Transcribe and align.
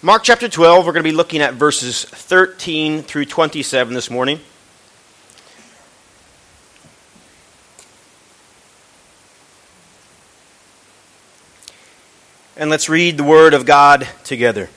Mark 0.00 0.22
chapter 0.22 0.48
12, 0.48 0.86
we're 0.86 0.92
going 0.92 1.02
to 1.02 1.10
be 1.10 1.16
looking 1.16 1.40
at 1.40 1.54
verses 1.54 2.04
13 2.04 3.02
through 3.02 3.24
27 3.24 3.94
this 3.94 4.08
morning. 4.08 4.38
And 12.56 12.70
let's 12.70 12.88
read 12.88 13.16
the 13.16 13.24
word 13.24 13.54
of 13.54 13.66
God 13.66 14.06
together. 14.22 14.70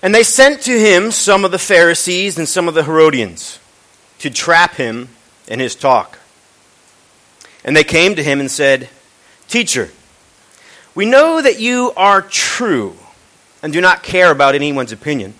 And 0.00 0.14
they 0.14 0.22
sent 0.22 0.60
to 0.62 0.78
him 0.78 1.10
some 1.10 1.44
of 1.44 1.50
the 1.50 1.58
Pharisees 1.58 2.38
and 2.38 2.48
some 2.48 2.68
of 2.68 2.74
the 2.74 2.84
Herodians 2.84 3.58
to 4.20 4.30
trap 4.30 4.76
him 4.76 5.08
in 5.48 5.58
his 5.58 5.74
talk. 5.74 6.20
And 7.64 7.76
they 7.76 7.82
came 7.82 8.14
to 8.14 8.22
him 8.22 8.38
and 8.38 8.48
said, 8.48 8.88
Teacher, 9.48 9.90
we 10.94 11.06
know 11.06 11.40
that 11.40 11.60
you 11.60 11.92
are 11.96 12.22
true 12.22 12.96
and 13.62 13.72
do 13.72 13.80
not 13.80 14.02
care 14.02 14.30
about 14.30 14.54
anyone's 14.54 14.92
opinion. 14.92 15.34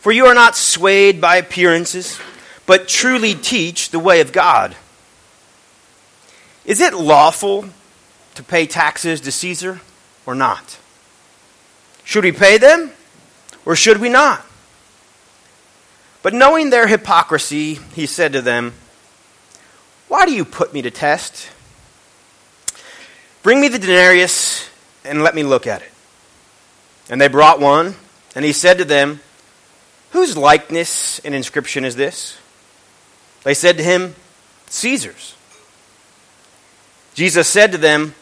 For 0.00 0.12
you 0.12 0.26
are 0.26 0.34
not 0.34 0.56
swayed 0.56 1.20
by 1.20 1.36
appearances, 1.36 2.20
but 2.64 2.88
truly 2.88 3.34
teach 3.34 3.90
the 3.90 3.98
way 3.98 4.20
of 4.20 4.32
God. 4.32 4.76
Is 6.64 6.80
it 6.80 6.94
lawful 6.94 7.66
to 8.34 8.42
pay 8.42 8.66
taxes 8.66 9.20
to 9.22 9.32
Caesar 9.32 9.80
or 10.26 10.34
not? 10.34 10.78
Should 12.04 12.24
we 12.24 12.32
pay 12.32 12.58
them 12.58 12.92
or 13.64 13.74
should 13.74 13.98
we 13.98 14.08
not? 14.08 14.44
But 16.22 16.34
knowing 16.34 16.70
their 16.70 16.88
hypocrisy, 16.88 17.78
he 17.94 18.06
said 18.06 18.32
to 18.32 18.42
them, 18.42 18.74
Why 20.08 20.26
do 20.26 20.32
you 20.32 20.44
put 20.44 20.72
me 20.72 20.82
to 20.82 20.90
test? 20.90 21.50
Bring 23.46 23.60
me 23.60 23.68
the 23.68 23.78
denarius 23.78 24.68
and 25.04 25.22
let 25.22 25.32
me 25.32 25.44
look 25.44 25.68
at 25.68 25.80
it. 25.80 25.92
And 27.08 27.20
they 27.20 27.28
brought 27.28 27.60
one, 27.60 27.94
and 28.34 28.44
he 28.44 28.52
said 28.52 28.78
to 28.78 28.84
them, 28.84 29.20
Whose 30.10 30.36
likeness 30.36 31.20
and 31.20 31.32
inscription 31.32 31.84
is 31.84 31.94
this? 31.94 32.40
They 33.44 33.54
said 33.54 33.76
to 33.76 33.84
him, 33.84 34.16
Caesar's. 34.66 35.36
Jesus 37.14 37.46
said 37.46 37.70
to 37.70 37.78
them, 37.78 38.16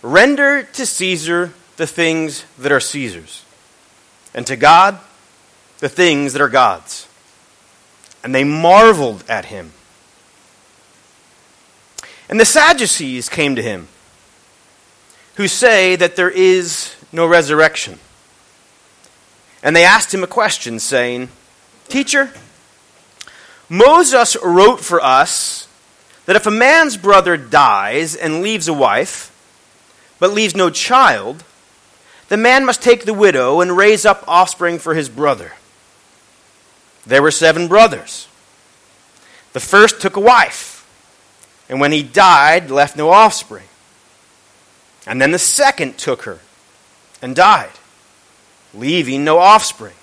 Render 0.00 0.62
to 0.62 0.86
Caesar 0.86 1.52
the 1.76 1.88
things 1.88 2.44
that 2.56 2.70
are 2.70 2.78
Caesar's, 2.78 3.44
and 4.32 4.46
to 4.46 4.54
God 4.54 5.00
the 5.80 5.88
things 5.88 6.34
that 6.34 6.40
are 6.40 6.48
God's. 6.48 7.08
And 8.22 8.32
they 8.32 8.44
marveled 8.44 9.24
at 9.28 9.46
him. 9.46 9.72
And 12.28 12.38
the 12.38 12.44
Sadducees 12.44 13.28
came 13.28 13.56
to 13.56 13.62
him 13.62 13.88
who 15.38 15.46
say 15.46 15.94
that 15.94 16.16
there 16.16 16.28
is 16.28 16.96
no 17.12 17.24
resurrection. 17.24 17.96
And 19.62 19.74
they 19.74 19.84
asked 19.84 20.12
him 20.12 20.24
a 20.24 20.26
question, 20.26 20.80
saying, 20.80 21.28
Teacher, 21.86 22.32
Moses 23.68 24.36
wrote 24.42 24.80
for 24.80 25.00
us 25.00 25.68
that 26.26 26.34
if 26.34 26.44
a 26.44 26.50
man's 26.50 26.96
brother 26.96 27.36
dies 27.36 28.16
and 28.16 28.42
leaves 28.42 28.66
a 28.66 28.72
wife, 28.72 29.32
but 30.18 30.32
leaves 30.32 30.56
no 30.56 30.70
child, 30.70 31.44
the 32.28 32.36
man 32.36 32.64
must 32.64 32.82
take 32.82 33.04
the 33.04 33.14
widow 33.14 33.60
and 33.60 33.76
raise 33.76 34.04
up 34.04 34.24
offspring 34.26 34.80
for 34.80 34.96
his 34.96 35.08
brother. 35.08 35.52
There 37.06 37.22
were 37.22 37.30
seven 37.30 37.68
brothers. 37.68 38.26
The 39.52 39.60
first 39.60 40.00
took 40.00 40.16
a 40.16 40.20
wife, 40.20 40.84
and 41.68 41.78
when 41.78 41.92
he 41.92 42.02
died, 42.02 42.72
left 42.72 42.96
no 42.96 43.10
offspring. 43.10 43.67
And 45.08 45.22
then 45.22 45.30
the 45.30 45.38
second 45.38 45.96
took 45.96 46.22
her 46.22 46.38
and 47.22 47.34
died, 47.34 47.72
leaving 48.74 49.24
no 49.24 49.38
offspring. 49.38 49.94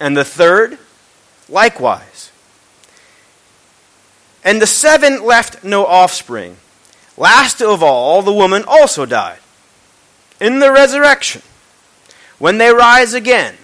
And 0.00 0.16
the 0.16 0.24
third, 0.24 0.78
likewise. 1.50 2.32
And 4.42 4.60
the 4.60 4.66
seven 4.66 5.22
left 5.22 5.62
no 5.62 5.84
offspring. 5.84 6.56
Last 7.18 7.60
of 7.60 7.82
all, 7.82 8.22
the 8.22 8.32
woman 8.32 8.64
also 8.66 9.04
died. 9.04 9.38
In 10.40 10.60
the 10.60 10.72
resurrection, 10.72 11.42
when 12.38 12.56
they 12.56 12.72
rise 12.72 13.12
again, 13.12 13.56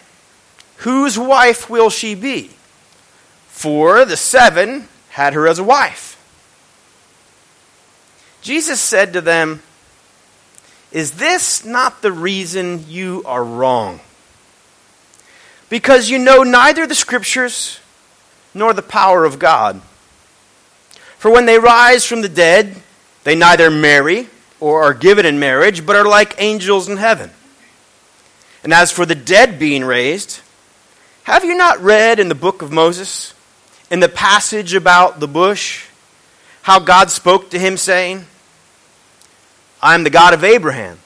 whose 0.79 1.19
wife 1.19 1.71
will 1.71 1.89
she 1.89 2.15
be? 2.15 2.51
For 3.49 4.05
the 4.05 4.19
seven 4.19 4.89
had 5.11 5.33
her 5.33 5.49
as 5.49 5.59
a 5.59 5.65
wife. 5.65 6.11
Jesus 8.43 8.81
said 8.81 9.15
to 9.15 9.23
them, 9.23 9.63
is 10.93 11.13
this 11.13 11.65
not 11.65 12.03
the 12.03 12.13
reason 12.13 12.85
you 12.89 13.23
are 13.25 13.43
wrong? 13.43 14.01
Because 15.69 16.11
you 16.11 16.19
know 16.19 16.43
neither 16.43 16.87
the 16.87 16.95
Scriptures 16.95 17.81
nor 18.55 18.75
the 18.75 18.83
power 18.83 19.25
of 19.25 19.39
God. 19.39 19.81
For 21.17 21.31
when 21.31 21.47
they 21.47 21.59
rise 21.59 22.05
from 22.05 22.21
the 22.21 22.29
dead, 22.29 22.77
they 23.25 23.35
neither 23.35 23.71
marry 23.71 24.29
or 24.61 24.83
are 24.83 24.95
given 24.95 25.25
in 25.25 25.39
marriage, 25.39 25.87
but 25.87 25.97
are 25.97 26.05
like 26.05 26.35
angels 26.39 26.89
in 26.89 26.99
heaven. 26.99 27.31
And 28.63 28.73
as 28.73 28.93
for 28.93 29.07
the 29.07 29.15
dead 29.15 29.59
being 29.59 29.85
raised, 29.85 30.41
have 31.25 31.45
you 31.45 31.57
not 31.57 31.81
read 31.81 32.21
in 32.21 32.29
the 32.29 32.35
book 32.35 32.63
of 32.63 32.71
Moses, 32.71 33.35
in 33.91 34.01
the 34.01 34.09
passage 34.09 34.75
about 34.75 35.21
the 35.21 35.29
bush, 35.29 35.87
how 36.63 36.79
God 36.79 37.11
spoke 37.11 37.51
to 37.51 37.59
him, 37.59 37.77
saying, 37.77 38.27
I 39.83 39.97
am 39.97 40.05
the 40.05 40.11
God 40.11 40.33
of 40.33 40.45
Abraham, 40.45 41.01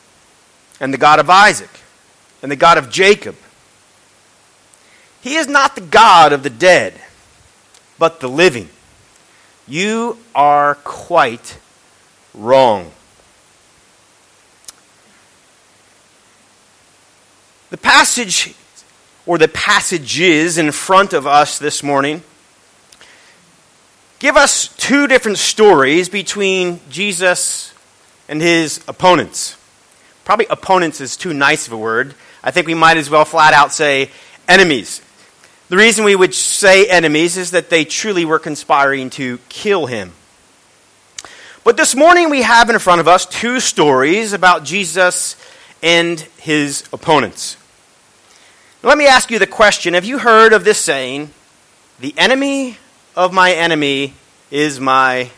and 0.80 0.92
the 0.92 0.98
God 0.98 1.18
of 1.18 1.30
Isaac, 1.30 1.70
and 2.42 2.52
the 2.52 2.56
God 2.56 2.76
of 2.76 2.90
Jacob. 2.90 3.34
He 5.22 5.36
is 5.36 5.48
not 5.48 5.74
the 5.74 5.80
God 5.80 6.32
of 6.34 6.42
the 6.42 6.50
dead, 6.50 7.00
but 7.98 8.20
the 8.20 8.28
living. 8.28 8.68
You 9.66 10.18
are 10.34 10.74
quite 10.76 11.58
wrong. 12.34 12.92
The 17.70 17.78
passage, 17.78 18.54
or 19.24 19.38
the 19.38 19.48
passages 19.48 20.58
in 20.58 20.70
front 20.70 21.14
of 21.14 21.26
us 21.26 21.58
this 21.58 21.82
morning, 21.82 22.22
give 24.18 24.36
us 24.36 24.68
two 24.76 25.06
different 25.06 25.38
stories 25.38 26.08
between 26.10 26.80
Jesus 26.90 27.72
and 28.28 28.40
his 28.40 28.80
opponents. 28.88 29.56
Probably 30.24 30.46
opponents 30.46 31.00
is 31.00 31.16
too 31.16 31.32
nice 31.32 31.66
of 31.66 31.72
a 31.72 31.76
word. 31.76 32.14
I 32.42 32.50
think 32.50 32.66
we 32.66 32.74
might 32.74 32.96
as 32.96 33.08
well 33.08 33.24
flat 33.24 33.54
out 33.54 33.72
say 33.72 34.10
enemies. 34.48 35.00
The 35.68 35.76
reason 35.76 36.04
we 36.04 36.16
would 36.16 36.34
say 36.34 36.86
enemies 36.86 37.36
is 37.36 37.50
that 37.52 37.70
they 37.70 37.84
truly 37.84 38.24
were 38.24 38.38
conspiring 38.38 39.10
to 39.10 39.38
kill 39.48 39.86
him. 39.86 40.12
But 41.64 41.76
this 41.76 41.96
morning 41.96 42.30
we 42.30 42.42
have 42.42 42.70
in 42.70 42.78
front 42.78 43.00
of 43.00 43.08
us 43.08 43.26
two 43.26 43.58
stories 43.58 44.32
about 44.32 44.64
Jesus 44.64 45.36
and 45.82 46.20
his 46.38 46.84
opponents. 46.92 47.56
Now, 48.82 48.90
let 48.90 48.98
me 48.98 49.06
ask 49.06 49.30
you 49.30 49.40
the 49.40 49.46
question 49.46 49.94
Have 49.94 50.04
you 50.04 50.18
heard 50.18 50.52
of 50.52 50.64
this 50.64 50.78
saying, 50.78 51.30
the 51.98 52.14
enemy 52.16 52.78
of 53.16 53.32
my 53.32 53.52
enemy 53.52 54.14
is 54.50 54.78
my. 54.78 55.30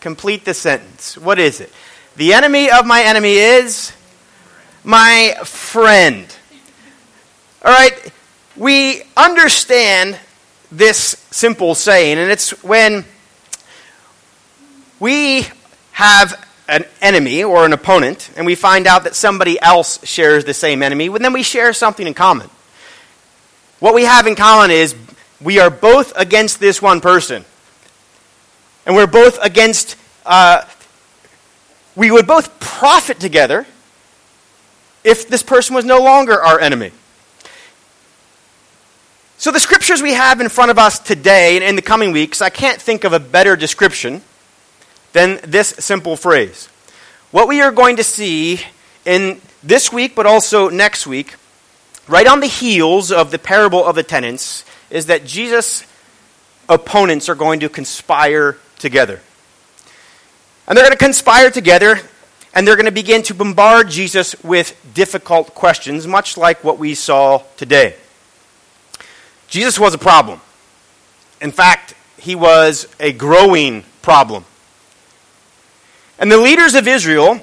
Complete 0.00 0.44
the 0.44 0.54
sentence. 0.54 1.18
What 1.18 1.40
is 1.40 1.60
it? 1.60 1.72
The 2.18 2.34
enemy 2.34 2.68
of 2.68 2.84
my 2.84 3.04
enemy 3.04 3.34
is 3.34 3.92
my 4.82 5.36
friend. 5.44 6.26
All 7.64 7.72
right? 7.72 8.12
We 8.56 9.04
understand 9.16 10.18
this 10.72 11.24
simple 11.30 11.76
saying, 11.76 12.18
and 12.18 12.28
it's 12.28 12.60
when 12.64 13.04
we 14.98 15.46
have 15.92 16.44
an 16.66 16.86
enemy 17.00 17.44
or 17.44 17.64
an 17.64 17.72
opponent, 17.72 18.32
and 18.36 18.44
we 18.44 18.56
find 18.56 18.88
out 18.88 19.04
that 19.04 19.14
somebody 19.14 19.60
else 19.60 20.04
shares 20.04 20.44
the 20.44 20.54
same 20.54 20.82
enemy, 20.82 21.06
and 21.06 21.24
then 21.24 21.32
we 21.32 21.44
share 21.44 21.72
something 21.72 22.04
in 22.04 22.14
common. 22.14 22.50
What 23.78 23.94
we 23.94 24.02
have 24.02 24.26
in 24.26 24.34
common 24.34 24.72
is 24.72 24.96
we 25.40 25.60
are 25.60 25.70
both 25.70 26.12
against 26.16 26.58
this 26.58 26.82
one 26.82 27.00
person, 27.00 27.44
and 28.86 28.96
we're 28.96 29.06
both 29.06 29.38
against 29.40 29.94
uh, 30.26 30.64
we 31.98 32.12
would 32.12 32.28
both 32.28 32.60
profit 32.60 33.18
together 33.18 33.66
if 35.02 35.28
this 35.28 35.42
person 35.42 35.74
was 35.74 35.84
no 35.84 35.98
longer 35.98 36.40
our 36.40 36.60
enemy. 36.60 36.92
So, 39.36 39.50
the 39.50 39.58
scriptures 39.58 40.00
we 40.00 40.14
have 40.14 40.40
in 40.40 40.48
front 40.48 40.70
of 40.70 40.78
us 40.78 41.00
today 41.00 41.56
and 41.56 41.64
in 41.64 41.74
the 41.74 41.82
coming 41.82 42.12
weeks, 42.12 42.40
I 42.40 42.50
can't 42.50 42.80
think 42.80 43.02
of 43.02 43.12
a 43.12 43.18
better 43.18 43.56
description 43.56 44.22
than 45.12 45.40
this 45.42 45.70
simple 45.80 46.16
phrase. 46.16 46.68
What 47.32 47.48
we 47.48 47.60
are 47.60 47.72
going 47.72 47.96
to 47.96 48.04
see 48.04 48.60
in 49.04 49.40
this 49.64 49.92
week, 49.92 50.14
but 50.14 50.24
also 50.24 50.68
next 50.68 51.04
week, 51.04 51.34
right 52.06 52.26
on 52.28 52.38
the 52.38 52.46
heels 52.46 53.10
of 53.10 53.32
the 53.32 53.38
parable 53.40 53.84
of 53.84 53.96
the 53.96 54.04
tenants, 54.04 54.64
is 54.88 55.06
that 55.06 55.24
Jesus' 55.24 55.84
opponents 56.68 57.28
are 57.28 57.34
going 57.34 57.58
to 57.60 57.68
conspire 57.68 58.56
together. 58.78 59.20
And 60.68 60.76
they're 60.76 60.84
going 60.84 60.96
to 60.96 61.02
conspire 61.02 61.50
together, 61.50 61.98
and 62.52 62.68
they're 62.68 62.76
going 62.76 62.84
to 62.84 62.92
begin 62.92 63.22
to 63.24 63.34
bombard 63.34 63.88
Jesus 63.88 64.36
with 64.44 64.78
difficult 64.92 65.54
questions, 65.54 66.06
much 66.06 66.36
like 66.36 66.62
what 66.62 66.78
we 66.78 66.94
saw 66.94 67.42
today. 67.56 67.96
Jesus 69.48 69.80
was 69.80 69.94
a 69.94 69.98
problem. 69.98 70.42
In 71.40 71.52
fact, 71.52 71.94
he 72.18 72.34
was 72.34 72.86
a 73.00 73.12
growing 73.12 73.82
problem. 74.02 74.44
And 76.18 76.30
the 76.30 76.36
leaders 76.36 76.74
of 76.74 76.86
Israel, 76.86 77.40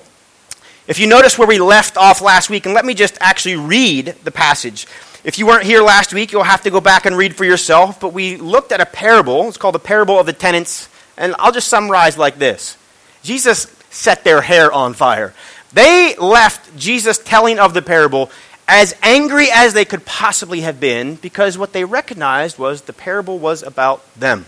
if 0.88 1.00
you 1.00 1.07
notice 1.07 1.36
where 1.36 1.48
we 1.48 1.57
left 1.57 1.98
off 1.98 2.21
last 2.21 2.51
week, 2.51 2.68
and 2.68 2.75
let 2.75 2.86
me 2.86 2.94
just 2.94 3.18
actually 3.19 3.56
read 3.56 4.16
the 4.24 4.31
passage. 4.31 4.86
If 5.24 5.39
you 5.39 5.48
weren't 5.48 5.63
here 5.63 5.81
last 5.81 6.13
week, 6.13 6.31
you'll 6.31 6.44
have 6.44 6.62
to 6.62 6.69
go 6.69 6.80
back 6.80 7.07
and 7.07 7.18
read 7.18 7.36
for 7.36 7.44
yourself. 7.45 8.00
But 8.00 8.13
we 8.13 8.38
looked 8.38 8.71
at 8.71 8.81
a 8.81 8.86
parable. 8.86 9.48
It's 9.48 9.57
called 9.57 9.74
the 9.74 9.80
parable 9.80 10.19
of 10.19 10.28
the 10.28 10.33
tenants. 10.33 10.89
And 11.18 11.33
I'll 11.39 11.51
just 11.51 11.69
summarize 11.69 12.19
like 12.19 12.38
this 12.38 12.78
Jesus 13.25 13.68
set 13.89 14.24
their 14.24 14.42
hair 14.42 14.72
on 14.72 14.94
fire. 14.94 15.33
They 15.74 16.16
left 16.16 16.77
Jesus 16.77 17.18
telling 17.18 17.60
of 17.60 17.74
the 17.74 17.81
parable 17.81 18.30
as 18.68 18.95
angry 19.04 19.48
as 19.51 19.74
they 19.74 19.86
could 19.86 20.06
possibly 20.06 20.62
have 20.62 20.80
been 20.80 21.16
because 21.16 21.57
what 21.57 21.74
they 21.74 21.83
recognized 21.83 22.57
was 22.57 22.83
the 22.83 22.94
parable 22.94 23.38
was 23.39 23.63
about 23.63 24.04
them. 24.16 24.45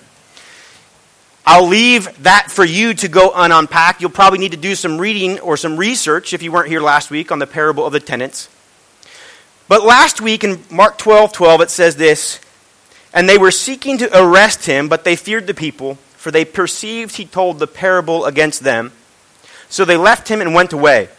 I'll 1.46 1.68
leave 1.68 2.24
that 2.24 2.52
for 2.52 2.66
you 2.66 2.94
to 2.96 3.08
go 3.08 3.32
and 3.34 3.54
unpack. 3.54 4.02
You'll 4.02 4.10
probably 4.10 4.40
need 4.40 4.52
to 4.52 4.58
do 4.58 4.76
some 4.76 4.98
reading 4.98 5.40
or 5.40 5.56
some 5.56 5.78
research 5.78 6.34
if 6.34 6.44
you 6.44 6.52
weren't 6.52 6.68
here 6.68 6.82
last 6.82 7.10
week 7.10 7.32
on 7.32 7.40
the 7.40 7.48
parable 7.48 7.86
of 7.86 7.94
the 7.94 8.00
tenants. 8.00 8.50
But 9.68 9.84
last 9.84 10.22
week 10.22 10.44
in 10.44 10.64
Mark 10.70 10.98
12 10.98 11.32
12, 11.32 11.62
it 11.62 11.70
says 11.70 11.96
this 11.96 12.40
And 13.14 13.30
they 13.30 13.38
were 13.38 13.52
seeking 13.52 13.98
to 14.00 14.22
arrest 14.22 14.66
him, 14.66 14.90
but 14.90 15.04
they 15.04 15.16
feared 15.16 15.48
the 15.48 15.54
people, 15.54 15.98
for 16.18 16.32
they 16.32 16.44
perceived 16.44 17.16
he 17.16 17.26
told 17.26 17.60
the 17.60 17.68
parable 17.68 18.26
against 18.26 18.64
them. 18.64 18.92
So 19.70 19.86
they 19.86 19.98
left 19.98 20.28
him 20.28 20.42
and 20.42 20.54
went 20.54 20.74
away. 20.74 21.10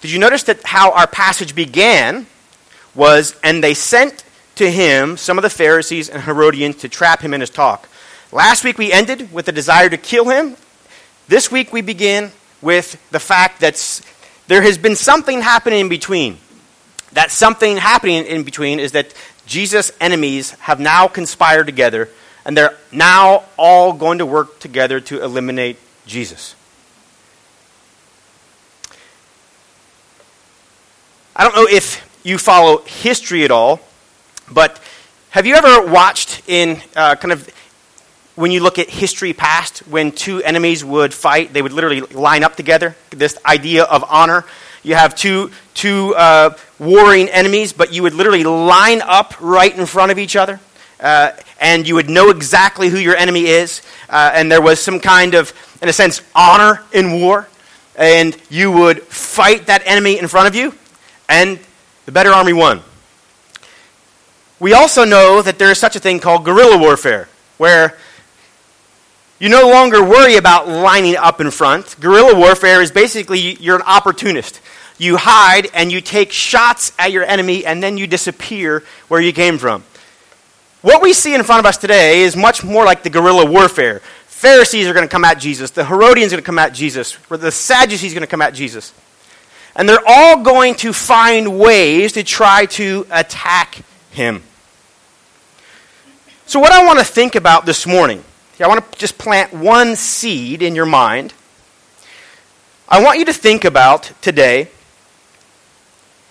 Did 0.00 0.10
you 0.10 0.18
notice 0.18 0.42
that 0.44 0.62
how 0.64 0.92
our 0.92 1.06
passage 1.06 1.54
began 1.54 2.26
was, 2.94 3.34
and 3.42 3.64
they 3.64 3.74
sent 3.74 4.24
to 4.56 4.70
him 4.70 5.16
some 5.16 5.38
of 5.38 5.42
the 5.42 5.50
Pharisees 5.50 6.08
and 6.08 6.22
Herodians 6.22 6.76
to 6.76 6.88
trap 6.88 7.20
him 7.20 7.34
in 7.34 7.40
his 7.40 7.50
talk. 7.50 7.88
Last 8.32 8.64
week 8.64 8.78
we 8.78 8.92
ended 8.92 9.32
with 9.32 9.46
the 9.46 9.52
desire 9.52 9.88
to 9.88 9.96
kill 9.96 10.28
him. 10.28 10.56
This 11.28 11.50
week 11.50 11.72
we 11.72 11.80
begin 11.80 12.30
with 12.62 13.00
the 13.10 13.20
fact 13.20 13.60
that 13.60 14.00
there 14.46 14.62
has 14.62 14.78
been 14.78 14.96
something 14.96 15.40
happening 15.40 15.80
in 15.80 15.88
between. 15.88 16.38
That 17.12 17.30
something 17.30 17.76
happening 17.76 18.24
in 18.24 18.42
between 18.42 18.80
is 18.80 18.92
that 18.92 19.14
Jesus' 19.46 19.92
enemies 20.00 20.52
have 20.52 20.80
now 20.80 21.06
conspired 21.06 21.66
together, 21.66 22.08
and 22.44 22.56
they're 22.56 22.76
now 22.92 23.44
all 23.56 23.92
going 23.92 24.18
to 24.18 24.26
work 24.26 24.58
together 24.58 25.00
to 25.00 25.22
eliminate 25.22 25.78
Jesus. 26.06 26.54
I 31.36 31.42
don't 31.42 31.56
know 31.56 31.66
if 31.68 32.08
you 32.22 32.38
follow 32.38 32.78
history 32.82 33.44
at 33.44 33.50
all, 33.50 33.80
but 34.50 34.80
have 35.30 35.46
you 35.46 35.56
ever 35.56 35.90
watched 35.90 36.48
in 36.48 36.80
uh, 36.94 37.16
kind 37.16 37.32
of 37.32 37.48
when 38.36 38.50
you 38.50 38.60
look 38.60 38.78
at 38.78 38.88
history 38.88 39.32
past, 39.32 39.78
when 39.88 40.12
two 40.12 40.42
enemies 40.42 40.84
would 40.84 41.14
fight, 41.14 41.52
they 41.52 41.62
would 41.62 41.72
literally 41.72 42.00
line 42.00 42.44
up 42.44 42.56
together? 42.56 42.94
This 43.10 43.38
idea 43.44 43.84
of 43.84 44.04
honor. 44.08 44.44
You 44.82 44.94
have 44.94 45.14
two, 45.14 45.50
two 45.72 46.14
uh, 46.14 46.56
warring 46.78 47.28
enemies, 47.28 47.72
but 47.72 47.92
you 47.92 48.02
would 48.02 48.14
literally 48.14 48.44
line 48.44 49.02
up 49.02 49.34
right 49.40 49.76
in 49.76 49.86
front 49.86 50.12
of 50.12 50.18
each 50.18 50.36
other. 50.36 50.60
Uh, 51.04 51.32
and 51.60 51.86
you 51.86 51.94
would 51.94 52.08
know 52.08 52.30
exactly 52.30 52.88
who 52.88 52.98
your 52.98 53.14
enemy 53.14 53.46
is. 53.46 53.82
Uh, 54.08 54.32
and 54.34 54.50
there 54.50 54.62
was 54.62 54.80
some 54.80 54.98
kind 54.98 55.34
of, 55.34 55.52
in 55.82 55.88
a 55.88 55.92
sense, 55.92 56.22
honor 56.34 56.82
in 56.92 57.20
war. 57.20 57.46
And 57.94 58.36
you 58.48 58.72
would 58.72 59.02
fight 59.02 59.66
that 59.66 59.82
enemy 59.86 60.18
in 60.18 60.26
front 60.26 60.48
of 60.48 60.54
you 60.54 60.74
and 61.28 61.58
the 62.06 62.12
better 62.12 62.30
army 62.30 62.52
won. 62.52 62.80
We 64.58 64.72
also 64.72 65.04
know 65.04 65.42
that 65.42 65.58
there 65.58 65.70
is 65.70 65.78
such 65.78 65.94
a 65.94 66.00
thing 66.00 66.20
called 66.20 66.44
guerrilla 66.44 66.78
warfare, 66.78 67.28
where 67.58 67.98
you 69.38 69.48
no 69.48 69.68
longer 69.68 70.02
worry 70.02 70.36
about 70.36 70.68
lining 70.68 71.16
up 71.16 71.40
in 71.40 71.50
front. 71.50 72.00
Guerrilla 72.00 72.38
warfare 72.38 72.80
is 72.80 72.90
basically 72.90 73.56
you're 73.60 73.76
an 73.76 73.82
opportunist. 73.82 74.60
You 74.96 75.16
hide 75.18 75.68
and 75.74 75.92
you 75.92 76.00
take 76.00 76.32
shots 76.32 76.92
at 76.98 77.12
your 77.12 77.24
enemy 77.24 77.66
and 77.66 77.82
then 77.82 77.98
you 77.98 78.06
disappear 78.06 78.84
where 79.08 79.20
you 79.20 79.32
came 79.32 79.58
from. 79.58 79.84
What 80.84 81.00
we 81.00 81.14
see 81.14 81.34
in 81.34 81.42
front 81.44 81.60
of 81.60 81.64
us 81.66 81.78
today 81.78 82.20
is 82.20 82.36
much 82.36 82.62
more 82.62 82.84
like 82.84 83.02
the 83.02 83.08
guerrilla 83.08 83.50
warfare. 83.50 84.00
Pharisees 84.26 84.86
are 84.86 84.92
going 84.92 85.06
to 85.06 85.10
come 85.10 85.24
at 85.24 85.38
Jesus. 85.38 85.70
The 85.70 85.82
Herodians 85.82 86.30
are 86.30 86.36
going 86.36 86.42
to 86.42 86.46
come 86.46 86.58
at 86.58 86.74
Jesus. 86.74 87.16
The 87.30 87.50
Sadducees 87.50 88.12
are 88.12 88.14
going 88.14 88.20
to 88.20 88.30
come 88.30 88.42
at 88.42 88.52
Jesus. 88.52 88.92
And 89.74 89.88
they're 89.88 90.06
all 90.06 90.42
going 90.42 90.74
to 90.74 90.92
find 90.92 91.58
ways 91.58 92.12
to 92.12 92.22
try 92.22 92.66
to 92.66 93.06
attack 93.10 93.80
him. 94.10 94.42
So, 96.44 96.60
what 96.60 96.70
I 96.70 96.84
want 96.84 96.98
to 96.98 97.04
think 97.06 97.34
about 97.34 97.64
this 97.64 97.86
morning, 97.86 98.22
I 98.60 98.68
want 98.68 98.92
to 98.92 98.98
just 98.98 99.16
plant 99.16 99.54
one 99.54 99.96
seed 99.96 100.60
in 100.60 100.74
your 100.74 100.84
mind. 100.84 101.32
I 102.86 103.02
want 103.02 103.18
you 103.18 103.24
to 103.24 103.32
think 103.32 103.64
about 103.64 104.12
today 104.20 104.68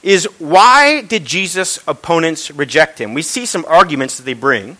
is 0.03 0.25
why 0.37 1.01
did 1.01 1.25
Jesus' 1.25 1.79
opponents 1.87 2.51
reject 2.51 2.99
him? 2.99 3.13
We 3.13 3.21
see 3.21 3.45
some 3.45 3.65
arguments 3.67 4.17
that 4.17 4.23
they 4.23 4.33
bring, 4.33 4.77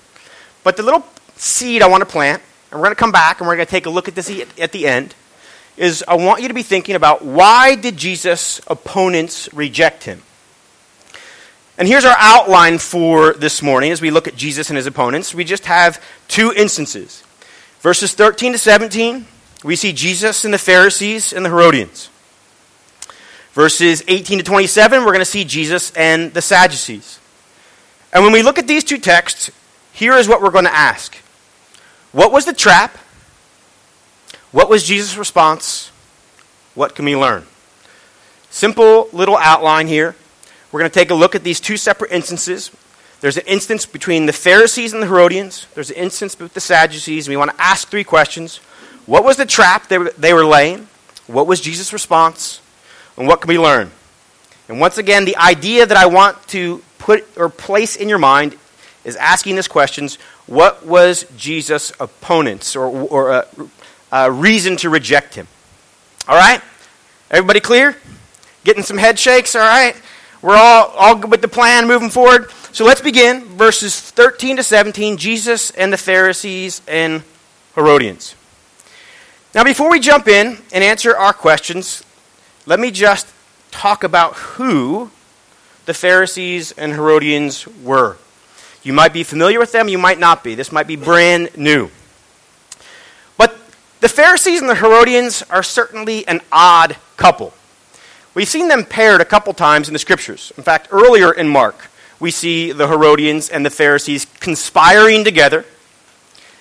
but 0.64 0.78
the 0.78 0.84
little 0.84 1.06
seed 1.38 1.82
I 1.82 1.88
want 1.88 2.02
to 2.02 2.06
plant, 2.06 2.44
and 2.70 2.80
we're 2.80 2.88
going 2.88 2.96
to 2.96 3.00
come 3.00 3.12
back 3.12 3.40
and 3.40 3.48
we're 3.48 3.56
going 3.56 3.66
to 3.66 3.72
take 3.72 3.86
a 3.86 3.90
look 3.90 4.08
at 4.08 4.16
this 4.16 4.30
at 4.60 4.72
the 4.74 4.86
end, 4.86 5.16
is 5.78 6.04
I 6.08 6.16
want 6.16 6.42
you 6.42 6.50
to 6.50 6.54
be 6.54 6.62
thinking 6.62 6.96
about 6.96 7.24
why 7.24 7.76
did 7.76 7.98
Jesus' 7.98 8.62
opponents 8.68 9.52
reject 9.54 10.04
him? 10.04 10.22
And 11.78 11.88
here's 11.88 12.06
our 12.06 12.16
outline 12.20 12.78
for 12.78 13.34
this 13.34 13.64
morning 13.64 13.92
as 13.92 14.02
we 14.02 14.12
look 14.12 14.28
at 14.28 14.36
Jesus 14.36 14.70
and 14.70 14.78
his 14.78 14.86
opponents. 14.86 15.34
We 15.34 15.44
just 15.44 15.66
have 15.66 16.04
two 16.28 16.54
instances. 16.54 17.24
Verses 17.80 18.14
13 18.14 18.52
to 18.52 18.58
17, 18.60 19.26
we 19.64 19.76
see 19.76 19.92
Jesus 19.92 20.46
and 20.46 20.54
the 20.54 20.60
Pharisees 20.60 21.34
and 21.34 21.44
the 21.44 21.50
Herodians. 21.50 22.10
Verses 23.54 24.04
18 24.08 24.40
to 24.40 24.44
27, 24.44 25.02
we're 25.02 25.08
going 25.08 25.20
to 25.20 25.26
see 25.26 25.44
Jesus 25.44 25.92
and 25.92 26.34
the 26.34 26.42
Sadducees. 26.42 27.20
And 28.12 28.24
when 28.24 28.34
we 28.34 28.42
look 28.42 28.58
at 28.58 28.68
these 28.68 28.84
two 28.84 28.98
texts, 28.98 29.52
here 29.92 30.14
is 30.14 30.28
what 30.28 30.42
we're 30.42 30.52
going 30.52 30.66
to 30.66 30.76
ask 30.76 31.16
What 32.12 32.32
was 32.32 32.46
the 32.46 32.54
trap? 32.54 32.98
What 34.52 34.70
was 34.70 34.84
Jesus' 34.84 35.18
response? 35.18 35.92
What 36.76 36.96
can 36.96 37.06
we 37.06 37.16
learn? 37.16 37.46
Simple 38.50 39.08
little 39.12 39.38
outline 39.38 39.88
here. 39.88 40.16
We're 40.72 40.80
going 40.80 40.92
to 40.92 41.00
take 41.00 41.12
a 41.12 41.16
look 41.16 41.36
at 41.36 41.44
these 41.44 41.60
two 41.60 41.78
separate 41.78 42.12
instances. 42.12 42.72
There's 43.22 43.38
an 43.38 43.46
instance 43.48 43.86
between 43.86 44.26
the 44.26 44.34
Pharisees 44.34 44.94
and 44.94 45.02
the 45.02 45.08
Herodians. 45.08 45.68
There's 45.76 45.90
an 45.90 45.96
instance 45.96 46.38
with 46.38 46.54
the 46.54 46.60
Sadducees. 46.60 47.30
We 47.30 47.38
want 47.38 47.52
to 47.52 47.62
ask 47.62 47.88
three 47.88 48.04
questions. 48.04 48.58
What 49.06 49.24
was 49.24 49.38
the 49.38 49.46
trap 49.46 49.88
they 49.88 49.98
were, 49.98 50.12
they 50.18 50.34
were 50.34 50.46
laying? 50.46 50.88
What 51.28 51.48
was 51.48 51.62
Jesus' 51.62 51.94
response? 51.94 52.60
And 53.18 53.28
what 53.28 53.42
can 53.42 53.48
we 53.48 53.60
learn? 53.60 53.92
And 54.68 54.80
once 54.80 54.98
again, 54.98 55.26
the 55.26 55.38
idea 55.38 55.86
that 55.86 55.98
I 55.98 56.06
want 56.06 56.48
to 56.50 56.82
put 56.98 57.26
or 57.38 57.50
place 57.50 57.96
in 57.96 58.10
your 58.10 58.18
mind 58.18 58.58
is 59.04 59.16
asking 59.18 59.56
this 59.56 59.68
questions 59.68 60.16
what 60.48 60.86
was 60.86 61.26
Jesus' 61.38 61.92
opponents 62.00 62.76
or, 62.76 62.86
or 62.86 63.32
uh, 63.32 63.46
uh, 64.12 64.30
reason 64.32 64.78
to 64.78 64.90
reject 64.90 65.36
him. 65.36 65.48
All 66.28 66.36
right? 66.36 66.62
Everybody 67.30 67.60
clear? 67.60 67.98
Getting 68.64 68.84
some 68.84 68.98
head 68.98 69.20
shakes, 69.20 69.56
all 69.56 69.62
right? 69.62 69.96
We're 70.42 70.56
all, 70.56 70.88
all 70.90 71.16
good 71.16 71.32
with 71.32 71.42
the 71.42 71.48
plan 71.48 71.88
moving 71.88 72.10
forward. 72.10 72.50
So 72.72 72.86
let's 72.86 73.02
begin. 73.02 73.46
Verses 73.46 74.00
13 74.00 74.58
to 74.58 74.64
17 74.64 75.18
Jesus 75.18 75.72
and 75.72 75.92
the 75.92 75.98
Pharisees 75.98 76.82
and 76.88 77.24
Herodians. 77.76 78.36
Now, 79.56 79.64
before 79.64 79.90
we 79.90 80.00
jump 80.00 80.28
in 80.28 80.58
and 80.74 80.84
answer 80.84 81.16
our 81.16 81.34
questions, 81.34 82.04
let 82.66 82.80
me 82.80 82.92
just 82.92 83.28
talk 83.72 84.04
about 84.04 84.36
who 84.36 85.12
the 85.86 85.94
Pharisees 85.94 86.72
and 86.72 86.94
Herodians 86.94 87.68
were. 87.68 88.18
You 88.84 88.94
might 88.94 89.14
be 89.14 89.24
familiar 89.24 89.60
with 89.60 89.72
them, 89.72 89.88
you 89.88 89.98
might 89.98 90.20
not 90.20 90.44
be. 90.44 90.56
This 90.56 90.72
might 90.72 90.88
be 90.88 90.96
brand 90.96 91.58
new. 91.58 91.90
But 93.38 93.58
the 94.00 94.10
Pharisees 94.10 94.62
and 94.62 94.70
the 94.70 94.76
Herodians 94.76 95.44
are 95.50 95.64
certainly 95.64 96.28
an 96.28 96.42
odd 96.52 96.98
couple. 97.18 97.54
We've 98.34 98.48
seen 98.48 98.68
them 98.68 98.86
paired 98.86 99.22
a 99.22 99.26
couple 99.26 99.54
times 99.54 99.88
in 99.88 99.94
the 99.94 100.00
scriptures. 100.00 100.52
In 100.58 100.64
fact, 100.64 100.88
earlier 100.92 101.32
in 101.32 101.48
Mark, 101.48 101.90
we 102.20 102.32
see 102.32 102.72
the 102.72 102.88
Herodians 102.88 103.50
and 103.50 103.66
the 103.66 103.70
Pharisees 103.70 104.26
conspiring 104.40 105.24
together. 105.24 105.66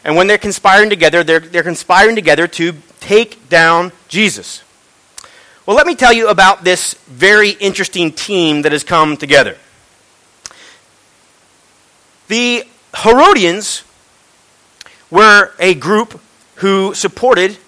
And 0.05 0.17
when 0.17 0.27
they're 0.27 0.39
conspiring 0.39 0.91
together, 0.91 1.23
they're, 1.23 1.41
they're 1.41 1.63
conspiring 1.63 2.17
together 2.17 2.49
to 2.49 2.75
take 3.01 3.49
down 3.49 3.93
Jesus. 4.09 4.63
Well, 5.65 5.77
let 5.77 5.87
me 5.87 5.95
tell 5.95 6.13
you 6.13 6.27
about 6.27 6.65
this 6.65 6.95
very 7.07 7.51
interesting 7.51 8.11
team 8.11 8.63
that 8.63 8.73
has 8.73 8.83
come 8.83 9.17
together. 9.17 9.57
The 12.27 12.65
Herodians 12.97 13.85
were 15.09 15.53
a 15.61 15.75
group 15.75 16.21
who 16.57 16.95
supported 16.95 17.59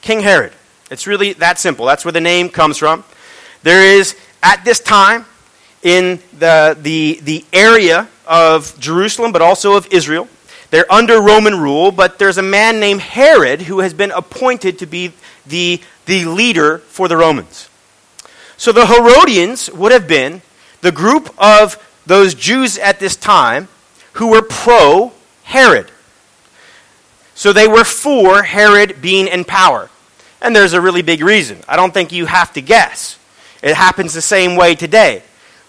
King 0.00 0.18
Herod. 0.18 0.52
It's 0.90 1.06
really 1.06 1.34
that 1.34 1.60
simple. 1.60 1.86
That's 1.86 2.04
where 2.04 2.10
the 2.10 2.20
name 2.20 2.48
comes 2.48 2.76
from. 2.76 3.04
There 3.62 3.84
is, 3.84 4.16
at 4.42 4.64
this 4.64 4.80
time, 4.80 5.24
in 5.84 6.18
the, 6.36 6.76
the, 6.82 7.20
the 7.22 7.44
area 7.52 8.08
of 8.26 8.76
Jerusalem, 8.80 9.30
but 9.30 9.42
also 9.42 9.76
of 9.76 9.86
Israel, 9.92 10.28
they're 10.70 10.92
under 10.92 11.22
Roman 11.22 11.60
rule, 11.60 11.92
but 11.92 12.18
there's 12.18 12.36
a 12.36 12.42
man 12.42 12.80
named 12.80 13.00
Herod 13.00 13.62
who 13.62 13.78
has 13.78 13.94
been 13.94 14.10
appointed 14.10 14.80
to 14.80 14.86
be 14.86 15.12
the, 15.46 15.80
the 16.06 16.24
leader 16.24 16.78
for 16.78 17.08
the 17.08 17.16
Romans. 17.16 17.68
So 18.56 18.72
the 18.72 18.86
Herodians 18.86 19.70
would 19.70 19.92
have 19.92 20.08
been 20.08 20.42
the 20.80 20.92
group 20.92 21.34
of 21.38 21.82
those 22.06 22.34
Jews 22.34 22.78
at 22.78 23.00
this 23.00 23.16
time 23.16 23.68
who 24.14 24.28
were 24.28 24.42
pro 24.42 25.12
Herod. 25.44 25.90
So 27.34 27.52
they 27.52 27.66
were 27.66 27.84
for 27.84 28.42
Herod 28.42 29.02
being 29.02 29.26
in 29.26 29.44
power. 29.44 29.90
And 30.40 30.54
there's 30.54 30.72
a 30.72 30.80
really 30.80 31.02
big 31.02 31.22
reason. 31.22 31.58
I 31.66 31.76
don't 31.76 31.92
think 31.92 32.12
you 32.12 32.26
have 32.26 32.52
to 32.52 32.60
guess. 32.60 33.18
It 33.62 33.74
happens 33.74 34.12
the 34.12 34.22
same 34.22 34.56
way 34.56 34.74
today. 34.74 35.22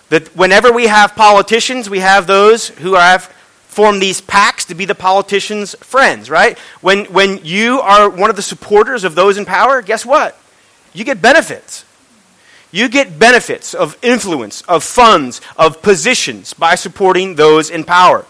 That 0.10 0.36
whenever 0.36 0.72
we 0.72 0.88
have 0.88 1.16
politicians, 1.16 1.90
we 1.90 2.00
have 2.00 2.28
those 2.28 2.68
who 2.68 2.94
have 2.94 3.34
formed 3.76 4.02
these 4.02 4.22
pacts 4.22 4.64
to 4.64 4.74
be 4.74 4.86
the 4.86 4.96
politicians' 4.96 5.76
friends, 5.82 6.30
right? 6.30 6.58
When, 6.80 7.04
when 7.06 7.44
you 7.44 7.82
are 7.82 8.10
one 8.10 8.30
of 8.30 8.38
the 8.38 8.42
supporters 8.42 9.04
of 9.04 9.16
those 9.16 9.38
in 9.38 9.44
power, 9.44 9.82
guess 9.82 10.06
what? 10.06 10.40
You 10.94 11.04
get 11.04 11.22
benefits. 11.22 11.84
You 12.72 12.88
get 12.88 13.20
benefits 13.20 13.74
of 13.74 13.98
influence, 14.02 14.62
of 14.62 14.82
funds, 14.82 15.42
of 15.58 15.82
positions 15.82 16.54
by 16.54 16.76
supporting 16.76 17.36
those 17.36 17.70
in 17.70 17.84
power. 17.84 18.26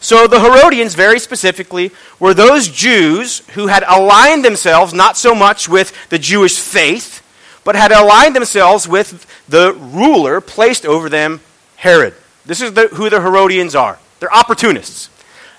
So 0.00 0.26
the 0.26 0.40
Herodians, 0.40 0.96
very 0.96 1.20
specifically, 1.20 1.92
were 2.18 2.34
those 2.34 2.66
Jews 2.66 3.46
who 3.54 3.68
had 3.68 3.84
aligned 3.86 4.44
themselves 4.44 4.92
not 4.92 5.16
so 5.16 5.36
much 5.36 5.68
with 5.68 5.92
the 6.08 6.18
Jewish 6.18 6.58
faith, 6.58 7.22
but 7.62 7.76
had 7.76 7.92
aligned 7.92 8.34
themselves 8.34 8.88
with 8.88 9.24
the 9.48 9.72
ruler 9.72 10.40
placed 10.40 10.84
over 10.84 11.08
them, 11.08 11.40
Herod. 11.76 12.14
This 12.44 12.60
is 12.60 12.72
the, 12.72 12.88
who 12.88 13.08
the 13.08 13.20
Herodians 13.20 13.76
are. 13.76 13.98
They're 14.20 14.32
opportunists. 14.32 15.10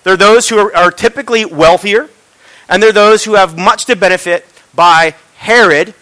They're 0.03 0.17
those 0.17 0.49
who 0.49 0.57
are, 0.57 0.75
are 0.75 0.91
typically 0.91 1.45
wealthier, 1.45 2.09
and 2.69 2.81
they're 2.81 2.91
those 2.91 3.25
who 3.25 3.33
have 3.33 3.57
much 3.57 3.85
to 3.85 3.95
benefit 3.95 4.45
by 4.73 5.15
Herod 5.37 5.93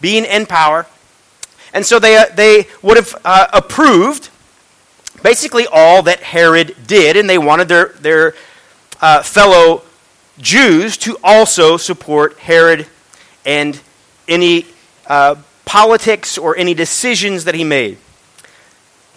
being 0.00 0.24
in 0.24 0.46
power. 0.46 0.86
And 1.72 1.86
so 1.86 1.98
they, 1.98 2.16
uh, 2.16 2.26
they 2.34 2.66
would 2.82 2.96
have 2.96 3.14
uh, 3.24 3.46
approved 3.52 4.30
basically 5.22 5.66
all 5.70 6.02
that 6.02 6.20
Herod 6.20 6.74
did, 6.86 7.16
and 7.16 7.28
they 7.28 7.38
wanted 7.38 7.68
their, 7.68 7.88
their 8.00 8.34
uh, 9.00 9.22
fellow 9.22 9.82
Jews 10.38 10.96
to 10.98 11.18
also 11.22 11.76
support 11.76 12.38
Herod 12.38 12.86
and 13.44 13.80
any 14.26 14.66
uh, 15.06 15.36
politics 15.64 16.38
or 16.38 16.56
any 16.56 16.74
decisions 16.74 17.44
that 17.44 17.54
he 17.54 17.64
made. 17.64 17.98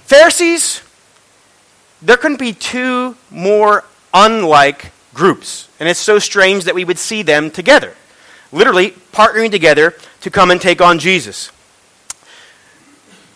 Pharisees, 0.05 0.82
there 2.03 2.17
couldn't 2.17 2.39
be 2.39 2.53
two 2.53 3.15
more 3.31 3.83
unlike 4.13 4.91
groups. 5.13 5.69
And 5.79 5.87
it's 5.87 5.99
so 5.99 6.19
strange 6.19 6.65
that 6.65 6.75
we 6.75 6.85
would 6.85 6.99
see 6.99 7.23
them 7.23 7.49
together, 7.49 7.93
literally 8.51 8.91
partnering 9.11 9.51
together 9.51 9.95
to 10.21 10.29
come 10.29 10.51
and 10.51 10.61
take 10.61 10.81
on 10.81 10.99
Jesus. 10.99 11.51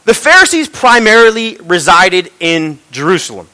The 0.06 0.14
Pharisees 0.14 0.70
primarily 0.70 1.58
resided 1.58 2.32
in 2.40 2.80
Jerusalem. 2.92 3.48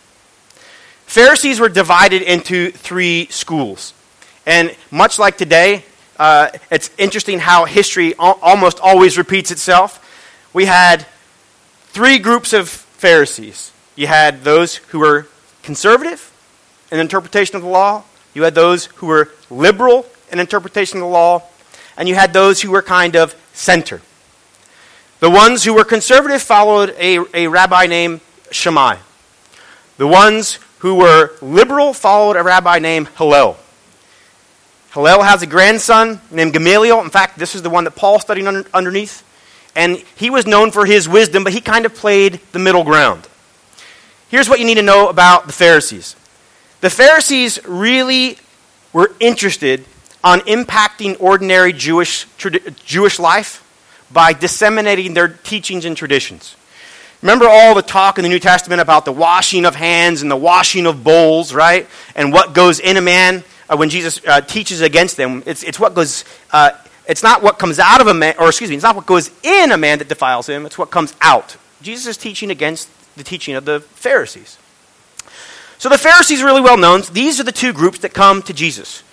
Pharisees 1.06 1.60
were 1.60 1.70
divided 1.70 2.22
into 2.22 2.72
three 2.72 3.28
schools. 3.28 3.94
And 4.46 4.76
much 4.92 5.20
like 5.20 5.38
today, 5.38 5.86
uh, 6.18 6.50
it's 6.70 6.90
interesting 6.98 7.40
how 7.40 7.66
history 7.66 8.14
al- 8.20 8.40
almost 8.42 8.80
always 8.80 9.18
repeats 9.18 9.52
itself. 9.52 10.00
We 10.54 10.66
had 10.66 11.06
three 11.88 12.20
groups 12.20 12.54
of 12.54 12.70
Pharisees. 12.70 13.73
You 13.96 14.08
had 14.08 14.44
those 14.44 14.78
who 14.78 15.00
were 15.00 15.28
conservative 15.62 16.32
in 16.92 17.00
interpretation 17.00 17.56
of 17.56 17.62
the 17.62 17.68
law, 17.68 18.04
you 18.34 18.44
had 18.44 18.56
those 18.56 18.86
who 18.86 19.08
were 19.08 19.32
liberal 19.50 20.06
in 20.32 20.40
interpretation 20.40 20.98
of 20.98 21.02
the 21.02 21.08
law, 21.08 21.44
and 21.98 22.10
you 22.10 22.16
had 22.16 22.34
those 22.34 22.62
who 22.62 22.72
were 22.72 22.82
kind 22.82 23.16
of 23.16 23.36
center. 23.54 24.02
The 25.20 25.30
ones 25.30 25.64
who 25.64 25.74
were 25.74 25.84
conservative 25.84 26.42
followed 26.42 26.96
a, 27.00 27.20
a 27.34 27.48
rabbi 27.48 27.86
named 27.86 28.22
Shammai. 28.52 28.98
The 29.98 30.08
ones 30.08 30.60
who 30.80 30.96
were 30.96 31.32
liberal 31.42 31.94
followed 31.94 32.36
a 32.36 32.44
rabbi 32.44 32.80
named 32.80 33.08
Hillel. 33.18 33.58
Hillel 34.94 35.24
has 35.24 35.42
a 35.42 35.48
grandson 35.48 36.20
named 36.30 36.54
Gamaliel. 36.54 37.02
In 37.02 37.10
fact, 37.10 37.40
this 37.40 37.56
is 37.56 37.62
the 37.62 37.70
one 37.70 37.84
that 37.86 37.96
Paul 37.96 38.20
studied 38.20 38.46
under, 38.46 38.66
underneath. 38.74 39.24
And 39.76 39.98
he 40.16 40.30
was 40.30 40.46
known 40.46 40.72
for 40.72 40.86
his 40.86 41.08
wisdom, 41.08 41.44
but 41.44 41.54
he 41.54 41.62
kind 41.62 41.86
of 41.86 41.96
played 41.96 42.40
the 42.52 42.60
middle 42.60 42.84
ground. 42.84 43.28
Here's 44.34 44.50
what 44.50 44.58
you 44.58 44.66
need 44.66 44.78
to 44.78 44.82
know 44.82 45.10
about 45.10 45.46
the 45.46 45.54
Pharisees 45.54 46.16
the 46.82 46.90
Pharisees 46.90 47.64
really 47.68 48.40
were 48.92 49.12
interested 49.20 49.86
on 50.24 50.40
impacting 50.40 51.18
ordinary 51.20 51.72
Jewish, 51.72 52.26
Jewish 52.84 53.20
life 53.20 53.62
by 54.12 54.34
disseminating 54.34 55.14
their 55.14 55.28
teachings 55.28 55.86
and 55.86 55.96
traditions. 55.96 56.56
Remember 57.22 57.46
all 57.48 57.76
the 57.76 57.84
talk 57.84 58.18
in 58.18 58.24
the 58.24 58.30
New 58.30 58.40
Testament 58.40 58.82
about 58.82 59.06
the 59.06 59.12
washing 59.12 59.66
of 59.66 59.76
hands 59.76 60.24
and 60.24 60.32
the 60.32 60.36
washing 60.36 60.88
of 60.88 61.04
bowls, 61.04 61.54
right? 61.54 61.88
And 62.16 62.34
what 62.34 62.56
goes 62.56 62.80
in 62.80 62.98
a 62.98 63.02
man 63.02 63.44
uh, 63.70 63.78
when 63.78 63.92
Jesus 63.92 64.20
uh, 64.26 64.42
teaches 64.42 64.82
against 64.82 65.16
them. 65.16 65.44
It's, 65.46 65.62
it's 65.62 65.80
what 65.80 65.94
goes, 65.94 66.26
uh, 66.52 66.72
it's 67.08 67.22
not 67.22 67.44
what 67.44 67.60
comes 67.60 67.78
out 67.78 68.02
of 68.02 68.08
a 68.08 68.16
man, 68.16 68.34
or 68.40 68.48
excuse 68.48 68.72
me, 68.72 68.78
it's 68.78 68.84
not 68.84 68.96
what 68.96 69.06
goes 69.06 69.30
in 69.44 69.72
a 69.72 69.78
man 69.78 70.00
that 70.00 70.08
defiles 70.08 70.50
him, 70.50 70.66
it's 70.66 70.80
what 70.80 70.90
comes 70.90 71.14
out. 71.22 71.56
Jesus 71.84 72.08
is 72.08 72.18
teaching 72.18 72.50
against 72.50 72.90
the 73.16 73.24
teaching 73.24 73.56
of 73.56 73.66
the 73.66 73.80
Pharisees. 73.80 74.58
So 75.78 75.90
the 75.90 75.98
Pharisees 75.98 76.42
are 76.42 76.46
really 76.46 76.62
well 76.62 76.78
known. 76.78 77.04
These 77.12 77.40
are 77.40 77.44
the 77.44 77.52
two 77.52 77.74
groups 77.74 78.00
that 78.00 78.14
come 78.14 78.42
to 78.44 78.54
Jesus 78.54 79.04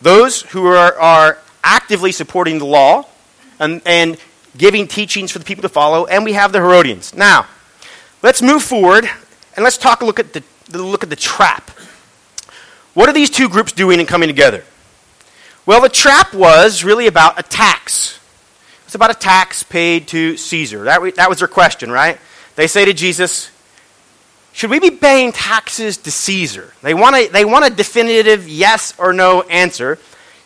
those 0.00 0.42
who 0.42 0.66
are, 0.66 0.98
are 0.98 1.38
actively 1.62 2.12
supporting 2.12 2.58
the 2.58 2.64
law 2.64 3.06
and, 3.58 3.82
and 3.84 4.16
giving 4.56 4.86
teachings 4.86 5.30
for 5.30 5.38
the 5.38 5.44
people 5.44 5.62
to 5.62 5.68
follow, 5.68 6.06
and 6.06 6.24
we 6.24 6.32
have 6.32 6.52
the 6.52 6.58
Herodians. 6.58 7.14
Now, 7.14 7.46
let's 8.22 8.42
move 8.42 8.62
forward 8.62 9.08
and 9.54 9.62
let's 9.62 9.76
talk 9.76 10.00
a 10.00 10.04
look 10.04 10.18
at 10.18 10.32
the, 10.32 10.42
look 10.72 11.02
at 11.02 11.10
the 11.10 11.16
trap. 11.16 11.70
What 12.94 13.08
are 13.08 13.12
these 13.12 13.30
two 13.30 13.48
groups 13.48 13.72
doing 13.72 14.00
and 14.00 14.08
coming 14.08 14.28
together? 14.28 14.64
Well, 15.66 15.80
the 15.80 15.88
trap 15.88 16.34
was 16.34 16.82
really 16.82 17.06
about 17.06 17.38
a 17.38 17.42
tax. 17.42 18.18
It's 18.86 18.94
about 18.94 19.10
a 19.10 19.14
tax 19.14 19.62
paid 19.62 20.08
to 20.08 20.36
Caesar. 20.36 20.84
That, 20.84 21.14
that 21.16 21.28
was 21.28 21.38
their 21.38 21.48
question, 21.48 21.90
right? 21.90 22.18
They 22.60 22.66
say 22.66 22.84
to 22.84 22.92
Jesus, 22.92 23.50
Should 24.52 24.68
we 24.68 24.80
be 24.80 24.90
paying 24.90 25.32
taxes 25.32 25.96
to 25.96 26.10
Caesar? 26.10 26.74
They 26.82 26.92
want, 26.92 27.16
a, 27.16 27.26
they 27.28 27.46
want 27.46 27.64
a 27.64 27.70
definitive 27.70 28.46
yes 28.46 28.92
or 28.98 29.14
no 29.14 29.40
answer. 29.44 29.98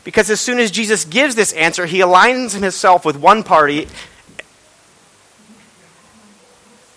Because 0.04 0.30
as 0.30 0.40
soon 0.40 0.60
as 0.60 0.70
Jesus 0.70 1.04
gives 1.04 1.34
this 1.34 1.52
answer, 1.54 1.86
he 1.86 1.98
aligns 1.98 2.56
himself 2.56 3.04
with 3.04 3.16
one 3.16 3.42
party. 3.42 3.88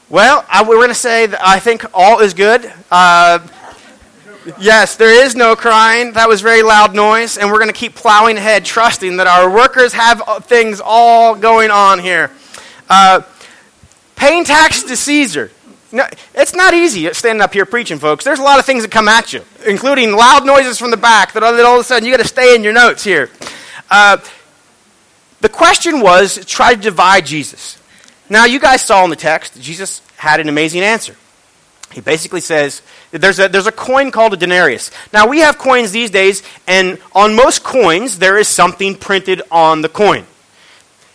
Well, 0.07 0.45
I, 0.47 0.61
we're 0.61 0.75
going 0.75 0.89
to 0.89 0.93
say 0.93 1.25
that 1.25 1.43
I 1.43 1.57
think 1.57 1.83
all 1.95 2.19
is 2.19 2.35
good. 2.35 2.71
Uh, 2.91 3.39
yes, 4.59 4.97
there 4.97 5.25
is 5.25 5.35
no 5.35 5.55
crying. 5.55 6.13
That 6.13 6.29
was 6.29 6.41
very 6.41 6.61
loud 6.61 6.93
noise. 6.93 7.39
And 7.39 7.49
we're 7.49 7.57
going 7.57 7.69
to 7.69 7.73
keep 7.73 7.95
plowing 7.95 8.37
ahead, 8.37 8.65
trusting 8.65 9.17
that 9.17 9.25
our 9.25 9.49
workers 9.49 9.93
have 9.93 10.45
things 10.45 10.79
all 10.79 11.33
going 11.33 11.71
on 11.71 11.97
here. 11.97 12.29
Uh, 12.87 13.21
paying 14.17 14.43
tax 14.43 14.83
to 14.83 14.97
Caesar. 14.97 15.51
No, 15.93 16.05
it's 16.35 16.53
not 16.53 16.73
easy 16.73 17.11
standing 17.13 17.41
up 17.41 17.53
here 17.53 17.65
preaching, 17.65 17.97
folks. 17.97 18.25
There's 18.25 18.39
a 18.39 18.43
lot 18.43 18.59
of 18.59 18.65
things 18.65 18.83
that 18.83 18.91
come 18.91 19.07
at 19.07 19.31
you, 19.31 19.43
including 19.65 20.11
loud 20.11 20.45
noises 20.45 20.77
from 20.77 20.91
the 20.91 20.97
back 20.97 21.31
that 21.31 21.43
all 21.43 21.53
of 21.53 21.79
a 21.79 21.83
sudden 21.83 22.05
you 22.05 22.11
got 22.11 22.21
to 22.21 22.27
stay 22.27 22.53
in 22.53 22.63
your 22.63 22.73
notes 22.73 23.05
here. 23.05 23.29
Uh, 23.89 24.17
the 25.39 25.47
question 25.47 26.01
was 26.01 26.43
try 26.45 26.73
to 26.73 26.81
divide 26.81 27.25
Jesus. 27.25 27.81
Now, 28.29 28.43
you 28.43 28.59
guys 28.59 28.81
saw 28.81 29.05
in 29.05 29.09
the 29.09 29.15
text, 29.15 29.61
Jesus 29.61 30.01
had 30.17 30.41
an 30.41 30.49
amazing 30.49 30.81
answer. 30.81 31.15
He 31.93 32.01
basically 32.01 32.41
says, 32.41 32.81
there's 33.11 33.39
a, 33.39 33.47
there's 33.47 33.67
a 33.67 33.71
coin 33.71 34.11
called 34.11 34.33
a 34.33 34.37
denarius. 34.37 34.91
Now, 35.13 35.27
we 35.27 35.39
have 35.39 35.57
coins 35.57 35.93
these 35.93 36.11
days, 36.11 36.43
and 36.67 36.99
on 37.13 37.33
most 37.33 37.63
coins, 37.63 38.19
there 38.19 38.37
is 38.37 38.49
something 38.49 38.95
printed 38.95 39.41
on 39.49 39.81
the 39.81 39.87
coin. 39.87 40.25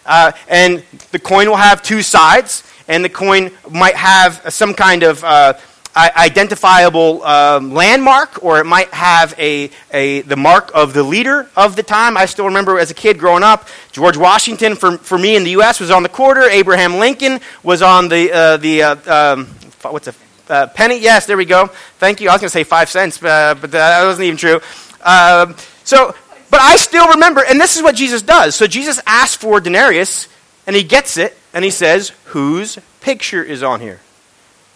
Uh, 0.07 0.33
and 0.49 0.83
the 1.11 1.19
coin 1.19 1.49
will 1.49 1.57
have 1.57 1.83
two 1.83 2.01
sides 2.01 2.65
and 2.89 3.05
the 3.05 3.09
coin 3.09 3.51
might 3.71 3.95
have 3.95 4.43
some 4.53 4.75
kind 4.75 5.03
of 5.03 5.23
uh, 5.25 5.55
identifiable 5.95 7.23
um, 7.23 7.75
landmark, 7.75 8.43
or 8.43 8.61
it 8.61 8.65
might 8.65 8.89
have 8.95 9.35
a, 9.39 9.71
a, 9.93 10.23
the 10.23 10.37
mark 10.37 10.71
of 10.75 10.95
the 10.95 11.03
leader 11.03 11.49
of 11.55 11.77
the 11.77 11.83
time. 11.83 12.17
I 12.17 12.27
still 12.27 12.47
remember 12.47 12.79
as 12.79 12.91
a 12.91 12.95
kid 12.95 13.19
growing 13.19 13.43
up, 13.43 13.69
George 13.93 14.17
Washington, 14.17 14.75
for, 14.75 14.97
for 14.99 15.19
me 15.19 15.37
in 15.37 15.45
the 15.45 15.51
U.S., 15.51 15.81
was 15.81 15.91
on 15.91 16.03
the 16.03 16.09
quarter. 16.09 16.43
Abraham 16.43 16.97
Lincoln 16.97 17.41
was 17.63 17.83
on 17.83 18.09
the, 18.09 18.33
uh, 18.33 18.57
the 18.57 18.83
uh, 18.83 19.33
um, 19.35 19.47
what's 19.83 20.09
a 20.09 20.15
uh, 20.49 20.67
penny? 20.69 20.99
Yes, 20.99 21.27
there 21.27 21.37
we 21.37 21.45
go. 21.45 21.67
Thank 21.99 22.21
you. 22.21 22.29
I 22.29 22.33
was 22.33 22.41
going 22.41 22.49
to 22.49 22.53
say 22.53 22.65
five 22.65 22.89
cents, 22.89 23.23
uh, 23.23 23.55
but 23.61 23.71
that 23.73 24.05
wasn't 24.05 24.25
even 24.25 24.39
true. 24.39 24.61
Um, 25.03 25.57
so 25.85 26.15
But 26.53 26.61
I 26.61 26.77
still 26.77 27.09
remember, 27.09 27.43
and 27.43 27.59
this 27.59 27.77
is 27.77 27.83
what 27.83 27.95
Jesus 27.95 28.21
does. 28.21 28.55
So 28.55 28.67
Jesus 28.67 29.01
asks 29.07 29.35
for 29.35 29.59
denarius, 29.59 30.29
and 30.67 30.77
he 30.77 30.83
gets 30.83 31.17
it, 31.17 31.35
and 31.53 31.65
he 31.65 31.71
says, 31.71 32.11
Whose 32.27 32.79
picture 33.01 33.43
is 33.43 33.63
on 33.63 33.81
here? 33.81 34.01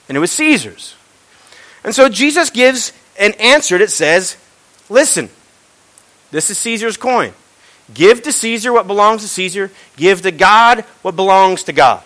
And 0.08 0.16
it 0.16 0.20
was 0.20 0.32
Caesar's. 0.32 0.94
And 1.84 1.94
so 1.94 2.08
Jesus 2.08 2.50
gives 2.50 2.92
an 3.18 3.32
answer 3.34 3.78
that 3.78 3.90
says, 3.90 4.36
Listen, 4.88 5.30
this 6.30 6.50
is 6.50 6.58
Caesar's 6.58 6.96
coin. 6.96 7.32
Give 7.92 8.22
to 8.22 8.32
Caesar 8.32 8.72
what 8.72 8.86
belongs 8.86 9.22
to 9.22 9.28
Caesar, 9.28 9.70
give 9.96 10.22
to 10.22 10.32
God 10.32 10.80
what 11.02 11.14
belongs 11.14 11.64
to 11.64 11.72
God. 11.72 12.02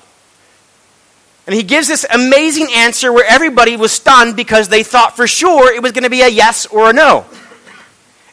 And 1.46 1.54
he 1.54 1.62
gives 1.62 1.88
this 1.88 2.04
amazing 2.12 2.68
answer 2.76 3.12
where 3.12 3.24
everybody 3.26 3.76
was 3.76 3.90
stunned 3.90 4.36
because 4.36 4.68
they 4.68 4.82
thought 4.82 5.16
for 5.16 5.26
sure 5.26 5.74
it 5.74 5.82
was 5.82 5.92
going 5.92 6.04
to 6.04 6.10
be 6.10 6.20
a 6.20 6.28
yes 6.28 6.66
or 6.66 6.90
a 6.90 6.92
no. 6.92 7.24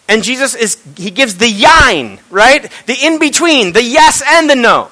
And 0.09 0.23
Jesus 0.23 0.55
is, 0.55 0.77
he 0.95 1.09
gives 1.09 1.35
the 1.35 1.49
yine, 1.49 2.19
right? 2.29 2.71
The 2.85 2.95
in 3.01 3.17
between, 3.19 3.73
the 3.73 3.83
yes 3.83 4.21
and 4.25 4.49
the 4.49 4.55
no. 4.55 4.89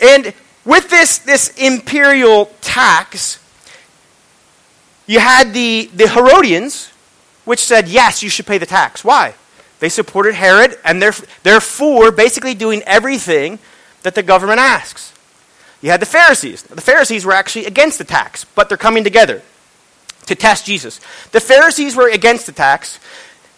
And 0.00 0.32
with 0.64 0.88
this, 0.90 1.18
this 1.18 1.56
imperial 1.56 2.46
tax, 2.60 3.38
you 5.06 5.20
had 5.20 5.52
the, 5.52 5.90
the 5.94 6.08
Herodians, 6.08 6.90
which 7.44 7.60
said, 7.60 7.88
yes, 7.88 8.22
you 8.22 8.28
should 8.28 8.46
pay 8.46 8.58
the 8.58 8.66
tax. 8.66 9.04
Why? 9.04 9.34
They 9.80 9.88
supported 9.88 10.34
Herod, 10.34 10.78
and 10.84 11.02
therefore 11.42 12.12
basically 12.12 12.54
doing 12.54 12.82
everything 12.82 13.58
that 14.02 14.14
the 14.14 14.22
government 14.22 14.60
asks. 14.60 15.12
You 15.80 15.90
had 15.90 16.00
the 16.00 16.06
Pharisees. 16.06 16.62
The 16.62 16.80
Pharisees 16.80 17.24
were 17.24 17.32
actually 17.32 17.66
against 17.66 17.98
the 17.98 18.04
tax, 18.04 18.44
but 18.44 18.68
they're 18.68 18.78
coming 18.78 19.04
together 19.04 19.42
to 20.26 20.34
test 20.34 20.66
Jesus. 20.66 21.00
The 21.32 21.40
Pharisees 21.40 21.96
were 21.96 22.08
against 22.08 22.46
the 22.46 22.52
tax, 22.52 23.00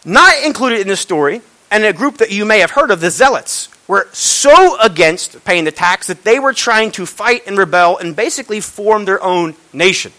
not 0.04 0.42
included 0.44 0.80
in 0.80 0.88
the 0.88 0.96
story, 0.96 1.42
and 1.70 1.84
a 1.84 1.92
group 1.92 2.18
that 2.18 2.30
you 2.30 2.44
may 2.44 2.60
have 2.60 2.70
heard 2.70 2.90
of, 2.90 3.00
the 3.00 3.10
Zealots, 3.10 3.68
were 3.88 4.08
so 4.12 4.80
against 4.80 5.44
paying 5.44 5.64
the 5.64 5.72
tax 5.72 6.06
that 6.06 6.24
they 6.24 6.38
were 6.38 6.52
trying 6.52 6.90
to 6.92 7.06
fight 7.06 7.42
and 7.46 7.58
rebel 7.58 7.98
and 7.98 8.14
basically 8.14 8.60
form 8.60 9.04
their 9.04 9.22
own 9.22 9.54
nation. 9.72 10.12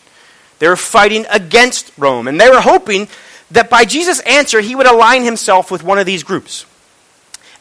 They 0.60 0.68
were 0.68 0.76
fighting 0.76 1.26
against 1.32 1.92
Rome, 1.98 2.28
and 2.28 2.40
they 2.40 2.50
were 2.50 2.62
hoping 2.62 3.08
that 3.52 3.70
by 3.70 3.86
Jesus' 3.86 4.20
answer, 4.22 4.62
he 4.62 4.76
would 4.76 4.86
align 4.86 5.24
himself 5.24 5.72
with 5.72 5.84
one 5.84 6.00
of 6.00 6.06
these 6.06 6.24
groups. 6.24 6.66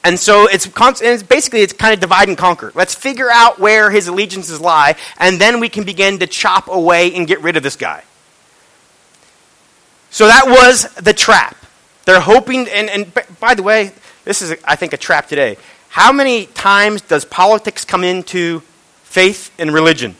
And 0.04 0.18
so 0.18 0.48
it's, 0.48 0.68
it's, 0.76 1.22
basically 1.22 1.60
it's 1.60 1.72
kind 1.72 1.94
of 1.94 2.00
divide 2.00 2.28
and 2.28 2.36
conquer. 2.36 2.72
Let's 2.74 2.94
figure 2.94 3.30
out 3.30 3.60
where 3.60 3.90
his 3.90 4.08
allegiances 4.08 4.60
lie, 4.60 4.96
and 5.18 5.40
then 5.40 5.60
we 5.60 5.68
can 5.68 5.84
begin 5.84 6.18
to 6.18 6.26
chop 6.26 6.68
away 6.68 7.14
and 7.14 7.26
get 7.26 7.40
rid 7.40 7.56
of 7.56 7.62
this 7.62 7.76
guy. 7.76 8.02
So 10.10 10.26
that 10.26 10.44
was 10.46 10.92
the 10.94 11.12
trap. 11.12 11.56
They're 12.04 12.20
hoping, 12.20 12.68
and, 12.68 12.90
and 12.90 13.12
by 13.40 13.54
the 13.54 13.62
way, 13.62 13.92
this 14.24 14.42
is, 14.42 14.56
I 14.64 14.76
think, 14.76 14.92
a 14.92 14.96
trap 14.96 15.28
today. 15.28 15.56
How 15.92 16.10
many 16.10 16.46
times 16.46 17.02
does 17.02 17.26
politics 17.26 17.84
come 17.84 18.02
into 18.02 18.60
faith 19.02 19.50
and 19.58 19.74
religion? 19.74 20.16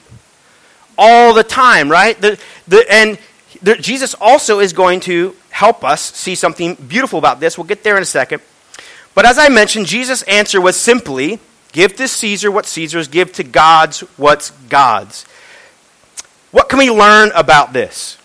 All 0.99 1.33
the 1.33 1.43
time, 1.43 1.91
right? 1.91 2.21
The, 2.21 2.38
the, 2.69 2.85
and 2.93 3.19
the, 3.62 3.76
Jesus 3.76 4.12
also 4.21 4.61
is 4.61 4.75
going 4.75 5.00
to 5.00 5.35
help 5.49 5.83
us 5.83 6.02
see 6.02 6.35
something 6.35 6.75
beautiful 6.75 7.19
about 7.19 7.41
this. 7.41 7.57
We'll 7.57 7.67
get 7.67 7.85
there 7.85 7.97
in 7.97 8.02
a 8.02 8.05
second. 8.05 8.43
But 9.14 9.25
as 9.25 9.38
I 9.38 9.49
mentioned, 9.49 9.87
Jesus' 9.87 10.21
answer 10.25 10.61
was 10.61 10.76
simply 10.76 11.41
give 11.73 11.97
to 11.97 12.07
Caesar 12.07 12.50
what 12.50 12.67
Caesar's, 12.67 13.09
give 13.09 13.33
to 13.33 13.43
God's 13.43 14.00
what's 14.19 14.50
God's. 14.69 15.25
What 16.50 16.69
can 16.69 16.81
we 16.81 16.91
learn 16.91 17.31
about 17.35 17.73
this? 17.73 18.19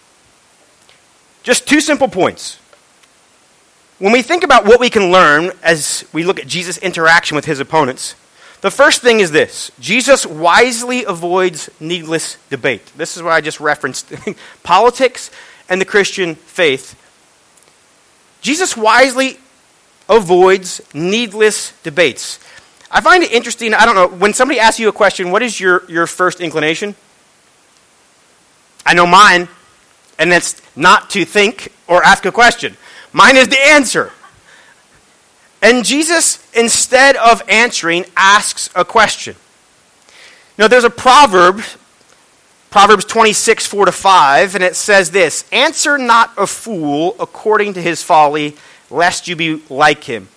Just 1.44 1.66
two 1.66 1.80
simple 1.80 2.10
points. 2.10 2.60
When 4.00 4.14
we 4.14 4.22
think 4.22 4.44
about 4.44 4.66
what 4.66 4.80
we 4.80 4.90
can 4.90 5.12
learn 5.12 5.52
as 5.64 6.06
we 6.14 6.24
look 6.24 6.40
at 6.40 6.48
Jesus' 6.48 6.78
interaction 6.78 7.36
with 7.36 7.46
his 7.46 7.60
opponents, 7.60 8.14
the 8.62 8.70
first 8.70 9.02
thing 9.02 9.20
is 9.20 9.32
this 9.32 9.72
Jesus 9.80 10.26
wisely 10.26 11.04
avoids 11.04 11.70
needless 11.80 12.38
debate. 12.50 12.86
This 12.96 13.18
is 13.18 13.24
what 13.24 13.34
I 13.34 13.42
just 13.42 13.60
referenced 13.60 14.12
politics 14.64 15.32
and 15.68 15.82
the 15.82 15.86
Christian 15.86 16.36
faith. 16.36 16.96
Jesus 18.42 18.78
wisely 18.78 19.40
avoids 20.08 20.82
needless 20.94 21.74
debates. 21.82 22.40
I 22.90 23.02
find 23.02 23.24
it 23.24 23.32
interesting. 23.32 23.74
I 23.74 23.86
don't 23.86 23.96
know, 23.96 24.08
when 24.08 24.34
somebody 24.34 24.60
asks 24.60 24.80
you 24.80 24.90
a 24.90 24.94
question, 24.94 25.32
what 25.32 25.42
is 25.42 25.60
your, 25.60 25.84
your 25.90 26.08
first 26.08 26.40
inclination? 26.40 26.96
I 28.86 28.94
know 28.94 29.06
mine, 29.06 29.50
and 30.18 30.32
it's 30.32 30.62
not 30.78 31.10
to 31.10 31.26
think 31.26 31.74
or 31.88 32.04
ask 32.04 32.26
a 32.26 32.32
question. 32.32 32.78
Mine 33.14 33.38
is 33.38 33.48
the 33.48 33.60
answer. 33.60 34.12
And 35.62 35.84
Jesus, 35.84 36.46
instead 36.54 37.16
of 37.16 37.42
answering, 37.50 38.06
asks 38.16 38.70
a 38.76 38.86
question. 38.86 39.36
Now, 40.58 40.68
there's 40.68 40.84
a 40.84 40.90
proverb, 40.90 41.62
Proverbs 42.70 43.06
26, 43.06 43.66
4 43.66 43.86
to 43.86 43.92
5, 43.92 44.56
and 44.56 44.64
it 44.64 44.76
says 44.76 45.12
this 45.12 45.46
Answer 45.52 45.98
not 45.98 46.32
a 46.38 46.48
fool 46.48 47.16
according 47.20 47.74
to 47.74 47.82
his 47.82 48.04
folly 48.04 48.56
lest 48.90 49.28
you 49.28 49.36
be 49.36 49.62
like 49.70 50.04
him. 50.04 50.30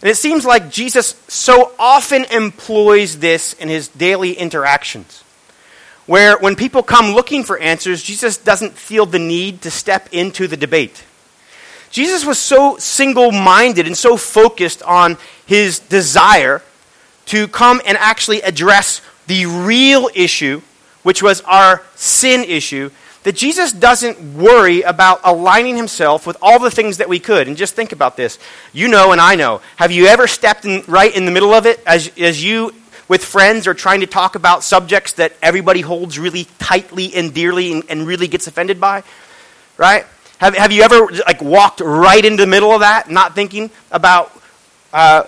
And 0.00 0.10
it 0.10 0.16
seems 0.16 0.44
like 0.44 0.70
Jesus 0.70 1.14
so 1.28 1.72
often 1.78 2.24
employs 2.24 3.18
this 3.18 3.54
in 3.54 3.68
his 3.68 3.88
daily 3.88 4.32
interactions. 4.32 5.22
Where 6.06 6.36
when 6.36 6.56
people 6.56 6.82
come 6.82 7.14
looking 7.14 7.44
for 7.44 7.58
answers, 7.58 8.02
Jesus 8.02 8.36
doesn't 8.36 8.74
feel 8.74 9.06
the 9.06 9.18
need 9.18 9.62
to 9.62 9.70
step 9.70 10.08
into 10.12 10.46
the 10.46 10.58
debate. 10.58 11.04
Jesus 11.94 12.26
was 12.26 12.40
so 12.40 12.76
single 12.76 13.30
minded 13.30 13.86
and 13.86 13.96
so 13.96 14.16
focused 14.16 14.82
on 14.82 15.16
his 15.46 15.78
desire 15.78 16.60
to 17.26 17.46
come 17.46 17.80
and 17.86 17.96
actually 17.98 18.40
address 18.42 19.00
the 19.28 19.46
real 19.46 20.10
issue, 20.12 20.60
which 21.04 21.22
was 21.22 21.40
our 21.42 21.84
sin 21.94 22.42
issue, 22.42 22.90
that 23.22 23.36
Jesus 23.36 23.70
doesn't 23.70 24.34
worry 24.34 24.82
about 24.82 25.20
aligning 25.22 25.76
himself 25.76 26.26
with 26.26 26.36
all 26.42 26.58
the 26.58 26.68
things 26.68 26.96
that 26.96 27.08
we 27.08 27.20
could. 27.20 27.46
And 27.46 27.56
just 27.56 27.76
think 27.76 27.92
about 27.92 28.16
this. 28.16 28.40
You 28.72 28.88
know, 28.88 29.12
and 29.12 29.20
I 29.20 29.36
know. 29.36 29.60
Have 29.76 29.92
you 29.92 30.06
ever 30.06 30.26
stepped 30.26 30.64
in, 30.64 30.82
right 30.88 31.14
in 31.14 31.26
the 31.26 31.30
middle 31.30 31.54
of 31.54 31.64
it 31.64 31.80
as, 31.86 32.10
as 32.18 32.42
you, 32.42 32.74
with 33.06 33.24
friends, 33.24 33.68
are 33.68 33.74
trying 33.74 34.00
to 34.00 34.08
talk 34.08 34.34
about 34.34 34.64
subjects 34.64 35.12
that 35.12 35.32
everybody 35.40 35.80
holds 35.80 36.18
really 36.18 36.48
tightly 36.58 37.14
and 37.14 37.32
dearly 37.32 37.70
and, 37.70 37.84
and 37.88 38.04
really 38.04 38.26
gets 38.26 38.48
offended 38.48 38.80
by? 38.80 39.04
Right? 39.78 40.06
Have, 40.44 40.54
have 40.56 40.72
you 40.72 40.82
ever 40.82 41.08
like 41.26 41.40
walked 41.40 41.80
right 41.80 42.22
into 42.22 42.42
the 42.42 42.46
middle 42.46 42.70
of 42.72 42.80
that, 42.80 43.10
not 43.10 43.34
thinking 43.34 43.70
about 43.90 44.30
uh, 44.92 45.24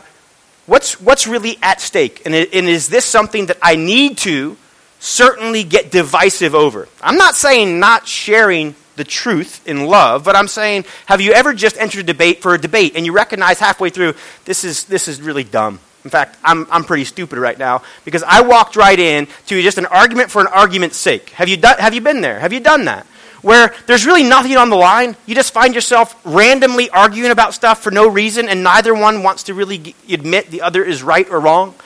what's, 0.66 1.00
what's 1.00 1.26
really 1.26 1.56
at 1.62 1.80
stake? 1.80 2.20
And, 2.26 2.34
and 2.34 2.68
is 2.68 2.90
this 2.90 3.06
something 3.06 3.46
that 3.46 3.56
I 3.62 3.76
need 3.76 4.18
to 4.18 4.58
certainly 4.98 5.64
get 5.64 5.90
divisive 5.90 6.54
over. 6.54 6.86
I'm 7.00 7.16
not 7.16 7.34
saying 7.34 7.80
not 7.80 8.06
sharing 8.06 8.74
the 8.96 9.04
truth 9.04 9.66
in 9.66 9.86
love, 9.86 10.22
but 10.22 10.36
I'm 10.36 10.48
saying, 10.48 10.84
have 11.06 11.20
you 11.22 11.32
ever 11.32 11.54
just 11.54 11.78
entered 11.78 12.00
a 12.00 12.02
debate 12.02 12.42
for 12.42 12.54
a 12.54 12.58
debate 12.58 12.92
and 12.96 13.06
you 13.06 13.12
recognize 13.12 13.58
halfway 13.58 13.88
through, 13.88 14.14
this 14.44 14.64
is, 14.64 14.84
this 14.84 15.08
is 15.08 15.22
really 15.22 15.44
dumb? 15.44 15.80
In 16.04 16.10
fact, 16.10 16.36
I'm, 16.44 16.66
I'm 16.70 16.84
pretty 16.84 17.04
stupid 17.04 17.38
right 17.38 17.58
now 17.58 17.82
because 18.04 18.22
I 18.22 18.42
walked 18.42 18.76
right 18.76 18.98
in 18.98 19.28
to 19.46 19.62
just 19.62 19.78
an 19.78 19.86
argument 19.86 20.30
for 20.30 20.40
an 20.40 20.46
argument's 20.46 20.96
sake. 20.96 21.30
Have 21.30 21.48
you, 21.48 21.56
done, 21.56 21.78
have 21.78 21.94
you 21.94 22.00
been 22.00 22.20
there? 22.20 22.38
Have 22.38 22.52
you 22.52 22.60
done 22.60 22.84
that? 22.84 23.06
Where 23.46 23.72
there's 23.86 24.04
really 24.04 24.24
nothing 24.24 24.56
on 24.56 24.70
the 24.70 24.76
line. 24.76 25.14
You 25.24 25.36
just 25.36 25.54
find 25.54 25.72
yourself 25.72 26.20
randomly 26.24 26.90
arguing 26.90 27.30
about 27.30 27.54
stuff 27.54 27.80
for 27.80 27.92
no 27.92 28.08
reason, 28.08 28.48
and 28.48 28.64
neither 28.64 28.92
one 28.92 29.22
wants 29.22 29.44
to 29.44 29.54
really 29.54 29.94
admit 30.10 30.50
the 30.50 30.62
other 30.62 30.82
is 30.82 31.00
right 31.00 31.30
or 31.30 31.38
wrong. 31.38 31.76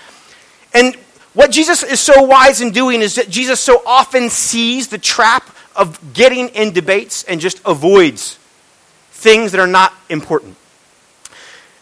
And 0.73 0.96
what 1.35 1.51
Jesus 1.51 1.83
is 1.83 2.01
so 2.01 2.23
wise 2.23 2.62
in 2.62 2.70
doing 2.70 3.03
is 3.03 3.16
that 3.16 3.29
Jesus 3.29 3.61
so 3.61 3.83
often 3.85 4.31
sees 4.31 4.88
the 4.88 4.96
trap 4.96 5.55
of 5.77 6.14
getting 6.14 6.49
in 6.49 6.73
debates 6.73 7.25
and 7.25 7.42
just 7.42 7.61
avoids 7.66 8.38
things 9.11 9.53
that 9.53 9.61
are 9.61 9.66
not 9.66 9.92
important. 10.09 10.57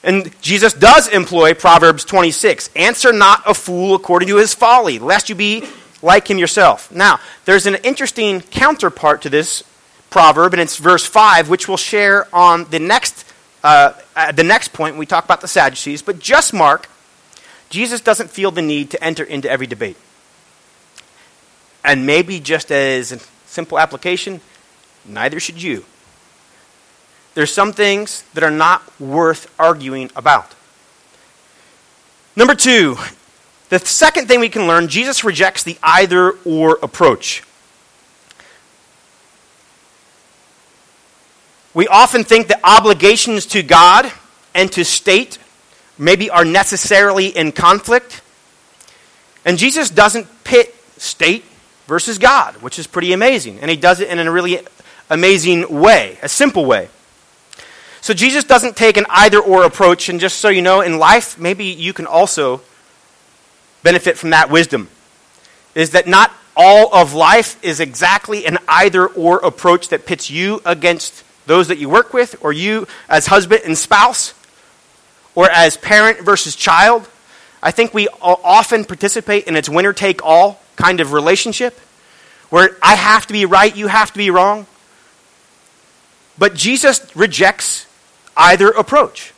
And 0.02 0.34
Jesus 0.40 0.72
does 0.72 1.06
employ 1.06 1.54
Proverbs 1.54 2.04
26 2.04 2.70
Answer 2.74 3.12
not 3.12 3.44
a 3.46 3.54
fool 3.54 3.94
according 3.94 4.26
to 4.30 4.38
his 4.38 4.54
folly, 4.54 4.98
lest 4.98 5.28
you 5.28 5.36
be 5.36 5.62
like 6.02 6.28
him 6.30 6.38
yourself. 6.38 6.92
Now, 6.92 7.20
there's 7.44 7.66
an 7.66 7.76
interesting 7.76 8.40
counterpart 8.40 9.22
to 9.22 9.30
this 9.30 9.64
proverb, 10.10 10.54
and 10.54 10.60
it's 10.60 10.76
verse 10.76 11.04
5, 11.04 11.48
which 11.48 11.68
we'll 11.68 11.76
share 11.76 12.26
on 12.34 12.64
the 12.70 12.78
next, 12.78 13.24
uh, 13.62 13.92
the 14.32 14.44
next 14.44 14.72
point 14.72 14.94
when 14.94 15.00
we 15.00 15.06
talk 15.06 15.24
about 15.24 15.40
the 15.40 15.48
Sadducees. 15.48 16.02
But 16.02 16.18
just 16.18 16.54
mark 16.54 16.88
Jesus 17.70 18.00
doesn't 18.00 18.30
feel 18.30 18.50
the 18.50 18.62
need 18.62 18.90
to 18.90 19.02
enter 19.02 19.24
into 19.24 19.50
every 19.50 19.66
debate. 19.66 19.96
And 21.84 22.06
maybe 22.06 22.40
just 22.40 22.72
as 22.72 23.12
a 23.12 23.20
simple 23.46 23.78
application, 23.78 24.40
neither 25.04 25.38
should 25.40 25.62
you. 25.62 25.84
There's 27.34 27.52
some 27.52 27.72
things 27.72 28.24
that 28.34 28.42
are 28.42 28.50
not 28.50 28.82
worth 29.00 29.52
arguing 29.60 30.10
about. 30.16 30.54
Number 32.34 32.54
two, 32.54 32.96
the 33.68 33.78
second 33.78 34.28
thing 34.28 34.40
we 34.40 34.48
can 34.48 34.66
learn 34.66 34.88
Jesus 34.88 35.24
rejects 35.24 35.62
the 35.62 35.76
either 35.82 36.32
or 36.44 36.78
approach. 36.82 37.42
We 41.74 41.86
often 41.86 42.24
think 42.24 42.48
that 42.48 42.60
obligations 42.64 43.46
to 43.46 43.62
God 43.62 44.10
and 44.54 44.72
to 44.72 44.84
state 44.84 45.38
maybe 45.98 46.30
are 46.30 46.44
necessarily 46.44 47.26
in 47.26 47.52
conflict. 47.52 48.22
And 49.44 49.58
Jesus 49.58 49.90
doesn't 49.90 50.26
pit 50.44 50.74
state 50.96 51.44
versus 51.86 52.18
God, 52.18 52.56
which 52.62 52.78
is 52.78 52.86
pretty 52.86 53.12
amazing. 53.12 53.60
And 53.60 53.70
he 53.70 53.76
does 53.76 54.00
it 54.00 54.08
in 54.08 54.18
a 54.18 54.30
really 54.30 54.60
amazing 55.10 55.80
way, 55.80 56.18
a 56.22 56.28
simple 56.28 56.64
way. 56.64 56.88
So 58.00 58.14
Jesus 58.14 58.44
doesn't 58.44 58.76
take 58.76 58.96
an 58.96 59.06
either 59.08 59.38
or 59.38 59.64
approach. 59.64 60.08
And 60.08 60.20
just 60.20 60.38
so 60.38 60.48
you 60.48 60.62
know, 60.62 60.80
in 60.80 60.98
life, 60.98 61.38
maybe 61.38 61.64
you 61.64 61.92
can 61.92 62.06
also 62.06 62.62
benefit 63.82 64.18
from 64.18 64.30
that 64.30 64.50
wisdom. 64.50 64.88
Is 65.74 65.90
that 65.90 66.06
not 66.06 66.32
all 66.56 66.92
of 66.92 67.14
life 67.14 67.62
is 67.64 67.78
exactly 67.78 68.44
an 68.44 68.58
either 68.66 69.06
or 69.06 69.38
approach 69.38 69.88
that 69.88 70.06
pits 70.06 70.28
you 70.28 70.60
against 70.64 71.22
those 71.46 71.68
that 71.68 71.78
you 71.78 71.88
work 71.88 72.12
with, 72.12 72.36
or 72.42 72.52
you 72.52 72.86
as 73.08 73.26
husband 73.26 73.62
and 73.64 73.78
spouse, 73.78 74.34
or 75.34 75.48
as 75.50 75.76
parent 75.76 76.20
versus 76.20 76.54
child. 76.56 77.08
I 77.62 77.70
think 77.70 77.94
we 77.94 78.08
often 78.20 78.84
participate 78.84 79.46
in 79.46 79.56
its 79.56 79.68
winner 79.68 79.92
take 79.92 80.24
all 80.24 80.60
kind 80.76 81.00
of 81.00 81.12
relationship 81.12 81.78
where 82.50 82.76
I 82.82 82.94
have 82.94 83.26
to 83.26 83.32
be 83.32 83.44
right, 83.44 83.74
you 83.74 83.88
have 83.88 84.12
to 84.12 84.18
be 84.18 84.30
wrong. 84.30 84.66
But 86.38 86.54
Jesus 86.54 87.04
rejects 87.16 87.86
either 88.36 88.68
approach. 88.68 89.32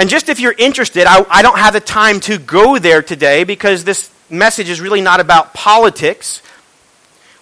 And 0.00 0.08
just 0.08 0.30
if 0.30 0.40
you're 0.40 0.54
interested, 0.56 1.04
I, 1.06 1.26
I, 1.28 1.42
don't 1.42 1.58
have 1.58 1.74
the 1.74 1.80
time 1.80 2.20
to 2.20 2.38
go 2.38 2.78
there 2.78 3.02
today 3.02 3.44
because 3.44 3.84
this 3.84 4.10
message 4.30 4.70
is 4.70 4.80
really 4.80 5.02
not 5.02 5.20
about 5.20 5.52
politics. 5.52 6.40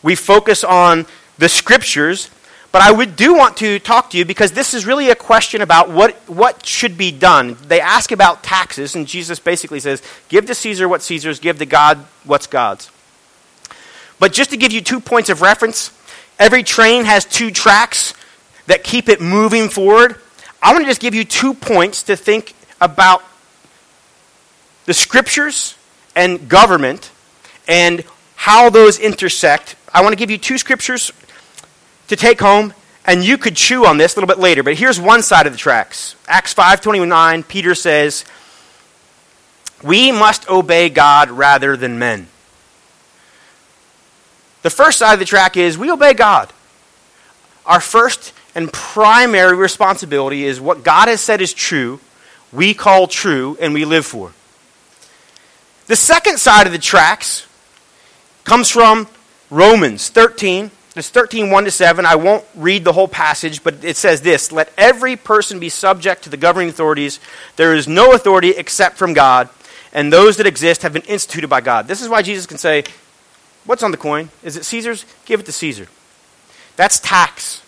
We 0.02 0.16
focus 0.16 0.64
on 0.64 1.06
the 1.38 1.48
scriptures. 1.48 2.30
But 2.72 2.82
I 2.82 2.90
would 2.90 3.14
do 3.14 3.34
want 3.34 3.58
to 3.58 3.78
talk 3.78 4.10
to 4.10 4.18
you 4.18 4.24
because 4.24 4.50
this 4.50 4.74
is 4.74 4.86
really 4.86 5.08
a 5.08 5.14
question 5.14 5.62
about 5.62 5.88
what, 5.88 6.16
what 6.28 6.66
should 6.66 6.98
be 6.98 7.12
done. 7.12 7.56
They 7.68 7.80
ask 7.80 8.10
about 8.10 8.42
taxes, 8.42 8.96
and 8.96 9.06
Jesus 9.06 9.38
basically 9.38 9.78
says, 9.78 10.02
Give 10.28 10.44
to 10.44 10.54
Caesar 10.54 10.88
what 10.88 11.02
Caesar's, 11.02 11.38
give 11.38 11.58
to 11.60 11.66
God 11.66 11.98
what's 12.24 12.48
God's. 12.48 12.90
But 14.18 14.32
just 14.32 14.50
to 14.50 14.56
give 14.56 14.72
you 14.72 14.80
two 14.80 14.98
points 14.98 15.30
of 15.30 15.42
reference, 15.42 15.92
every 16.40 16.64
train 16.64 17.04
has 17.04 17.24
two 17.24 17.52
tracks 17.52 18.14
that 18.66 18.82
keep 18.82 19.08
it 19.08 19.20
moving 19.20 19.68
forward. 19.68 20.20
I 20.62 20.72
want 20.72 20.84
to 20.84 20.90
just 20.90 21.00
give 21.00 21.14
you 21.14 21.24
two 21.24 21.54
points 21.54 22.02
to 22.04 22.16
think 22.16 22.54
about 22.80 23.22
the 24.86 24.94
scriptures 24.94 25.76
and 26.16 26.48
government 26.48 27.10
and 27.68 28.02
how 28.34 28.70
those 28.70 28.98
intersect. 28.98 29.76
I 29.92 30.02
want 30.02 30.12
to 30.12 30.16
give 30.16 30.30
you 30.30 30.38
two 30.38 30.58
scriptures 30.58 31.12
to 32.08 32.16
take 32.16 32.40
home, 32.40 32.74
and 33.04 33.24
you 33.24 33.38
could 33.38 33.56
chew 33.56 33.86
on 33.86 33.98
this 33.98 34.14
a 34.14 34.16
little 34.16 34.34
bit 34.34 34.38
later. 34.38 34.62
But 34.62 34.74
here's 34.74 34.98
one 34.98 35.22
side 35.22 35.46
of 35.46 35.52
the 35.52 35.58
tracks. 35.58 36.14
Acts 36.26 36.54
5:29, 36.54 37.42
Peter 37.42 37.74
says, 37.74 38.24
"We 39.82 40.10
must 40.10 40.48
obey 40.48 40.88
God 40.88 41.30
rather 41.30 41.76
than 41.76 41.98
men." 41.98 42.28
The 44.62 44.70
first 44.70 44.98
side 44.98 45.12
of 45.12 45.18
the 45.18 45.24
track 45.24 45.56
is 45.56 45.78
we 45.78 45.90
obey 45.90 46.14
God. 46.14 46.52
Our 47.64 47.80
first 47.80 48.32
and 48.58 48.72
primary 48.72 49.54
responsibility 49.54 50.44
is 50.44 50.60
what 50.60 50.82
God 50.82 51.06
has 51.06 51.20
said 51.20 51.40
is 51.40 51.52
true, 51.52 52.00
we 52.52 52.74
call 52.74 53.06
true, 53.06 53.56
and 53.60 53.72
we 53.72 53.84
live 53.84 54.04
for. 54.04 54.32
The 55.86 55.94
second 55.94 56.38
side 56.38 56.66
of 56.66 56.72
the 56.72 56.78
tracks 56.80 57.46
comes 58.42 58.68
from 58.68 59.06
Romans 59.48 60.08
13. 60.08 60.72
It's 60.96 61.08
13, 61.08 61.50
1 61.50 61.64
to 61.66 61.70
7. 61.70 62.04
I 62.04 62.16
won't 62.16 62.44
read 62.56 62.82
the 62.82 62.92
whole 62.92 63.06
passage, 63.06 63.62
but 63.62 63.84
it 63.84 63.96
says 63.96 64.22
this 64.22 64.50
Let 64.50 64.72
every 64.76 65.14
person 65.14 65.60
be 65.60 65.68
subject 65.68 66.24
to 66.24 66.28
the 66.28 66.36
governing 66.36 66.70
authorities. 66.70 67.20
There 67.54 67.76
is 67.76 67.86
no 67.86 68.12
authority 68.12 68.50
except 68.50 68.96
from 68.96 69.12
God, 69.12 69.48
and 69.92 70.12
those 70.12 70.36
that 70.38 70.48
exist 70.48 70.82
have 70.82 70.92
been 70.92 71.02
instituted 71.02 71.46
by 71.46 71.60
God. 71.60 71.86
This 71.86 72.02
is 72.02 72.08
why 72.08 72.22
Jesus 72.22 72.44
can 72.44 72.58
say, 72.58 72.82
What's 73.66 73.84
on 73.84 73.92
the 73.92 73.96
coin? 73.96 74.30
Is 74.42 74.56
it 74.56 74.64
Caesar's? 74.64 75.04
Give 75.26 75.38
it 75.38 75.46
to 75.46 75.52
Caesar. 75.52 75.86
That's 76.74 76.98
tax. 76.98 77.62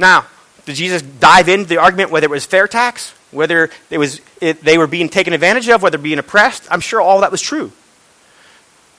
Now, 0.00 0.24
did 0.64 0.76
Jesus 0.76 1.02
dive 1.02 1.48
into 1.48 1.68
the 1.68 1.76
argument 1.76 2.10
whether 2.10 2.24
it 2.24 2.30
was 2.30 2.46
fair 2.46 2.66
tax, 2.66 3.12
whether 3.30 3.70
it 3.90 3.98
was, 3.98 4.20
it, 4.40 4.62
they 4.62 4.78
were 4.78 4.86
being 4.86 5.10
taken 5.10 5.32
advantage 5.34 5.68
of, 5.68 5.82
whether 5.82 5.98
being 5.98 6.18
oppressed? 6.18 6.66
I'm 6.70 6.80
sure 6.80 7.00
all 7.00 7.20
that 7.20 7.30
was 7.30 7.42
true. 7.42 7.70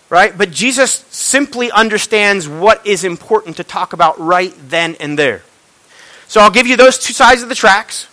Right? 0.09 0.37
But 0.37 0.51
Jesus 0.51 1.05
simply 1.09 1.71
understands 1.71 2.47
what 2.47 2.85
is 2.85 3.03
important 3.03 3.57
to 3.57 3.63
talk 3.63 3.93
about 3.93 4.19
right 4.19 4.53
then 4.69 4.95
and 4.99 5.17
there. 5.17 5.41
So 6.27 6.39
I'll 6.39 6.51
give 6.51 6.67
you 6.67 6.77
those 6.77 6.99
two 6.99 7.13
sides 7.13 7.41
of 7.41 7.49
the 7.49 7.55
tracks. 7.55 8.07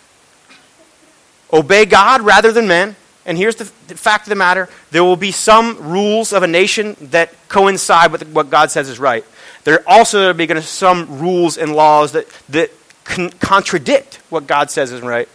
Obey 1.53 1.85
God 1.85 2.21
rather 2.21 2.51
than 2.51 2.67
men. 2.67 2.95
And 3.25 3.37
here's 3.37 3.55
the, 3.55 3.71
the, 3.87 3.95
fact 3.95 4.25
of 4.25 4.29
the 4.29 4.35
matter 4.35 4.69
there 4.91 5.03
will 5.03 5.15
be 5.15 5.31
some 5.31 5.89
rules 5.89 6.33
of 6.33 6.41
a 6.41 6.47
nation 6.47 6.95
that 6.99 7.33
coincide 7.49 8.11
with 8.11 8.27
what 8.31 8.49
God 8.49 8.71
says 8.71 8.89
is 8.89 8.97
right. 8.97 9.23
There 9.63 9.75
are 9.75 9.83
also 9.85 10.33
going 10.33 10.47
to 10.47 10.55
be 10.55 10.61
some 10.61 11.19
rules 11.19 11.57
and 11.57 11.75
laws 11.75 12.13
that, 12.13 12.27
that 12.49 12.71
con- 13.09 13.31
contradict 13.31 14.21
what 14.29 14.47
God 14.47 14.71
says 14.71 14.91
is 14.91 15.01
right. 15.01 15.27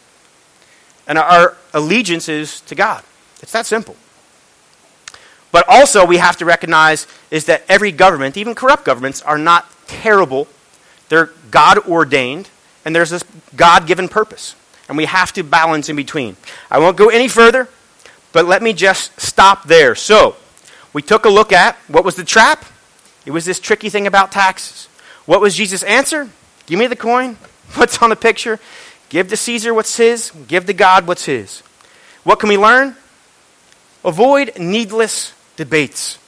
And 1.06 1.18
our 1.18 1.56
allegiance 1.74 2.28
is 2.28 2.62
to 2.62 2.74
God. 2.74 3.04
It's 3.42 3.52
that 3.52 3.66
simple. 3.66 3.96
But 5.52 5.66
also, 5.68 6.04
we 6.04 6.16
have 6.16 6.36
to 6.38 6.44
recognize 6.44 7.06
is 7.30 7.44
that 7.44 7.62
every 7.68 7.92
government, 7.92 8.36
even 8.36 8.54
corrupt 8.54 8.84
governments, 8.84 9.20
are 9.22 9.38
not 9.38 9.70
terrible. 9.86 10.48
They're 11.10 11.30
God 11.50 11.78
ordained, 11.86 12.48
and 12.84 12.96
there's 12.96 13.10
this 13.10 13.24
God 13.54 13.86
given 13.86 14.08
purpose. 14.08 14.56
And 14.88 14.96
we 14.96 15.04
have 15.04 15.32
to 15.34 15.42
balance 15.44 15.88
in 15.88 15.96
between. 15.96 16.36
I 16.70 16.78
won't 16.78 16.96
go 16.96 17.08
any 17.08 17.28
further. 17.28 17.68
But 18.32 18.46
let 18.46 18.62
me 18.62 18.72
just 18.72 19.18
stop 19.20 19.64
there. 19.64 19.94
So, 19.94 20.36
we 20.92 21.02
took 21.02 21.24
a 21.24 21.28
look 21.28 21.52
at 21.52 21.76
what 21.86 22.04
was 22.04 22.16
the 22.16 22.24
trap? 22.24 22.64
It 23.24 23.30
was 23.30 23.44
this 23.44 23.60
tricky 23.60 23.90
thing 23.90 24.06
about 24.06 24.32
taxes. 24.32 24.88
What 25.24 25.40
was 25.40 25.54
Jesus' 25.54 25.82
answer? 25.84 26.28
Give 26.66 26.78
me 26.78 26.86
the 26.86 26.96
coin. 26.96 27.36
What's 27.74 28.00
on 28.02 28.10
the 28.10 28.16
picture? 28.16 28.60
Give 29.08 29.28
to 29.28 29.36
Caesar 29.36 29.74
what's 29.74 29.96
his, 29.96 30.30
give 30.48 30.66
to 30.66 30.72
God 30.72 31.06
what's 31.06 31.24
his. 31.24 31.62
What 32.22 32.40
can 32.40 32.48
we 32.48 32.56
learn? 32.56 32.96
Avoid 34.04 34.58
needless 34.58 35.32
debates. 35.56 36.18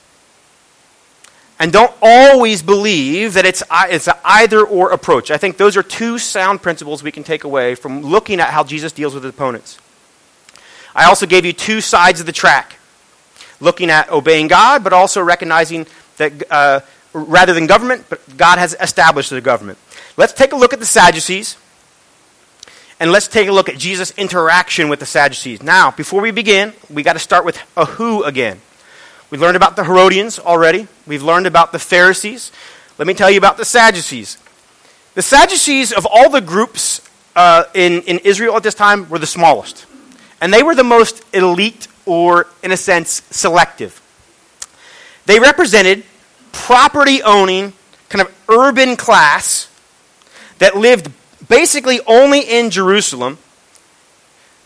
And 1.58 1.72
don't 1.72 1.92
always 2.02 2.62
believe 2.62 3.34
that 3.34 3.46
it's, 3.46 3.62
it's 3.70 4.08
an 4.08 4.14
either 4.24 4.62
or 4.64 4.92
approach. 4.92 5.30
I 5.30 5.38
think 5.38 5.56
those 5.56 5.76
are 5.76 5.82
two 5.82 6.18
sound 6.18 6.62
principles 6.62 7.02
we 7.02 7.12
can 7.12 7.24
take 7.24 7.44
away 7.44 7.74
from 7.74 8.02
looking 8.02 8.40
at 8.40 8.50
how 8.50 8.62
Jesus 8.62 8.92
deals 8.92 9.14
with 9.14 9.24
his 9.24 9.30
opponents. 9.30 9.78
I 10.94 11.04
also 11.04 11.26
gave 11.26 11.44
you 11.44 11.52
two 11.52 11.80
sides 11.80 12.20
of 12.20 12.26
the 12.26 12.32
track 12.32 12.76
looking 13.60 13.90
at 13.90 14.10
obeying 14.10 14.48
God, 14.48 14.84
but 14.84 14.92
also 14.92 15.22
recognizing 15.22 15.86
that 16.18 16.50
uh, 16.50 16.80
rather 17.12 17.54
than 17.54 17.66
government, 17.66 18.04
but 18.08 18.36
God 18.36 18.58
has 18.58 18.76
established 18.80 19.30
the 19.30 19.40
government. 19.40 19.78
Let's 20.16 20.32
take 20.32 20.52
a 20.52 20.56
look 20.56 20.72
at 20.72 20.80
the 20.80 20.86
Sadducees, 20.86 21.58
and 22.98 23.12
let's 23.12 23.28
take 23.28 23.48
a 23.48 23.52
look 23.52 23.68
at 23.68 23.76
Jesus' 23.76 24.12
interaction 24.16 24.88
with 24.88 24.98
the 24.98 25.04
Sadducees. 25.06 25.62
Now, 25.62 25.90
before 25.90 26.22
we 26.22 26.30
begin, 26.30 26.72
we 26.88 27.02
got 27.02 27.12
to 27.12 27.18
start 27.18 27.44
with 27.44 27.62
a 27.76 27.84
who 27.84 28.24
again. 28.24 28.62
We 29.30 29.36
learned 29.36 29.56
about 29.56 29.76
the 29.76 29.84
Herodians 29.84 30.38
already. 30.38 30.88
We've 31.06 31.22
learned 31.22 31.46
about 31.46 31.72
the 31.72 31.78
Pharisees. 31.78 32.50
Let 32.96 33.06
me 33.06 33.12
tell 33.12 33.30
you 33.30 33.36
about 33.36 33.58
the 33.58 33.66
Sadducees. 33.66 34.38
The 35.14 35.20
Sadducees, 35.20 35.92
of 35.92 36.06
all 36.06 36.30
the 36.30 36.40
groups 36.40 37.02
uh, 37.34 37.64
in, 37.74 38.00
in 38.02 38.18
Israel 38.20 38.56
at 38.56 38.62
this 38.62 38.74
time, 38.74 39.10
were 39.10 39.18
the 39.18 39.26
smallest. 39.26 39.84
And 40.40 40.52
they 40.52 40.62
were 40.62 40.74
the 40.74 40.84
most 40.84 41.22
elite, 41.34 41.88
or 42.06 42.46
in 42.62 42.72
a 42.72 42.76
sense, 42.78 43.22
selective. 43.30 44.00
They 45.26 45.40
represented 45.40 46.04
property 46.52 47.22
owning, 47.22 47.74
kind 48.08 48.26
of 48.26 48.34
urban 48.48 48.96
class 48.96 49.68
that 50.58 50.76
lived 50.76 51.10
basically 51.48 52.00
only 52.06 52.40
in 52.40 52.70
Jerusalem. 52.70 53.38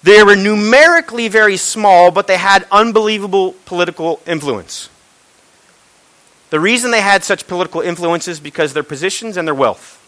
They 0.02 0.22
were 0.22 0.36
numerically 0.36 1.28
very 1.28 1.56
small, 1.56 2.10
but 2.10 2.26
they 2.26 2.38
had 2.38 2.66
unbelievable 2.70 3.54
political 3.66 4.20
influence. 4.26 4.88
The 6.50 6.60
reason 6.60 6.90
they 6.90 7.00
had 7.00 7.22
such 7.22 7.46
political 7.46 7.80
influence 7.80 8.26
is 8.26 8.40
because 8.40 8.72
their 8.72 8.82
positions 8.82 9.36
and 9.36 9.46
their 9.46 9.54
wealth. 9.54 9.98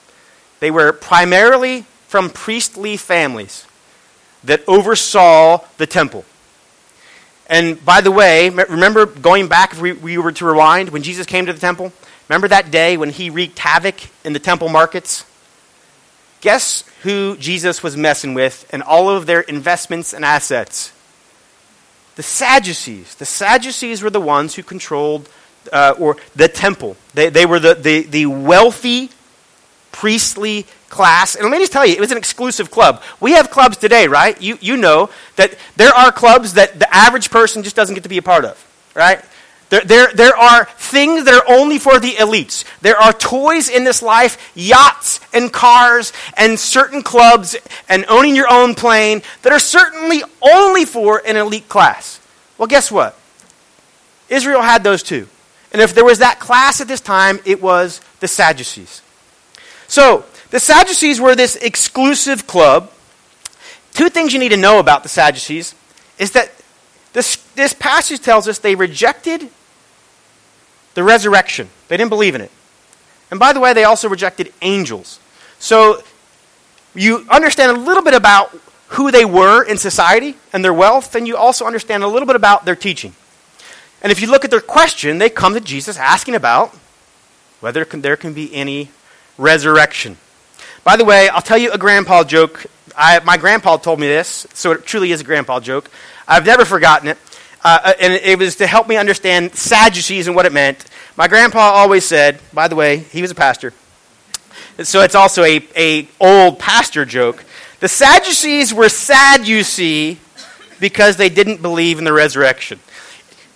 They 0.61 0.71
were 0.71 0.93
primarily 0.93 1.87
from 2.09 2.31
priestly 2.31 2.97
families 2.97 3.67
that 4.45 4.63
oversaw 4.67 5.65
the 5.79 5.87
temple. 5.87 6.25
And 7.47 7.85
by 7.85 8.01
the 8.01 8.11
way, 8.11 8.51
remember 8.51 9.07
going 9.07 9.47
back, 9.49 9.73
if 9.73 9.81
we, 9.81 9.93
we 9.93 10.19
were 10.19 10.33
to 10.33 10.47
rewind, 10.47 10.89
when 10.89 11.03
Jesus 11.03 11.27
came 11.27 11.47
to 11.47 11.53
the 11.53 11.61
temple? 11.61 11.93
Remember 12.29 12.49
that 12.49 12.71
day 12.71 12.97
when 12.97 13.11
he 13.11 13.31
wreaked 13.31 13.59
havoc 13.59 13.97
in 14.25 14.33
the 14.33 14.39
temple 14.39 14.69
markets? 14.69 15.25
Guess 16.43 16.85
who 17.03 17.37
Jesus 17.39 17.83
was 17.83 17.97
messing 17.97 18.35
with 18.35 18.69
and 18.71 18.83
all 18.83 19.09
of 19.09 19.27
their 19.27 19.41
investments 19.41 20.13
and 20.13 20.25
assets? 20.25 20.93
The 22.17 22.23
Sadducees. 22.23 23.15
The 23.15 23.25
Sadducees 23.25 24.03
were 24.03 24.11
the 24.11 24.21
ones 24.21 24.57
who 24.57 24.63
controlled 24.63 25.29
uh, 25.73 25.95
or 25.99 26.17
the 26.35 26.49
temple. 26.49 26.97
They, 27.15 27.31
they 27.31 27.47
were 27.47 27.61
the, 27.61 27.75
the, 27.75 28.03
the 28.03 28.27
wealthy 28.27 29.11
priestly 29.93 30.67
class. 30.89 31.37
And 31.37 31.45
let 31.45 31.53
me 31.53 31.59
just 31.59 31.73
tell 31.73 31.87
you, 31.87 31.95
it 31.95 32.01
was 32.01 32.11
an 32.11 32.19
exclusive 32.19 32.71
club. 32.71 33.03
We 33.21 33.33
have 33.33 33.51
clubs 33.51 33.77
today, 33.77 34.09
right? 34.09 34.41
You, 34.43 34.59
you 34.61 34.77
know 34.77 35.11
that 35.37 35.57
there 35.77 35.95
are 35.95 36.11
clubs 36.11 36.55
that 36.55 36.79
the 36.79 36.93
average 36.93 37.31
person 37.31 37.63
just 37.63 37.77
doesn't 37.77 37.95
get 37.95 38.03
to 38.03 38.09
be 38.09 38.19
a 38.19 38.23
part 38.23 38.45
of, 38.45 38.93
right? 38.95 39.25
There, 39.73 39.81
there, 39.81 40.13
there 40.13 40.37
are 40.37 40.67
things 40.67 41.25
that 41.25 41.33
are 41.33 41.51
only 41.51 41.79
for 41.79 41.99
the 41.99 42.11
elites. 42.11 42.67
There 42.83 42.99
are 42.99 43.11
toys 43.11 43.71
in 43.71 43.85
this 43.85 44.03
life, 44.03 44.53
yachts 44.55 45.19
and 45.33 45.51
cars, 45.51 46.13
and 46.37 46.61
certain 46.61 47.01
clubs, 47.01 47.57
and 47.89 48.05
owning 48.11 48.37
your 48.37 48.53
own 48.53 48.75
plane 48.75 49.23
that 49.41 49.51
are 49.51 49.59
certainly 49.59 50.23
only 50.43 50.85
for 50.85 51.23
an 51.25 51.39
elite 51.39 51.71
class. 51.71 52.21
Well, 52.59 52.69
guess 52.69 52.93
what? 52.93 53.19
Israel 54.29 54.61
had 54.61 54.85
those 54.85 55.03
too. 55.03 55.27
And 55.73 55.81
if 55.81 55.95
there 55.95 56.05
was 56.05 56.19
that 56.19 56.39
class 56.39 56.83
at 56.83 56.87
this 56.87 57.01
time, 57.01 57.41
it 57.47 57.63
was 57.63 58.03
the 58.21 58.29
Sadducees. 58.29 59.01
So, 59.89 60.27
the 60.51 60.61
Sadducees 60.61 61.19
were 61.19 61.35
this 61.35 61.57
exclusive 61.57 62.47
club. 62.47 62.91
Two 63.95 64.11
things 64.11 64.35
you 64.35 64.39
need 64.39 64.51
to 64.51 64.59
know 64.59 64.81
about 64.81 65.03
the 65.03 65.09
Sadducees 65.09 65.75
is 66.19 66.33
that 66.33 66.53
this, 67.15 67.37
this 67.55 67.73
passage 67.73 68.21
tells 68.21 68.47
us 68.47 68.59
they 68.59 68.75
rejected 68.75 69.49
the 70.95 71.03
resurrection. 71.03 71.69
They 71.89 71.97
didn't 71.97 72.11
believe 72.11 72.35
in 72.35 72.41
it. 72.41 72.51
And 73.31 73.41
by 73.41 73.53
the 73.53 73.61
way, 73.61 73.73
they 73.73 73.85
also 73.85 74.09
rejected 74.09 74.53
angels. 74.61 75.19
So 75.59 76.03
you 76.95 77.27
understand 77.31 77.77
a 77.77 77.81
little 77.81 78.03
bit 78.03 78.15
about 78.15 78.57
who 78.89 79.11
they 79.11 79.25
were 79.25 79.63
in 79.63 79.79
society 79.79 80.37
and 80.53 80.63
their 80.63 80.75
wealth, 80.75 81.15
and 81.15 81.27
you 81.27 81.37
also 81.37 81.65
understand 81.65 82.03
a 82.03 82.09
little 82.09 82.27
bit 82.27 82.37
about 82.37 82.67
their 82.67 82.77
teaching. 82.77 83.15
And 84.03 84.13
if 84.13 84.21
you 84.21 84.31
look 84.31 84.45
at 84.45 84.51
their 84.51 84.61
question, 84.61 85.19
they 85.19 85.31
come 85.31 85.55
to 85.55 85.61
Jesus 85.61 85.97
asking 85.97 86.35
about 86.35 86.75
whether 87.61 87.85
there 87.85 88.17
can 88.17 88.35
be 88.35 88.55
any 88.55 88.91
resurrection. 89.39 90.19
By 90.85 90.97
the 90.97 91.05
way, 91.05 91.29
I'll 91.29 91.41
tell 91.41 91.57
you 91.57 91.71
a 91.71 91.79
grandpa 91.79 92.25
joke. 92.25 92.67
I, 92.97 93.21
my 93.21 93.37
grandpa 93.37 93.77
told 93.77 94.01
me 94.01 94.09
this, 94.09 94.47
so 94.53 94.73
it 94.73 94.85
truly 94.85 95.13
is 95.13 95.21
a 95.21 95.25
grandpa 95.25 95.61
joke. 95.61 95.91
I've 96.27 96.45
never 96.45 96.65
forgotten 96.65 97.09
it. 97.09 97.19
Uh, 97.65 97.79
uh, 97.85 97.93
and 98.01 98.13
it 98.13 98.39
was 98.39 98.57
to 98.57 98.67
help 98.67 98.89
me 98.89 98.97
understand 98.97 99.55
Sadducees 99.55 100.27
and 100.27 100.35
what 100.35 100.47
it 100.47 100.53
meant. 100.53 100.85
My 101.17 101.29
grandpa 101.29 101.61
always 101.61 102.05
said, 102.05 102.41
by 102.53 102.67
the 102.69 102.75
way, 102.75 102.99
he 102.99 103.23
was 103.23 103.31
a 103.31 103.35
pastor, 103.37 103.73
so 104.83 105.03
it's 105.03 105.15
also 105.15 105.45
a, 105.45 105.67
a 105.77 106.09
old 106.19 106.59
pastor 106.59 107.05
joke. 107.05 107.45
The 107.81 107.89
Sadducees 107.89 108.75
were 108.75 108.89
sad, 108.89 109.47
you 109.47 109.63
see, 109.63 110.19
because 110.81 111.17
they 111.17 111.29
didn't 111.29 111.63
believe 111.63 111.99
in 111.99 112.05
the 112.05 112.13
resurrection. 112.13 112.81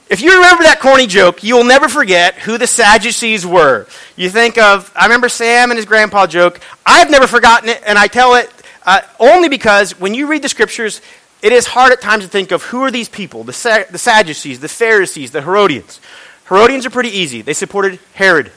If 0.09 0.21
you 0.21 0.35
remember 0.35 0.63
that 0.63 0.79
corny 0.79 1.09
joke, 1.09 1.43
you 1.43 1.57
will 1.57 1.65
never 1.65 1.89
forget 1.89 2.35
who 2.35 2.59
the 2.59 2.67
Sadducees 2.69 3.45
were. 3.45 3.89
You 4.15 4.31
think 4.31 4.57
of, 4.57 4.93
I 4.95 5.07
remember 5.07 5.29
Sam 5.29 5.71
and 5.71 5.79
his 5.79 5.85
grandpa 5.85 6.29
joke. 6.29 6.61
I've 6.85 7.11
never 7.11 7.27
forgotten 7.27 7.69
it, 7.69 7.83
and 7.85 7.99
I 7.99 8.07
tell 8.07 8.37
it 8.37 8.49
uh, 8.85 9.01
only 9.19 9.49
because 9.49 9.99
when 9.99 10.15
you 10.15 10.29
read 10.29 10.43
the 10.43 10.49
scriptures, 10.49 11.01
it 11.47 11.53
is 11.53 11.65
hard 11.67 11.93
at 11.93 12.01
times 12.01 12.25
to 12.25 12.29
think 12.29 12.51
of 12.51 12.65
who 12.65 12.83
are 12.83 12.91
these 12.91 13.09
people 13.09 13.45
the, 13.45 13.87
the 13.89 13.99
Sadducees, 13.99 14.59
the 14.59 14.69
Pharisees, 14.69 15.31
the 15.31 15.43
Herodians. 15.43 16.01
Herodians 16.49 16.85
are 16.85 16.91
pretty 16.91 17.11
easy. 17.11 17.41
They 17.41 17.53
supported 17.53 18.01
Herod, 18.15 18.51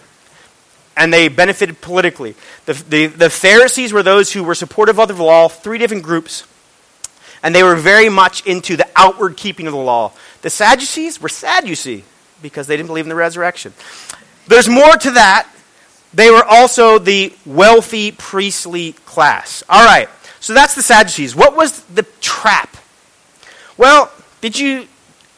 and 0.98 1.14
they 1.14 1.28
benefited 1.28 1.82
politically. 1.82 2.34
The, 2.66 2.74
the, 2.74 3.06
the 3.06 3.30
Pharisees 3.30 3.94
were 3.94 4.02
those 4.02 4.34
who 4.34 4.44
were 4.44 4.56
supportive 4.56 5.00
of 5.00 5.08
the 5.08 5.24
law, 5.24 5.48
three 5.50 5.78
different 5.78 6.02
groups, 6.02 6.48
and 7.44 7.54
they 7.54 7.62
were 7.62 7.76
very 7.76 8.10
much 8.10 8.44
into 8.48 8.76
the 8.76 8.88
outward 8.96 9.38
keeping 9.38 9.68
of 9.68 9.74
the 9.74 9.80
law. 9.80 10.12
The 10.42 10.50
Sadducees 10.50 11.22
were 11.22 11.30
sad, 11.30 11.70
you 11.70 11.76
see, 11.76 12.04
because 12.42 12.66
they 12.66 12.76
didn't 12.76 12.88
believe 12.88 13.06
in 13.06 13.10
the 13.10 13.16
resurrection. 13.16 13.72
There's 14.48 14.68
more 14.68 14.98
to 14.98 15.12
that. 15.12 15.48
They 16.12 16.32
were 16.32 16.44
also 16.44 16.98
the 16.98 17.36
wealthy 17.46 18.12
priestly 18.12 18.94
class. 19.06 19.62
All 19.70 19.86
right. 19.86 20.10
So 20.40 20.56
that's 20.56 20.74
the 20.74 20.82
Sadducees. 20.82 21.36
What 21.36 21.56
was 21.56 21.84
the 21.84 22.04
trap? 22.20 22.78
Well, 23.80 24.12
did 24.42 24.60
you 24.60 24.88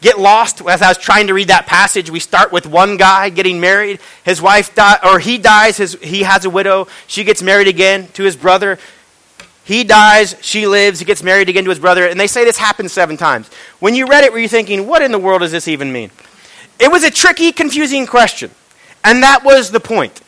get 0.02 0.18
lost 0.18 0.64
as 0.68 0.82
I 0.82 0.88
was 0.88 0.98
trying 0.98 1.28
to 1.28 1.34
read 1.36 1.50
that 1.50 1.68
passage? 1.68 2.10
We 2.10 2.20
start 2.20 2.52
with 2.52 2.66
one 2.66 2.98
guy 2.98 3.30
getting 3.30 3.60
married. 3.60 4.00
His 4.26 4.42
wife 4.42 4.74
dies, 4.74 4.98
or 5.04 5.20
he 5.20 5.38
dies. 5.38 5.78
His, 5.78 5.94
he 6.02 6.24
has 6.24 6.44
a 6.44 6.50
widow. 6.50 6.88
She 7.06 7.24
gets 7.24 7.44
married 7.44 7.68
again 7.68 8.08
to 8.14 8.24
his 8.24 8.36
brother. 8.36 8.80
He 9.64 9.84
dies. 9.84 10.36
She 10.42 10.66
lives. 10.66 10.98
He 10.98 11.06
gets 11.06 11.22
married 11.22 11.50
again 11.50 11.66
to 11.66 11.70
his 11.70 11.78
brother. 11.78 12.08
And 12.08 12.20
they 12.20 12.26
say 12.26 12.44
this 12.44 12.58
happens 12.58 12.92
seven 12.92 13.16
times. 13.16 13.48
When 13.80 13.94
you 13.94 14.08
read 14.08 14.24
it, 14.24 14.34
were 14.34 14.40
you 14.40 14.48
thinking, 14.48 14.88
what 14.88 15.04
in 15.04 15.12
the 15.12 15.20
world 15.20 15.42
does 15.42 15.52
this 15.52 15.68
even 15.68 15.94
mean? 15.94 16.10
It 16.80 16.92
was 16.92 17.04
a 17.04 17.12
tricky, 17.12 17.52
confusing 17.52 18.08
question. 18.08 18.50
And 19.04 19.22
that 19.22 19.44
was 19.44 19.70
the 19.70 19.80
point. 19.80 20.20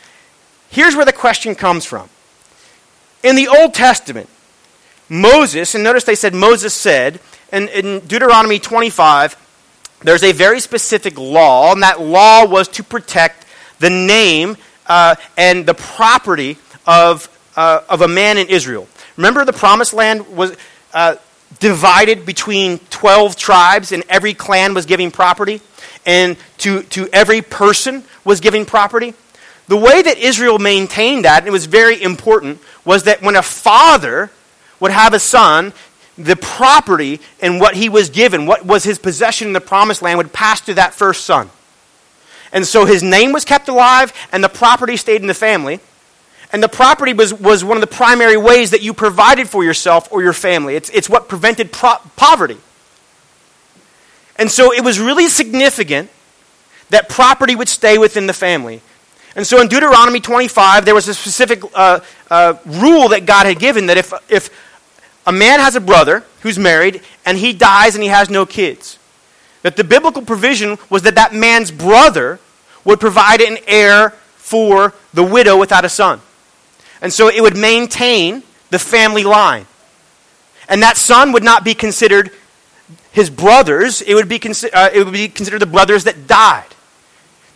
Here's 0.70 0.96
where 0.96 1.06
the 1.06 1.14
question 1.14 1.56
comes 1.56 1.84
from. 1.84 2.10
In 3.24 3.36
the 3.36 3.48
Old 3.48 3.74
Testament, 3.74 4.30
Moses, 5.10 5.74
and 5.74 5.84
notice 5.84 6.04
they 6.04 6.14
said 6.14 6.36
Moses 6.36 6.76
said, 6.76 7.20
and 7.54 7.70
in 7.70 8.00
Deuteronomy 8.00 8.58
25, 8.58 9.38
there's 10.02 10.24
a 10.24 10.32
very 10.32 10.60
specific 10.60 11.20
law, 11.20 11.72
and 11.72 11.84
that 11.84 12.02
law 12.02 12.46
was 12.48 12.68
to 12.70 12.84
protect 12.84 13.46
the 13.78 13.92
name 13.92 14.58
uh, 14.88 15.16
and 15.38 15.64
the 15.66 15.76
property 15.76 16.58
of, 16.88 17.30
uh, 17.56 17.82
of 17.88 18.02
a 18.02 18.08
man 18.08 18.40
in 18.40 18.48
Israel. 18.50 18.88
Remember, 19.18 19.46
the 19.46 19.54
promised 19.54 19.94
land 19.94 20.36
was 20.36 20.58
uh, 20.96 21.18
divided 21.60 22.26
between 22.26 22.80
12 22.90 23.36
tribes, 23.36 23.92
and 23.92 24.04
every 24.10 24.34
clan 24.34 24.74
was 24.74 24.88
giving 24.88 25.12
property, 25.12 25.62
and 26.08 26.38
to, 26.58 26.82
to 26.84 27.08
every 27.14 27.44
person 27.44 28.04
was 28.26 28.40
giving 28.40 28.66
property. 28.66 29.14
The 29.68 29.78
way 29.78 30.02
that 30.02 30.18
Israel 30.18 30.58
maintained 30.58 31.26
that, 31.26 31.44
and 31.44 31.48
it 31.48 31.52
was 31.52 31.68
very 31.68 32.02
important, 32.02 32.60
was 32.84 33.04
that 33.04 33.22
when 33.22 33.36
a 33.36 33.44
father 33.44 34.32
would 34.80 34.92
have 34.92 35.14
a 35.14 35.20
son, 35.20 35.72
the 36.18 36.36
property 36.36 37.20
and 37.42 37.60
what 37.60 37.76
he 37.76 37.90
was 37.90 38.10
given, 38.10 38.46
what 38.46 38.66
was 38.66 38.84
his 38.84 39.00
possession 39.00 39.48
in 39.48 39.54
the 39.54 39.62
promised 39.62 40.02
land, 40.02 40.18
would 40.18 40.34
pass 40.34 40.62
to 40.62 40.74
that 40.76 40.94
first 40.94 41.26
son. 41.26 41.50
And 42.52 42.68
so 42.68 42.86
his 42.86 43.02
name 43.02 43.32
was 43.32 43.46
kept 43.46 43.68
alive, 43.68 44.14
and 44.32 44.44
the 44.44 44.50
property 44.50 44.96
stayed 44.96 45.22
in 45.22 45.28
the 45.28 45.34
family. 45.34 45.80
And 46.52 46.62
the 46.62 46.70
property 46.70 47.14
was, 47.14 47.34
was 47.34 47.64
one 47.64 47.78
of 47.78 47.82
the 47.82 47.88
primary 47.88 48.38
ways 48.38 48.70
that 48.72 48.84
you 48.84 48.94
provided 48.94 49.50
for 49.50 49.64
yourself 49.64 50.08
or 50.12 50.22
your 50.22 50.34
family. 50.34 50.76
It's, 50.76 50.92
it's 50.92 51.10
what 51.10 51.28
prevented 51.28 51.72
pro- 51.72 51.98
poverty. 52.16 52.58
And 54.38 54.52
so 54.52 54.72
it 54.72 54.84
was 54.84 55.00
really 55.00 55.28
significant 55.28 56.12
that 56.90 57.10
property 57.10 57.56
would 57.56 57.70
stay 57.70 57.98
within 57.98 58.28
the 58.28 58.34
family. 58.34 58.82
And 59.36 59.48
so 59.48 59.60
in 59.62 59.68
Deuteronomy 59.68 60.20
25, 60.20 60.86
there 60.86 60.94
was 60.94 61.08
a 61.08 61.14
specific 61.16 61.64
uh, 61.74 62.02
uh, 62.30 62.54
rule 62.66 63.10
that 63.10 63.26
God 63.26 63.48
had 63.48 63.58
given 63.58 63.88
that 63.88 63.98
if, 63.98 64.14
if 64.30 64.52
a 65.26 65.32
man 65.32 65.60
has 65.60 65.76
a 65.76 65.82
brother 65.82 66.24
who's 66.42 66.60
married 66.60 67.02
and 67.26 67.38
he 67.38 67.54
dies 67.54 67.96
and 67.96 68.04
he 68.04 68.10
has 68.10 68.30
no 68.30 68.46
kids. 68.46 69.00
That 69.62 69.78
the 69.78 69.84
biblical 69.84 70.22
provision 70.22 70.78
was 70.90 71.04
that 71.04 71.16
that 71.16 71.34
man's 71.34 71.72
brother 71.72 72.40
would 72.84 73.00
provide 73.00 73.42
an 73.42 73.58
heir 73.66 74.10
for 74.36 74.94
the 75.14 75.24
widow 75.24 75.58
without 75.58 75.86
a 75.86 75.90
son. 75.90 76.20
And 77.02 77.14
so 77.14 77.30
it 77.30 77.42
would 77.42 77.56
maintain 77.56 78.44
the 78.70 78.80
family 78.80 79.24
line. 79.24 79.66
And 80.68 80.82
that 80.82 80.98
son 80.98 81.32
would 81.32 81.44
not 81.44 81.64
be 81.64 81.74
considered 81.74 82.32
his 83.12 83.30
brothers, 83.30 84.02
it 84.02 84.16
would 84.16 84.28
be, 84.28 84.40
consi- 84.40 84.74
uh, 84.74 84.90
it 84.92 85.04
would 85.04 85.14
be 85.14 85.28
considered 85.28 85.60
the 85.60 85.68
brothers 85.68 86.04
that 86.06 86.26
died. 86.26 86.66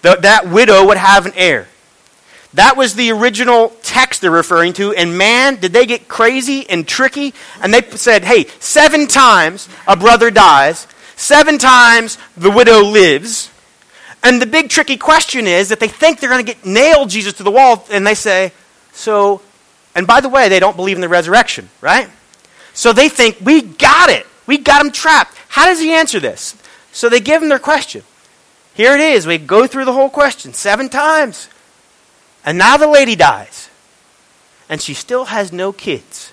The, 0.03 0.15
that 0.21 0.47
widow 0.47 0.85
would 0.85 0.97
have 0.97 1.25
an 1.25 1.33
heir. 1.35 1.67
That 2.57 2.75
was 2.75 2.95
the 2.95 3.11
original 3.11 3.69
text 3.83 4.21
they're 4.21 4.31
referring 4.31 4.73
to. 4.73 4.91
And 4.91 5.15
man, 5.15 5.57
did 5.57 5.73
they 5.73 5.85
get 5.85 6.07
crazy 6.07 6.67
and 6.67 6.87
tricky. 6.87 7.35
And 7.61 7.71
they 7.71 7.83
said, 7.91 8.23
hey, 8.23 8.45
seven 8.59 9.05
times 9.05 9.69
a 9.87 9.95
brother 9.95 10.31
dies, 10.31 10.87
seven 11.15 11.59
times 11.59 12.17
the 12.35 12.49
widow 12.49 12.81
lives. 12.81 13.51
And 14.23 14.41
the 14.41 14.47
big 14.47 14.71
tricky 14.71 14.97
question 14.97 15.45
is 15.45 15.69
that 15.69 15.79
they 15.79 15.87
think 15.87 16.19
they're 16.19 16.31
going 16.31 16.43
to 16.43 16.51
get 16.51 16.65
nailed 16.65 17.11
Jesus 17.11 17.33
to 17.33 17.43
the 17.43 17.51
wall. 17.51 17.85
And 17.91 18.07
they 18.07 18.15
say, 18.15 18.51
so, 18.91 19.39
and 19.93 20.07
by 20.07 20.19
the 20.19 20.29
way, 20.29 20.49
they 20.49 20.59
don't 20.59 20.75
believe 20.75 20.97
in 20.97 21.01
the 21.01 21.09
resurrection, 21.09 21.69
right? 21.79 22.09
So 22.73 22.91
they 22.91 23.07
think, 23.07 23.37
we 23.39 23.61
got 23.61 24.09
it. 24.09 24.25
We 24.47 24.57
got 24.57 24.83
him 24.83 24.91
trapped. 24.91 25.37
How 25.47 25.65
does 25.65 25.79
he 25.79 25.91
answer 25.91 26.19
this? 26.19 26.55
So 26.91 27.07
they 27.07 27.19
give 27.19 27.43
him 27.43 27.49
their 27.49 27.59
question. 27.59 28.01
Here 28.73 28.95
it 28.95 29.01
is. 29.01 29.27
We 29.27 29.37
go 29.37 29.67
through 29.67 29.85
the 29.85 29.93
whole 29.93 30.09
question 30.09 30.53
seven 30.53 30.89
times. 30.89 31.49
And 32.47 32.57
now 32.57 32.77
the 32.77 32.87
lady 32.87 33.17
dies. 33.17 33.69
And 34.69 34.81
she 34.81 34.93
still 34.93 35.25
has 35.25 35.51
no 35.51 35.73
kids. 35.73 36.31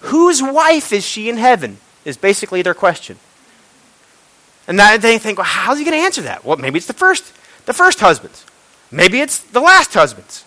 Whose 0.00 0.42
wife 0.42 0.90
is 0.90 1.04
she 1.04 1.28
in 1.28 1.36
heaven? 1.36 1.76
Is 2.06 2.16
basically 2.16 2.62
their 2.62 2.72
question. 2.72 3.18
And 4.66 4.78
now 4.78 4.96
they 4.96 5.18
think, 5.18 5.36
well, 5.36 5.46
how's 5.46 5.76
he 5.78 5.84
going 5.84 5.98
to 5.98 6.02
answer 6.02 6.22
that? 6.22 6.46
Well, 6.46 6.56
maybe 6.56 6.78
it's 6.78 6.86
the 6.86 6.94
first, 6.94 7.30
the 7.66 7.74
first 7.74 8.00
husband's. 8.00 8.46
Maybe 8.90 9.20
it's 9.20 9.38
the 9.38 9.60
last 9.60 9.92
husband's. 9.92 10.46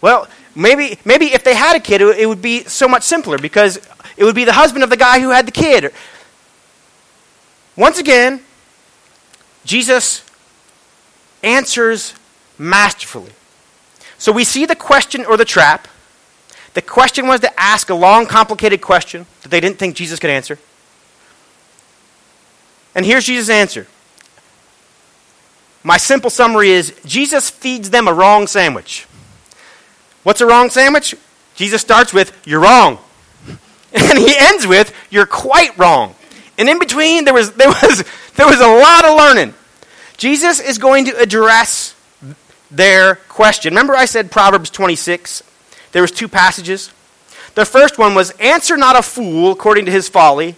Well, 0.00 0.28
maybe, 0.54 0.96
maybe 1.04 1.26
if 1.34 1.42
they 1.42 1.56
had 1.56 1.74
a 1.74 1.80
kid, 1.80 2.00
it 2.00 2.28
would 2.28 2.40
be 2.40 2.62
so 2.64 2.86
much 2.86 3.02
simpler 3.02 3.36
because 3.36 3.78
it 4.16 4.22
would 4.22 4.36
be 4.36 4.44
the 4.44 4.52
husband 4.52 4.84
of 4.84 4.90
the 4.90 4.96
guy 4.96 5.18
who 5.18 5.30
had 5.30 5.44
the 5.44 5.52
kid. 5.52 5.92
Once 7.74 7.98
again, 7.98 8.42
Jesus 9.64 10.24
answers 11.42 12.14
masterfully. 12.58 13.32
So 14.20 14.32
we 14.32 14.44
see 14.44 14.66
the 14.66 14.76
question 14.76 15.24
or 15.24 15.36
the 15.38 15.46
trap, 15.46 15.88
The 16.74 16.82
question 16.82 17.26
was 17.26 17.40
to 17.40 17.50
ask 17.58 17.90
a 17.90 17.94
long, 17.94 18.26
complicated 18.26 18.80
question 18.80 19.26
that 19.42 19.48
they 19.48 19.60
didn't 19.60 19.78
think 19.78 19.96
Jesus 19.96 20.20
could 20.20 20.30
answer. 20.30 20.58
And 22.94 23.04
here's 23.04 23.24
Jesus' 23.24 23.48
answer. 23.48 23.86
My 25.82 25.96
simple 25.96 26.28
summary 26.28 26.70
is 26.70 26.94
Jesus 27.04 27.48
feeds 27.48 27.88
them 27.90 28.06
a 28.06 28.12
wrong 28.12 28.46
sandwich. 28.46 29.06
What's 30.22 30.42
a 30.42 30.46
wrong 30.46 30.68
sandwich? 30.68 31.14
Jesus 31.54 31.80
starts 31.80 32.12
with, 32.12 32.30
You're 32.44 32.60
wrong. 32.60 32.98
And 33.92 34.18
he 34.18 34.36
ends 34.36 34.66
with, 34.66 34.94
You're 35.08 35.26
quite 35.26 35.76
wrong. 35.78 36.14
And 36.58 36.68
in 36.68 36.78
between, 36.78 37.24
there 37.24 37.34
was, 37.34 37.52
there 37.54 37.68
was, 37.68 38.04
there 38.36 38.46
was 38.46 38.60
a 38.60 38.68
lot 38.68 39.06
of 39.06 39.16
learning. 39.16 39.54
Jesus 40.18 40.60
is 40.60 40.76
going 40.76 41.06
to 41.06 41.18
address 41.18 41.94
their 42.70 43.16
question. 43.16 43.72
Remember, 43.72 43.94
I 43.94 44.04
said 44.04 44.30
Proverbs 44.30 44.70
26? 44.70 45.42
There 45.92 46.02
was 46.02 46.10
two 46.10 46.28
passages. 46.28 46.92
The 47.54 47.64
first 47.64 47.98
one 47.98 48.14
was, 48.14 48.30
Answer 48.32 48.76
not 48.76 48.98
a 48.98 49.02
fool 49.02 49.52
according 49.52 49.86
to 49.86 49.92
his 49.92 50.08
folly, 50.08 50.56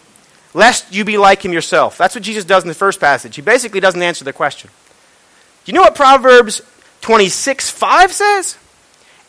lest 0.55 0.95
you 0.95 1.05
be 1.05 1.17
like 1.17 1.45
him 1.45 1.53
yourself. 1.53 1.97
That's 1.97 2.15
what 2.15 2.25
Jesus 2.25 2.45
does 2.45 2.65
in 2.65 2.69
the 2.69 2.75
first 2.75 3.01
passage. 3.01 3.37
He 3.37 3.43
basically 3.43 3.81
doesn't 3.81 4.03
answer 4.03 4.25
the 4.25 4.33
question. 4.33 4.71
Do 5.65 5.73
you 5.73 5.75
know 5.75 5.83
what 5.83 5.95
Proverbs 5.95 6.61
26 7.01 7.71
5 7.71 8.13
says? 8.13 8.59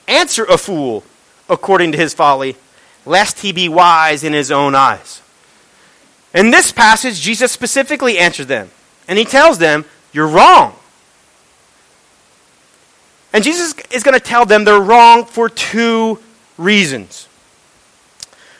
Answer 0.07 0.43
a 0.45 0.57
fool 0.57 1.03
according 1.49 1.93
to 1.93 1.97
his 1.97 2.13
folly, 2.13 2.57
lest 3.05 3.39
he 3.39 3.51
be 3.51 3.69
wise 3.69 4.23
in 4.23 4.33
his 4.33 4.51
own 4.51 4.75
eyes. 4.75 5.21
In 6.33 6.51
this 6.51 6.71
passage, 6.71 7.21
Jesus 7.21 7.51
specifically 7.51 8.17
answers 8.17 8.47
them, 8.47 8.71
and 9.07 9.19
he 9.19 9.25
tells 9.25 9.59
them, 9.59 9.85
You're 10.11 10.27
wrong. 10.27 10.75
And 13.33 13.43
Jesus 13.43 13.73
is 13.91 14.03
going 14.03 14.13
to 14.13 14.23
tell 14.23 14.45
them 14.45 14.63
they're 14.63 14.79
wrong 14.79 15.25
for 15.25 15.49
two 15.49 16.19
reasons. 16.57 17.27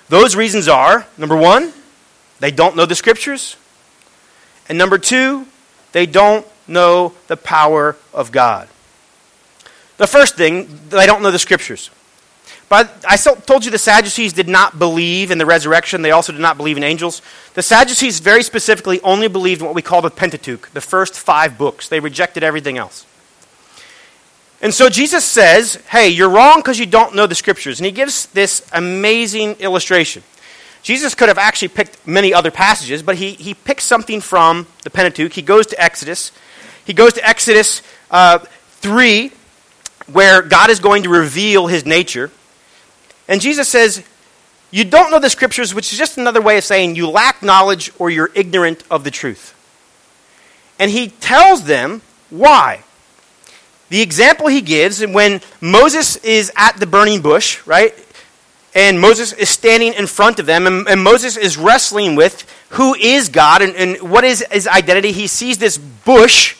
Those 0.10 0.36
reasons 0.36 0.68
are 0.68 1.06
number 1.18 1.38
one, 1.38 1.72
they 2.40 2.52
don't 2.52 2.76
know 2.76 2.86
the 2.86 2.96
scriptures, 2.96 3.56
and 4.68 4.78
number 4.78 4.98
two, 4.98 5.46
they 5.92 6.06
don't 6.06 6.46
know 6.68 7.14
the 7.28 7.38
power 7.38 7.96
of 8.14 8.32
God. 8.32 8.68
The 9.98 10.08
first 10.08 10.36
thing, 10.36 10.68
they 10.90 11.06
don't 11.06 11.22
know 11.22 11.32
the 11.32 11.40
scriptures. 11.40 11.92
But 12.68 13.06
I 13.08 13.18
told 13.18 13.66
you 13.66 13.72
the 13.72 13.78
Sadducees 13.78 14.34
did 14.34 14.48
not 14.48 14.80
believe 14.80 15.30
in 15.30 15.38
the 15.38 15.46
resurrection. 15.46 16.02
They 16.02 16.12
also 16.12 16.32
did 16.32 16.42
not 16.42 16.58
believe 16.58 16.78
in 16.78 16.84
angels. 16.84 17.22
The 17.54 17.62
Sadducees 17.62 18.20
very 18.20 18.42
specifically 18.42 19.00
only 19.02 19.28
believed 19.28 19.62
in 19.62 19.68
what 19.68 19.76
we 19.76 19.84
call 19.84 20.02
the 20.02 20.10
Pentateuch, 20.10 20.72
the 20.74 20.82
first 20.82 21.14
five 21.14 21.58
books. 21.58 21.88
They 21.88 22.00
rejected 22.00 22.44
everything 22.44 22.78
else. 22.78 23.06
And 24.64 24.74
so 24.74 24.88
Jesus 24.88 25.26
says, 25.26 25.76
hey, 25.90 26.08
you're 26.08 26.30
wrong 26.30 26.60
because 26.60 26.80
you 26.80 26.86
don't 26.86 27.14
know 27.14 27.28
the 27.28 27.36
scriptures. 27.36 27.82
And 27.82 27.86
he 27.86 27.92
gives 27.92 28.28
this 28.28 28.66
amazing 28.72 29.56
illustration. 29.56 30.24
Jesus 30.84 31.14
could 31.16 31.28
have 31.28 31.38
actually 31.38 31.68
picked 31.68 32.08
many 32.08 32.34
other 32.34 32.50
passages, 32.50 33.04
but 33.04 33.18
he, 33.18 33.34
he 33.34 33.56
picks 33.56 33.84
something 33.84 34.22
from 34.22 34.66
the 34.84 34.90
Pentateuch. 34.90 35.34
He 35.34 35.42
goes 35.42 35.68
to 35.68 35.82
Exodus. 35.82 36.32
He 36.86 36.94
goes 36.94 37.12
to 37.14 37.28
Exodus 37.28 37.82
uh, 38.10 38.38
3, 38.38 39.34
where 40.14 40.42
God 40.42 40.70
is 40.70 40.80
going 40.80 41.04
to 41.04 41.10
reveal 41.10 41.68
his 41.68 41.86
nature. 41.86 42.32
And 43.28 43.42
Jesus 43.42 43.68
says, 43.68 44.02
You 44.72 44.86
don't 44.86 45.12
know 45.12 45.20
the 45.20 45.30
scriptures, 45.30 45.76
which 45.76 45.92
is 45.92 46.00
just 46.00 46.18
another 46.18 46.42
way 46.42 46.58
of 46.58 46.64
saying 46.64 46.96
you 46.96 47.10
lack 47.10 47.44
knowledge 47.44 47.92
or 48.00 48.10
you're 48.10 48.32
ignorant 48.34 48.82
of 48.90 49.04
the 49.04 49.12
truth. 49.12 49.54
And 50.80 50.90
he 50.90 51.10
tells 51.10 51.66
them 51.66 52.02
why. 52.30 52.84
The 53.90 54.02
example 54.02 54.48
he 54.48 54.62
gives 54.62 55.06
when 55.06 55.42
Moses 55.62 56.16
is 56.18 56.52
at 56.56 56.78
the 56.78 56.88
burning 56.88 57.22
bush, 57.22 57.66
right? 57.68 57.94
And 58.76 59.00
Moses 59.00 59.34
is 59.34 59.50
standing 59.50 59.94
in 59.94 60.08
front 60.08 60.40
of 60.40 60.46
them, 60.46 60.66
and, 60.66 60.88
and 60.88 61.04
Moses 61.04 61.38
is 61.38 61.58
wrestling 61.58 62.16
with 62.16 62.50
who 62.70 62.96
is 62.96 63.30
God 63.30 63.62
and, 63.62 63.76
and 63.76 64.10
what 64.10 64.24
is 64.24 64.44
his 64.52 64.68
identity. 64.68 65.12
He 65.12 65.28
sees 65.28 65.60
this 65.60 65.78
bush 65.78 66.56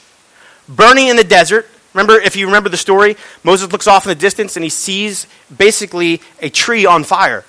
burning 0.70 1.08
in 1.08 1.16
the 1.16 1.24
desert, 1.24 1.68
Remember, 1.94 2.20
if 2.20 2.36
you 2.36 2.48
remember 2.48 2.70
the 2.70 2.78
story, 2.78 3.16
Moses 3.44 3.72
looks 3.72 3.88
off 3.88 4.06
in 4.06 4.10
the 4.10 4.16
distance 4.16 4.56
and 4.56 4.64
he 4.64 4.70
sees 4.70 5.28
basically 5.56 6.22
a 6.42 6.50
tree 6.50 6.86
on 6.86 7.04
fire. 7.04 7.46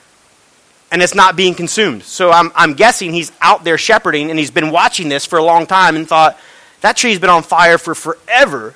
And 0.93 1.03
it's 1.03 1.15
not 1.15 1.35
being 1.35 1.55
consumed. 1.55 2.05
So 2.05 2.31
I'm, 2.31 2.53
I'm 2.55 2.75
guessing 2.75 3.13
he's 3.13 3.33
out 3.41 3.65
there 3.65 3.79
shepherding 3.79 4.31
and 4.31 4.39
he's 4.39 4.51
been 4.51 4.71
watching 4.71 5.09
this 5.09 5.25
for 5.25 5.39
a 5.39 5.43
long 5.43 5.67
time 5.67 5.97
and 5.97 6.07
thought, 6.07 6.39
that 6.83 6.97
tree's 6.97 7.19
been 7.19 7.31
on 7.31 7.43
fire 7.43 7.79
for 7.79 7.95
forever 7.95 8.75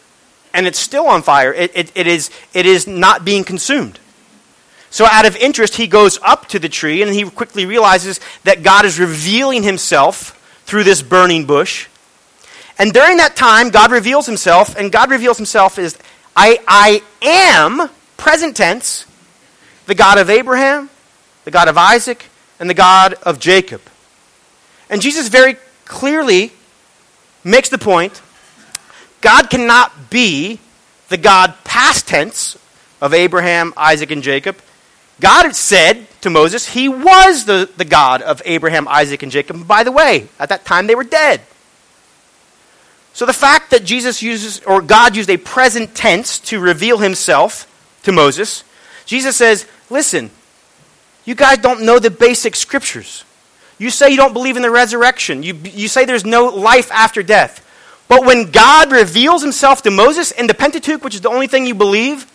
and 0.59 0.67
it's 0.67 0.81
still 0.81 1.07
on 1.07 1.23
fire. 1.23 1.55
It, 1.55 1.71
it, 1.73 1.93
it, 1.95 2.09
is, 2.09 2.33
it 2.53 2.67
is 2.67 2.89
not 2.89 3.25
being 3.25 3.45
consumed. 3.45 4.01
So, 4.91 5.07
out 5.07 5.25
of 5.25 5.37
interest, 5.37 5.77
he 5.77 5.87
goes 5.87 6.19
up 6.21 6.49
to 6.49 6.59
the 6.59 6.69
tree 6.69 7.01
and 7.01 7.15
he 7.15 7.23
quickly 7.23 7.65
realizes 7.65 8.19
that 8.43 8.65
God 8.65 8.85
is 8.85 8.99
revealing 8.99 9.63
himself 9.63 10.35
through 10.65 10.83
this 10.83 11.01
burning 11.01 11.47
bush. 11.47 11.87
And 12.77 12.93
during 12.93 13.19
that 13.19 13.37
time, 13.37 13.71
God 13.71 13.93
reveals 13.93 14.27
himself, 14.27 14.75
and 14.77 14.91
God 14.91 15.11
reveals 15.11 15.37
himself 15.37 15.79
as 15.79 15.97
I, 16.35 16.59
I 16.67 17.03
am, 17.23 17.89
present 18.17 18.57
tense, 18.57 19.07
the 19.87 19.95
God 19.95 20.19
of 20.19 20.29
Abraham, 20.29 20.91
the 21.45 21.53
God 21.53 21.69
of 21.69 21.79
Isaac, 21.79 22.27
and 22.59 22.69
the 22.69 22.75
God 22.75 23.15
of 23.23 23.39
Jacob. 23.39 23.83
And 24.91 25.01
Jesus 25.01 25.29
very 25.29 25.57
clearly 25.85 26.53
makes 27.45 27.69
the 27.69 27.79
point 27.79 28.21
God 29.21 29.51
cannot 29.51 30.11
be 30.11 30.61
the 31.09 31.17
God 31.17 31.55
past 31.65 32.07
tense 32.07 32.57
of 33.01 33.15
Abraham, 33.15 33.73
Isaac, 33.77 34.11
and 34.11 34.23
Jacob. 34.23 34.57
God 35.21 35.55
said 35.55 36.07
to 36.21 36.31
Moses, 36.31 36.69
He 36.69 36.89
was 36.89 37.45
the, 37.45 37.69
the 37.77 37.85
God 37.85 38.23
of 38.23 38.41
Abraham, 38.45 38.87
Isaac, 38.89 39.23
and 39.23 39.33
Jacob. 39.33 39.67
by 39.67 39.85
the 39.85 39.93
way, 39.93 40.29
at 40.39 40.51
that 40.51 40.65
time 40.65 40.87
they 40.87 40.95
were 40.95 41.05
dead. 41.05 41.41
So 43.13 43.27
the 43.27 43.33
fact 43.33 43.73
that 43.73 43.85
Jesus 43.85 44.23
uses, 44.23 44.61
or 44.61 44.81
God 44.81 45.17
used 45.17 45.29
a 45.29 45.37
present 45.37 45.95
tense 45.95 46.39
to 46.41 46.61
reveal 46.61 46.99
himself 46.99 47.67
to 48.05 48.13
Moses, 48.13 48.63
Jesus 49.07 49.37
says, 49.37 49.67
listen, 49.91 50.31
you 51.25 51.35
guys 51.35 51.59
don't 51.59 51.83
know 51.83 51.99
the 51.99 52.11
basic 52.11 52.55
scriptures. 52.55 53.25
You 53.77 53.91
say 53.91 54.11
you 54.11 54.17
don't 54.17 54.33
believe 54.33 54.57
in 54.57 54.63
the 54.63 54.71
resurrection. 54.71 55.43
You, 55.43 55.55
you 55.55 55.89
say 55.89 56.05
there's 56.05 56.25
no 56.25 56.47
life 56.47 56.93
after 56.93 57.23
death. 57.23 57.65
But 58.09 58.25
when 58.25 58.51
God 58.51 58.91
reveals 58.91 59.43
himself 59.43 59.83
to 59.83 59.91
Moses 59.91 60.31
in 60.31 60.47
the 60.47 60.55
Pentateuch, 60.55 61.05
which 61.05 61.15
is 61.15 61.21
the 61.21 61.29
only 61.29 61.47
thing 61.47 61.67
you 61.67 61.75
believe, 61.75 62.27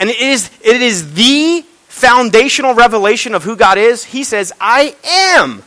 and 0.00 0.10
it 0.10 0.20
is, 0.20 0.50
it 0.60 0.82
is 0.82 1.14
the 1.14 1.64
foundational 1.86 2.74
revelation 2.74 3.34
of 3.34 3.44
who 3.44 3.56
God 3.56 3.78
is, 3.78 4.04
he 4.04 4.24
says, 4.24 4.52
I 4.60 4.96
am 5.04 5.62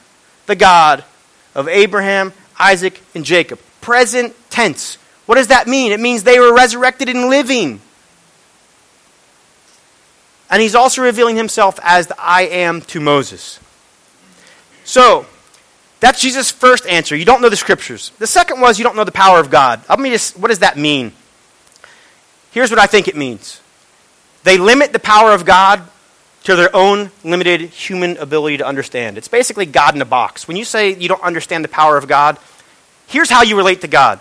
the 0.46 0.56
God 0.56 1.06
of 1.54 1.70
Abraham, 1.70 2.34
Isaac, 2.60 3.02
and 3.14 3.24
Jacob 3.24 3.60
present 3.86 4.36
tense. 4.50 4.98
What 5.28 5.36
does 5.36 5.48
that 5.48 5.68
mean? 5.68 5.92
It 5.92 6.00
means 6.00 6.24
they 6.24 6.40
were 6.40 6.54
resurrected 6.54 7.08
and 7.08 7.30
living. 7.30 7.80
And 10.50 10.62
he's 10.62 10.76
also 10.76 11.02
revealing 11.04 11.36
himself 11.36 11.80
as 11.84 12.08
the 12.08 12.16
I 12.20 12.42
am 12.44 12.82
to 12.82 13.00
Moses. 13.00 13.60
So, 14.84 15.26
that's 16.00 16.22
Jesus' 16.22 16.52
first 16.52 16.86
answer. 16.86 17.16
You 17.16 17.26
don't 17.26 17.42
know 17.42 17.50
the 17.50 17.56
scriptures. 17.56 18.12
The 18.20 18.28
second 18.28 18.62
was 18.62 18.78
you 18.78 18.84
don't 18.84 18.96
know 18.96 19.04
the 19.04 19.12
power 19.12 19.40
of 19.40 19.50
God. 19.50 19.82
Let 19.90 20.00
me 20.00 20.10
just, 20.10 20.38
what 20.38 20.50
does 20.50 20.60
that 20.60 20.78
mean? 20.78 21.14
Here's 22.52 22.70
what 22.70 22.80
I 22.80 22.86
think 22.86 23.08
it 23.08 23.16
means 23.16 23.62
they 24.44 24.58
limit 24.58 24.94
the 24.94 25.00
power 25.00 25.32
of 25.32 25.46
God 25.46 25.82
to 26.44 26.56
their 26.56 26.76
own 26.76 27.10
limited 27.24 27.62
human 27.62 28.18
ability 28.18 28.58
to 28.58 28.66
understand. 28.66 29.18
It's 29.18 29.28
basically 29.28 29.66
God 29.66 29.96
in 29.96 30.02
a 30.02 30.06
box. 30.06 30.48
When 30.48 30.56
you 30.56 30.66
say 30.66 30.94
you 30.94 31.08
don't 31.08 31.24
understand 31.24 31.64
the 31.64 31.70
power 31.70 31.98
of 31.98 32.08
God, 32.08 32.38
Here's 33.08 33.30
how 33.30 33.44
you 33.44 33.56
relate 33.56 33.82
to 33.82 33.88
God 33.88 34.20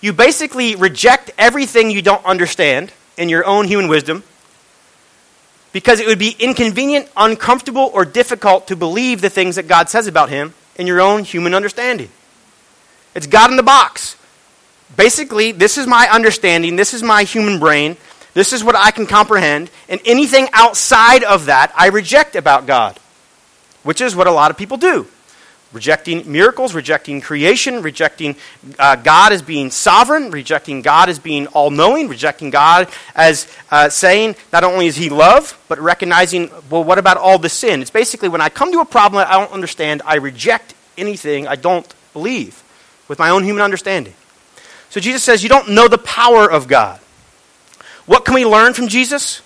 you 0.00 0.12
basically 0.12 0.74
reject 0.74 1.30
everything 1.38 1.90
you 1.90 2.02
don't 2.02 2.24
understand 2.24 2.92
in 3.16 3.28
your 3.28 3.46
own 3.46 3.68
human 3.68 3.88
wisdom 3.88 4.24
because 5.72 6.00
it 6.00 6.06
would 6.06 6.18
be 6.18 6.34
inconvenient, 6.38 7.08
uncomfortable, 7.16 7.90
or 7.94 8.04
difficult 8.04 8.66
to 8.66 8.76
believe 8.76 9.20
the 9.20 9.30
things 9.30 9.56
that 9.56 9.68
God 9.68 9.88
says 9.88 10.08
about 10.08 10.28
Him 10.28 10.54
in 10.76 10.86
your 10.86 11.00
own 11.00 11.24
human 11.24 11.54
understanding. 11.54 12.08
It's 13.14 13.26
God 13.26 13.50
in 13.50 13.56
the 13.56 13.62
box. 13.62 14.16
Basically, 14.96 15.52
this 15.52 15.78
is 15.78 15.86
my 15.86 16.08
understanding, 16.10 16.76
this 16.76 16.94
is 16.94 17.02
my 17.02 17.24
human 17.24 17.58
brain, 17.58 17.96
this 18.34 18.52
is 18.52 18.62
what 18.62 18.76
I 18.76 18.90
can 18.90 19.06
comprehend, 19.06 19.70
and 19.88 20.00
anything 20.04 20.48
outside 20.52 21.24
of 21.24 21.46
that 21.46 21.72
I 21.76 21.88
reject 21.88 22.36
about 22.36 22.66
God, 22.66 22.98
which 23.82 24.00
is 24.00 24.14
what 24.14 24.26
a 24.26 24.30
lot 24.30 24.50
of 24.50 24.58
people 24.58 24.76
do 24.76 25.06
rejecting 25.72 26.30
miracles, 26.30 26.74
rejecting 26.74 27.20
creation, 27.20 27.82
rejecting 27.82 28.36
uh, 28.78 28.96
God 28.96 29.32
as 29.32 29.42
being 29.42 29.70
sovereign, 29.70 30.30
rejecting 30.30 30.82
God 30.82 31.08
as 31.08 31.18
being 31.18 31.46
all 31.48 31.70
knowing, 31.70 32.08
rejecting 32.08 32.50
God 32.50 32.88
as 33.14 33.46
uh, 33.70 33.88
saying 33.88 34.36
not 34.52 34.64
only 34.64 34.86
is 34.86 34.96
He 34.96 35.08
love, 35.08 35.58
but 35.68 35.78
recognizing, 35.78 36.50
well, 36.70 36.84
what 36.84 36.98
about 36.98 37.16
all 37.16 37.38
the 37.38 37.48
sin? 37.48 37.80
It's 37.80 37.90
basically 37.90 38.28
when 38.28 38.40
I 38.40 38.48
come 38.48 38.72
to 38.72 38.80
a 38.80 38.84
problem 38.84 39.20
that 39.20 39.28
I 39.28 39.38
don't 39.38 39.52
understand, 39.52 40.02
I 40.04 40.16
reject 40.16 40.74
anything 40.96 41.46
I 41.46 41.56
don't 41.56 41.92
believe 42.12 42.62
with 43.08 43.18
my 43.18 43.30
own 43.30 43.44
human 43.44 43.62
understanding. 43.62 44.14
So 44.90 45.00
Jesus 45.00 45.22
says, 45.22 45.42
You 45.42 45.48
don't 45.48 45.70
know 45.70 45.88
the 45.88 45.98
power 45.98 46.50
of 46.50 46.68
God. 46.68 47.00
What 48.06 48.24
can 48.24 48.34
we 48.34 48.44
learn 48.44 48.74
from 48.74 48.88
Jesus? 48.88 49.42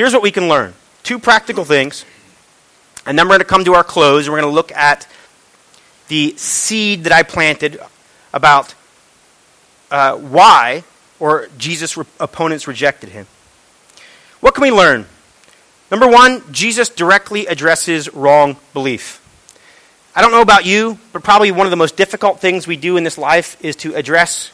here's 0.00 0.14
what 0.14 0.22
we 0.22 0.30
can 0.30 0.48
learn 0.48 0.72
two 1.02 1.18
practical 1.18 1.64
things. 1.64 2.06
And 3.06 3.18
then 3.18 3.26
we're 3.26 3.34
going 3.34 3.40
to 3.40 3.46
come 3.46 3.64
to 3.64 3.74
our 3.74 3.84
close, 3.84 4.26
and 4.26 4.32
we're 4.32 4.40
going 4.40 4.50
to 4.50 4.54
look 4.54 4.72
at 4.72 5.06
the 6.08 6.36
seed 6.36 7.04
that 7.04 7.12
I 7.12 7.22
planted 7.22 7.80
about 8.32 8.74
uh, 9.90 10.16
why 10.16 10.84
or 11.18 11.48
Jesus' 11.58 11.96
re- 11.96 12.04
opponents 12.18 12.66
rejected 12.66 13.10
him. 13.10 13.26
What 14.40 14.54
can 14.54 14.62
we 14.62 14.70
learn? 14.70 15.06
Number 15.90 16.08
one, 16.08 16.42
Jesus 16.52 16.88
directly 16.88 17.46
addresses 17.46 18.12
wrong 18.14 18.56
belief. 18.72 19.18
I 20.14 20.22
don't 20.22 20.32
know 20.32 20.42
about 20.42 20.64
you, 20.64 20.98
but 21.12 21.22
probably 21.22 21.52
one 21.52 21.66
of 21.66 21.70
the 21.70 21.76
most 21.76 21.96
difficult 21.96 22.40
things 22.40 22.66
we 22.66 22.76
do 22.76 22.96
in 22.96 23.04
this 23.04 23.18
life 23.18 23.62
is 23.64 23.76
to 23.76 23.94
address 23.94 24.50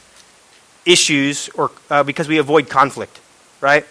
issues 0.84 1.48
or 1.50 1.70
uh, 1.90 2.02
because 2.02 2.28
we 2.28 2.38
avoid 2.38 2.68
conflict, 2.68 3.20
right? 3.60 3.86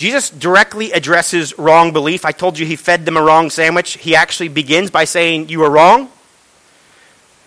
Jesus 0.00 0.30
directly 0.30 0.92
addresses 0.92 1.58
wrong 1.58 1.92
belief. 1.92 2.24
I 2.24 2.32
told 2.32 2.58
you 2.58 2.64
he 2.64 2.76
fed 2.76 3.04
them 3.04 3.18
a 3.18 3.22
wrong 3.22 3.50
sandwich. 3.50 3.98
He 3.98 4.16
actually 4.16 4.48
begins 4.48 4.90
by 4.90 5.04
saying, 5.04 5.50
You 5.50 5.62
are 5.62 5.70
wrong. 5.70 6.08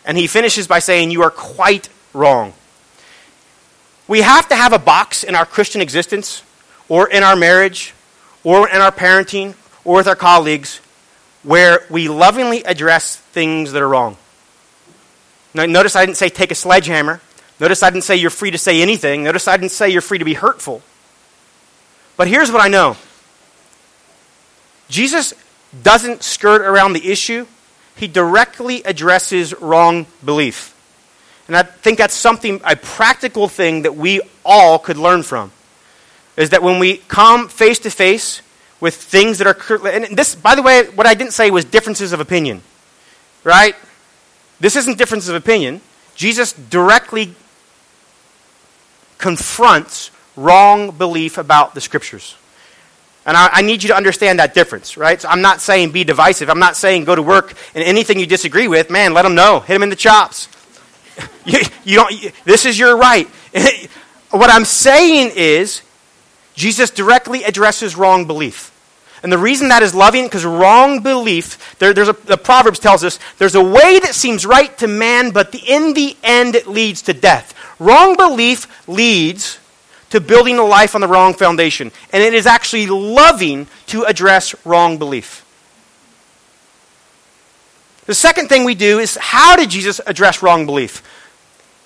And 0.05 0.15
he 0.15 0.27
finishes 0.27 0.67
by 0.67 0.77
saying, 0.77 1.09
You 1.09 1.23
are 1.23 1.31
quite 1.31 1.89
wrong. 2.13 2.53
We 4.07 4.21
have 4.21 4.47
to 4.49 4.55
have 4.55 4.71
a 4.71 4.77
box 4.77 5.23
in 5.23 5.33
our 5.33 5.47
Christian 5.47 5.81
existence, 5.81 6.43
or 6.89 7.09
in 7.09 7.23
our 7.23 7.35
marriage, 7.35 7.95
or 8.43 8.69
in 8.69 8.81
our 8.81 8.91
parenting, 8.91 9.55
or 9.83 9.95
with 9.95 10.07
our 10.07 10.15
colleagues, 10.15 10.79
where 11.41 11.83
we 11.89 12.07
lovingly 12.07 12.63
address 12.65 13.15
things 13.17 13.71
that 13.71 13.81
are 13.81 13.89
wrong. 13.89 14.15
Now, 15.55 15.65
notice 15.65 15.95
I 15.95 16.05
didn't 16.05 16.17
say 16.17 16.29
take 16.29 16.51
a 16.51 16.55
sledgehammer. 16.55 17.19
Notice 17.59 17.81
I 17.81 17.89
didn't 17.89 18.03
say 18.03 18.15
you're 18.15 18.29
free 18.29 18.51
to 18.51 18.59
say 18.59 18.83
anything. 18.83 19.23
Notice 19.23 19.47
I 19.47 19.57
didn't 19.57 19.71
say 19.71 19.89
you're 19.89 20.01
free 20.01 20.19
to 20.19 20.25
be 20.25 20.35
hurtful. 20.35 20.83
But 22.17 22.27
here's 22.27 22.51
what 22.51 22.61
I 22.61 22.67
know 22.67 22.97
Jesus 24.89 25.33
doesn't 25.81 26.23
skirt 26.23 26.61
around 26.61 26.93
the 26.93 27.11
issue, 27.11 27.47
he 27.95 28.07
directly 28.07 28.83
addresses 28.83 29.59
wrong 29.59 30.05
belief. 30.23 30.69
And 31.47 31.57
I 31.57 31.63
think 31.63 31.97
that's 31.97 32.13
something, 32.13 32.61
a 32.63 32.75
practical 32.75 33.47
thing 33.47 33.81
that 33.81 33.95
we 33.95 34.21
all 34.45 34.79
could 34.79 34.97
learn 34.97 35.23
from. 35.23 35.51
Is 36.37 36.51
that 36.51 36.63
when 36.63 36.79
we 36.79 36.97
come 36.97 37.49
face 37.49 37.79
to 37.79 37.89
face 37.89 38.41
with 38.79 38.95
things 38.95 39.37
that 39.37 39.47
are. 39.47 39.87
And 39.87 40.17
this, 40.17 40.35
by 40.35 40.55
the 40.55 40.61
way, 40.61 40.85
what 40.89 41.07
I 41.07 41.13
didn't 41.13 41.33
say 41.33 41.49
was 41.51 41.63
differences 41.63 42.11
of 42.11 42.19
opinion. 42.19 42.61
Right? 43.43 43.75
This 44.59 44.75
isn't 44.75 44.97
differences 44.97 45.29
of 45.29 45.35
opinion. 45.35 45.81
Jesus 46.15 46.53
directly 46.53 47.33
confronts 49.17 50.11
wrong 50.35 50.91
belief 50.91 51.37
about 51.37 51.73
the 51.73 51.81
scriptures. 51.81 52.35
And 53.25 53.37
I, 53.37 53.49
I, 53.53 53.61
need 53.61 53.83
you 53.83 53.89
to 53.89 53.95
understand 53.95 54.39
that 54.39 54.53
difference, 54.53 54.97
right? 54.97 55.21
So 55.21 55.29
I'm 55.29 55.41
not 55.41 55.61
saying 55.61 55.91
be 55.91 56.03
divisive. 56.03 56.49
I'm 56.49 56.59
not 56.59 56.75
saying 56.75 57.05
go 57.05 57.15
to 57.15 57.21
work 57.21 57.53
and 57.73 57.83
anything 57.83 58.19
you 58.19 58.25
disagree 58.25 58.67
with, 58.67 58.89
man, 58.89 59.13
let 59.13 59.21
them 59.21 59.33
know. 59.33 59.61
Hit 59.61 59.73
them 59.73 59.83
in 59.83 59.89
the 59.89 59.95
chops. 59.95 60.49
you, 61.45 61.59
you 61.85 61.95
don't, 61.95 62.11
you, 62.11 62.31
this 62.43 62.65
is 62.65 62.77
your 62.77 62.97
right. 62.97 63.27
what 64.31 64.49
I'm 64.49 64.65
saying 64.65 65.31
is, 65.35 65.81
Jesus 66.53 66.89
directly 66.89 67.43
addresses 67.43 67.95
wrong 67.95 68.27
belief. 68.27 68.71
And 69.23 69.31
the 69.31 69.37
reason 69.37 69.69
that 69.69 69.81
is 69.81 69.95
loving, 69.95 70.25
because 70.25 70.43
wrong 70.43 71.01
belief, 71.01 71.77
there, 71.79 71.93
there's 71.93 72.09
a, 72.09 72.13
the 72.13 72.37
Proverbs 72.37 72.77
tells 72.77 73.05
us, 73.05 73.19
there's 73.37 73.55
a 73.55 73.63
way 73.63 73.99
that 73.99 74.13
seems 74.13 74.45
right 74.45 74.77
to 74.79 74.87
man, 74.87 75.31
but 75.31 75.53
the, 75.53 75.59
in 75.65 75.93
the 75.93 76.17
end 76.23 76.55
it 76.55 76.67
leads 76.67 77.01
to 77.03 77.13
death. 77.13 77.55
Wrong 77.79 78.17
belief 78.17 78.67
leads 78.85 79.59
to 80.13 80.21
building 80.21 80.59
a 80.59 80.63
life 80.63 80.93
on 80.93 81.01
the 81.01 81.07
wrong 81.07 81.33
foundation. 81.33 81.91
And 82.11 82.21
it 82.21 82.35
is 82.35 82.45
actually 82.45 82.85
loving 82.85 83.65
to 83.87 84.03
address 84.03 84.53
wrong 84.63 84.99
belief. 84.99 85.43
The 88.05 88.13
second 88.13 88.47
thing 88.47 88.63
we 88.63 88.75
do 88.75 88.99
is 88.99 89.17
how 89.19 89.55
did 89.55 89.71
Jesus 89.71 89.99
address 90.05 90.43
wrong 90.43 90.67
belief? 90.67 91.01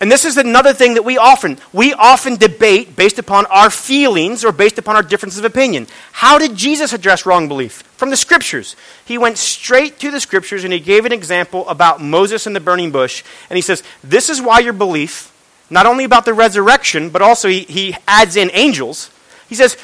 And 0.02 0.12
this 0.12 0.26
is 0.26 0.36
another 0.36 0.74
thing 0.74 0.96
that 0.96 1.06
we 1.06 1.18
often 1.18 1.58
we 1.72 1.94
often 1.94 2.36
debate 2.36 2.98
based 2.98 3.18
upon 3.18 3.46
our 3.46 3.70
feelings 3.70 4.44
or 4.44 4.52
based 4.52 4.78
upon 4.78 4.98
our 4.98 5.04
differences 5.04 5.40
of 5.40 5.46
opinion. 5.46 5.88
How 6.12 6.38
did 6.38 6.54
Jesus 6.54 6.92
address 6.92 7.26
wrong 7.26 7.48
belief? 7.48 7.84
From 7.96 8.10
the 8.10 8.18
scriptures. 8.18 8.76
He 9.06 9.18
went 9.18 9.38
straight 9.38 10.00
to 10.00 10.12
the 10.12 10.20
scriptures 10.20 10.66
and 10.66 10.74
he 10.74 10.82
gave 10.82 11.06
an 11.06 11.14
example 11.14 11.68
about 11.70 12.02
Moses 12.02 12.46
and 12.46 12.54
the 12.54 12.60
burning 12.60 12.92
bush 12.92 13.24
and 13.50 13.56
he 13.56 13.62
says, 13.62 13.84
"This 14.04 14.30
is 14.30 14.42
why 14.42 14.60
your 14.60 14.74
belief 14.74 15.32
not 15.70 15.86
only 15.86 16.04
about 16.04 16.26
the 16.26 16.34
resurrection, 16.34 17.10
but 17.10 17.22
also 17.22 17.50
he, 17.50 17.62
he 17.62 17.96
adds 18.08 18.36
in 18.36 18.50
angels. 18.54 19.10
He 19.50 19.56
says, 19.56 19.78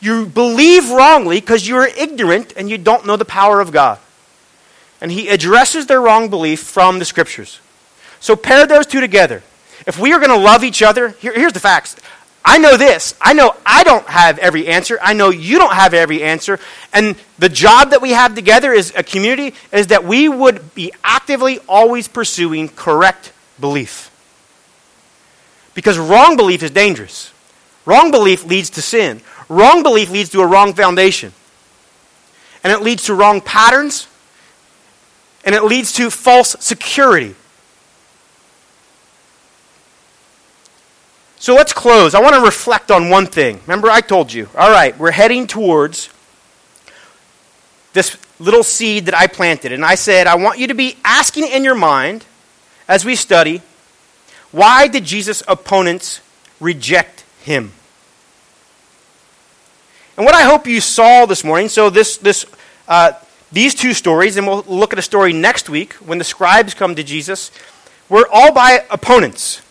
You 0.00 0.26
believe 0.26 0.90
wrongly 0.90 1.40
because 1.40 1.66
you 1.66 1.76
are 1.76 1.86
ignorant 1.86 2.52
and 2.56 2.68
you 2.68 2.78
don't 2.78 3.06
know 3.06 3.16
the 3.16 3.24
power 3.24 3.60
of 3.60 3.72
God. 3.72 3.98
And 5.00 5.10
he 5.10 5.28
addresses 5.28 5.86
their 5.86 6.00
wrong 6.00 6.28
belief 6.28 6.60
from 6.60 6.98
the 6.98 7.04
scriptures. 7.04 7.60
So 8.20 8.36
pair 8.36 8.66
those 8.66 8.86
two 8.86 9.00
together. 9.00 9.42
If 9.86 9.98
we 9.98 10.12
are 10.12 10.20
going 10.20 10.30
to 10.30 10.36
love 10.36 10.62
each 10.62 10.82
other, 10.82 11.08
here, 11.08 11.32
here's 11.32 11.52
the 11.52 11.60
facts. 11.60 11.96
I 12.44 12.58
know 12.58 12.76
this. 12.76 13.14
I 13.20 13.32
know 13.32 13.56
I 13.64 13.84
don't 13.84 14.06
have 14.06 14.38
every 14.38 14.66
answer. 14.68 14.98
I 15.02 15.12
know 15.12 15.30
you 15.30 15.58
don't 15.58 15.74
have 15.74 15.94
every 15.94 16.22
answer. 16.22 16.60
And 16.92 17.16
the 17.38 17.48
job 17.48 17.90
that 17.90 18.02
we 18.02 18.10
have 18.10 18.34
together 18.34 18.72
as 18.72 18.92
a 18.94 19.02
community 19.02 19.54
is 19.72 19.88
that 19.88 20.04
we 20.04 20.28
would 20.28 20.74
be 20.74 20.92
actively 21.02 21.58
always 21.68 22.06
pursuing 22.08 22.68
correct 22.68 23.32
belief. 23.60 24.11
Because 25.74 25.98
wrong 25.98 26.36
belief 26.36 26.62
is 26.62 26.70
dangerous. 26.70 27.32
Wrong 27.84 28.10
belief 28.10 28.44
leads 28.44 28.70
to 28.70 28.82
sin. 28.82 29.20
Wrong 29.48 29.82
belief 29.82 30.10
leads 30.10 30.30
to 30.30 30.40
a 30.40 30.46
wrong 30.46 30.74
foundation. 30.74 31.32
And 32.62 32.72
it 32.72 32.82
leads 32.82 33.04
to 33.04 33.14
wrong 33.14 33.40
patterns. 33.40 34.06
And 35.44 35.54
it 35.54 35.64
leads 35.64 35.92
to 35.94 36.10
false 36.10 36.56
security. 36.60 37.34
So 41.36 41.54
let's 41.54 41.72
close. 41.72 42.14
I 42.14 42.20
want 42.20 42.36
to 42.36 42.40
reflect 42.40 42.92
on 42.92 43.10
one 43.10 43.26
thing. 43.26 43.60
Remember, 43.66 43.90
I 43.90 44.00
told 44.00 44.32
you, 44.32 44.48
all 44.56 44.70
right, 44.70 44.96
we're 44.96 45.10
heading 45.10 45.48
towards 45.48 46.08
this 47.94 48.16
little 48.38 48.62
seed 48.62 49.06
that 49.06 49.14
I 49.16 49.26
planted. 49.26 49.72
And 49.72 49.84
I 49.84 49.96
said, 49.96 50.28
I 50.28 50.36
want 50.36 50.60
you 50.60 50.68
to 50.68 50.74
be 50.74 50.96
asking 51.04 51.48
in 51.48 51.64
your 51.64 51.74
mind 51.74 52.24
as 52.86 53.04
we 53.04 53.16
study 53.16 53.60
why 54.52 54.86
did 54.86 55.04
Jesus' 55.04 55.42
opponents 55.48 56.20
reject 56.60 57.24
him? 57.42 57.72
And 60.16 60.26
what 60.26 60.34
I 60.34 60.42
hope 60.42 60.66
you 60.66 60.80
saw 60.80 61.24
this 61.26 61.42
morning, 61.42 61.68
so 61.68 61.88
this, 61.88 62.18
this, 62.18 62.44
uh, 62.86 63.12
these 63.50 63.74
two 63.74 63.94
stories, 63.94 64.36
and 64.36 64.46
we'll 64.46 64.62
look 64.68 64.92
at 64.92 64.98
a 64.98 65.02
story 65.02 65.32
next 65.32 65.70
week 65.70 65.94
when 65.94 66.18
the 66.18 66.24
scribes 66.24 66.74
come 66.74 66.94
to 66.94 67.02
Jesus, 67.02 67.50
were 68.08 68.28
all 68.30 68.52
by 68.52 68.84
opponents. 68.90 69.62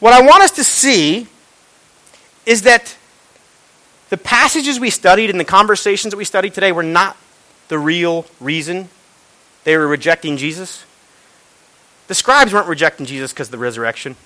What 0.00 0.12
I 0.12 0.20
want 0.20 0.42
us 0.42 0.50
to 0.52 0.64
see 0.64 1.26
is 2.44 2.62
that 2.62 2.94
the 4.10 4.18
passages 4.18 4.78
we 4.78 4.90
studied 4.90 5.30
and 5.30 5.40
the 5.40 5.44
conversations 5.44 6.10
that 6.12 6.16
we 6.16 6.24
studied 6.24 6.52
today 6.52 6.72
were 6.72 6.82
not 6.82 7.16
the 7.68 7.78
real 7.78 8.26
reason 8.38 8.88
they 9.64 9.76
were 9.76 9.86
rejecting 9.86 10.36
Jesus. 10.36 10.84
The 12.10 12.16
scribes 12.16 12.52
weren't 12.52 12.66
rejecting 12.66 13.06
Jesus 13.06 13.32
because 13.32 13.46
of 13.46 13.52
the 13.52 13.58
resurrection. 13.58 14.16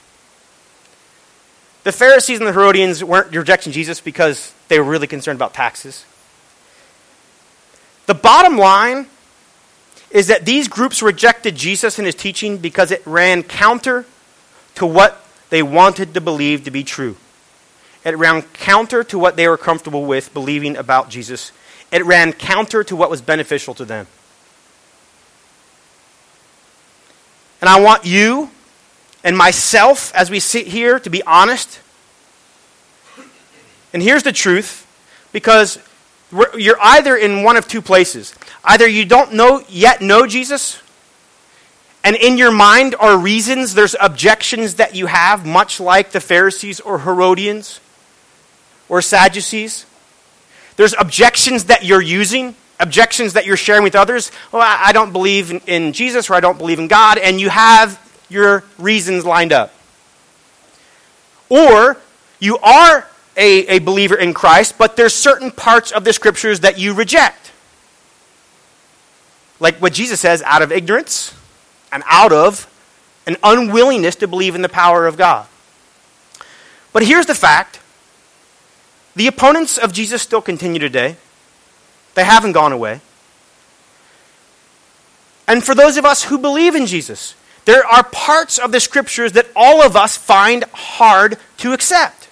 The 1.82 1.92
Pharisees 1.92 2.38
and 2.38 2.48
the 2.48 2.52
Herodians 2.54 3.04
weren't 3.04 3.36
rejecting 3.36 3.74
Jesus 3.74 4.00
because 4.00 4.54
they 4.68 4.78
were 4.78 4.86
really 4.86 5.06
concerned 5.06 5.36
about 5.36 5.52
taxes. 5.52 6.06
The 8.06 8.14
bottom 8.14 8.56
line 8.56 9.08
is 10.10 10.28
that 10.28 10.46
these 10.46 10.66
groups 10.66 11.02
rejected 11.02 11.56
Jesus 11.56 11.98
and 11.98 12.06
his 12.06 12.14
teaching 12.14 12.56
because 12.56 12.90
it 12.90 13.06
ran 13.06 13.42
counter 13.42 14.06
to 14.76 14.86
what 14.86 15.22
they 15.50 15.62
wanted 15.62 16.14
to 16.14 16.22
believe 16.22 16.64
to 16.64 16.70
be 16.70 16.84
true. 16.84 17.18
It 18.02 18.16
ran 18.16 18.40
counter 18.54 19.04
to 19.04 19.18
what 19.18 19.36
they 19.36 19.46
were 19.46 19.58
comfortable 19.58 20.06
with 20.06 20.32
believing 20.32 20.78
about 20.78 21.10
Jesus. 21.10 21.52
It 21.92 22.02
ran 22.06 22.32
counter 22.32 22.82
to 22.82 22.96
what 22.96 23.10
was 23.10 23.20
beneficial 23.20 23.74
to 23.74 23.84
them. 23.84 24.06
And 27.64 27.70
I 27.70 27.80
want 27.80 28.04
you 28.04 28.50
and 29.24 29.38
myself, 29.38 30.14
as 30.14 30.30
we 30.30 30.38
sit 30.38 30.66
here, 30.66 31.00
to 31.00 31.08
be 31.08 31.22
honest. 31.22 31.80
And 33.94 34.02
here's 34.02 34.22
the 34.22 34.32
truth 34.32 34.86
because 35.32 35.78
you're 36.30 36.76
either 36.78 37.16
in 37.16 37.42
one 37.42 37.56
of 37.56 37.66
two 37.66 37.80
places. 37.80 38.34
Either 38.64 38.86
you 38.86 39.06
don't 39.06 39.32
know 39.32 39.64
yet 39.66 40.02
know 40.02 40.26
Jesus, 40.26 40.82
and 42.04 42.16
in 42.16 42.36
your 42.36 42.52
mind 42.52 42.96
are 43.00 43.16
reasons, 43.16 43.72
there's 43.72 43.96
objections 43.98 44.74
that 44.74 44.94
you 44.94 45.06
have, 45.06 45.46
much 45.46 45.80
like 45.80 46.10
the 46.10 46.20
Pharisees 46.20 46.80
or 46.80 46.98
Herodians 46.98 47.80
or 48.90 49.00
Sadducees. 49.00 49.86
There's 50.76 50.94
objections 50.98 51.64
that 51.64 51.82
you're 51.82 52.02
using 52.02 52.56
objections 52.80 53.34
that 53.34 53.46
you're 53.46 53.56
sharing 53.56 53.82
with 53.82 53.94
others. 53.94 54.32
Well, 54.52 54.62
I, 54.62 54.92
don't 54.92 55.12
believe 55.12 55.62
in, 55.68 55.92
Jesus 55.92 56.28
or 56.28 56.34
I 56.34 56.40
don't 56.40 56.58
believe 56.58 56.78
in 56.78 56.88
God, 56.88 57.18
and 57.18 57.40
you 57.40 57.48
have 57.48 58.00
your 58.28 58.64
reasons 58.78 59.24
lined 59.24 59.52
up. 59.52 59.72
Or 61.48 61.96
you 62.40 62.58
are 62.58 63.06
a, 63.36 63.66
a 63.66 63.78
believer 63.78 64.16
in 64.16 64.34
Christ, 64.34 64.76
but 64.78 64.96
there's 64.96 65.14
certain 65.14 65.50
parts 65.50 65.92
of 65.92 66.04
the 66.04 66.12
scriptures 66.12 66.60
that 66.60 66.78
you 66.78 66.94
reject. 66.94 67.52
Like 69.60 69.76
what 69.80 69.92
Jesus 69.92 70.20
says, 70.20 70.42
out 70.42 70.62
of 70.62 70.72
ignorance 70.72 71.34
and 71.92 72.02
out 72.06 72.32
of 72.32 72.70
an 73.26 73.36
unwillingness 73.42 74.16
to 74.16 74.28
believe 74.28 74.54
in 74.54 74.62
the 74.62 74.68
power 74.68 75.06
of 75.06 75.16
God. 75.16 75.46
But 76.92 77.04
here's 77.04 77.26
the 77.26 77.34
fact 77.34 77.80
the 79.16 79.26
opponents 79.26 79.78
of 79.78 79.92
Jesus 79.92 80.22
still 80.22 80.42
continue 80.42 80.80
today, 80.80 81.16
they 82.14 82.24
haven't 82.24 82.52
gone 82.52 82.72
away. 82.72 83.00
And 85.46 85.62
for 85.62 85.74
those 85.74 85.96
of 85.96 86.04
us 86.04 86.24
who 86.24 86.38
believe 86.38 86.74
in 86.74 86.86
Jesus, 86.86 87.34
there 87.64 87.86
are 87.86 88.02
parts 88.04 88.58
of 88.58 88.72
the 88.72 88.80
scriptures 88.80 89.32
that 89.32 89.46
all 89.54 89.82
of 89.82 89.96
us 89.96 90.16
find 90.16 90.64
hard 90.72 91.38
to 91.58 91.72
accept. 91.72 92.28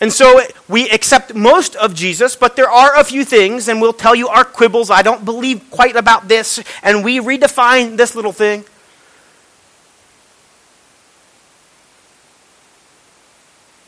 And 0.00 0.12
so 0.12 0.40
we 0.68 0.90
accept 0.90 1.34
most 1.34 1.76
of 1.76 1.94
Jesus, 1.94 2.36
but 2.36 2.56
there 2.56 2.68
are 2.68 2.96
a 2.96 3.04
few 3.04 3.24
things, 3.24 3.68
and 3.68 3.80
we'll 3.80 3.92
tell 3.92 4.14
you 4.14 4.28
our 4.28 4.44
quibbles. 4.44 4.90
I 4.90 5.02
don't 5.02 5.24
believe 5.24 5.70
quite 5.70 5.96
about 5.96 6.28
this, 6.28 6.62
and 6.82 7.04
we 7.04 7.20
redefine 7.20 7.96
this 7.96 8.14
little 8.14 8.32
thing. 8.32 8.64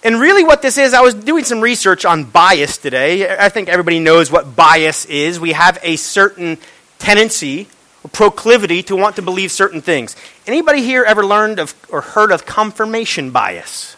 And 0.03 0.21
really, 0.21 0.45
what 0.45 0.63
this 0.63 0.79
is, 0.79 0.95
I 0.95 1.01
was 1.01 1.15
doing 1.15 1.45
some 1.45 1.61
research 1.61 2.05
on 2.05 2.25
bias 2.25 2.77
today. 2.77 3.37
I 3.37 3.49
think 3.49 3.69
everybody 3.69 3.99
knows 3.99 4.31
what 4.31 4.55
bias 4.55 5.05
is. 5.07 5.41
We 5.41 5.53
have 5.53 5.79
a 5.83 5.97
certain 5.97 6.59
tendency 6.99 7.69
or 8.05 8.11
proclivity 8.11 8.83
to 8.85 8.95
want 8.95 9.17
to 9.17 9.23
believe 9.23 9.51
certain 9.51 9.81
things. 9.81 10.15
Anybody 10.47 10.83
here 10.83 11.03
ever 11.03 11.25
learned 11.25 11.59
of 11.59 11.75
or 11.89 12.03
heard 12.03 12.31
of 12.31 12.47
confirmation 12.47 13.31
bias? 13.31 13.97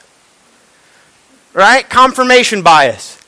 Right? 1.52 1.88
Confirmation 1.88 2.62
bias. 2.62 3.18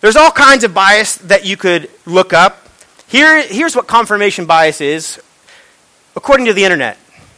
There's 0.00 0.16
all 0.16 0.30
kinds 0.30 0.64
of 0.64 0.74
bias 0.74 1.16
that 1.16 1.44
you 1.44 1.56
could 1.56 1.90
look 2.06 2.32
up. 2.32 2.66
Here, 3.08 3.42
here's 3.42 3.76
what 3.76 3.86
confirmation 3.86 4.46
bias 4.46 4.80
is, 4.80 5.20
according 6.16 6.46
to 6.46 6.52
the 6.52 6.64
internet, 6.64 6.96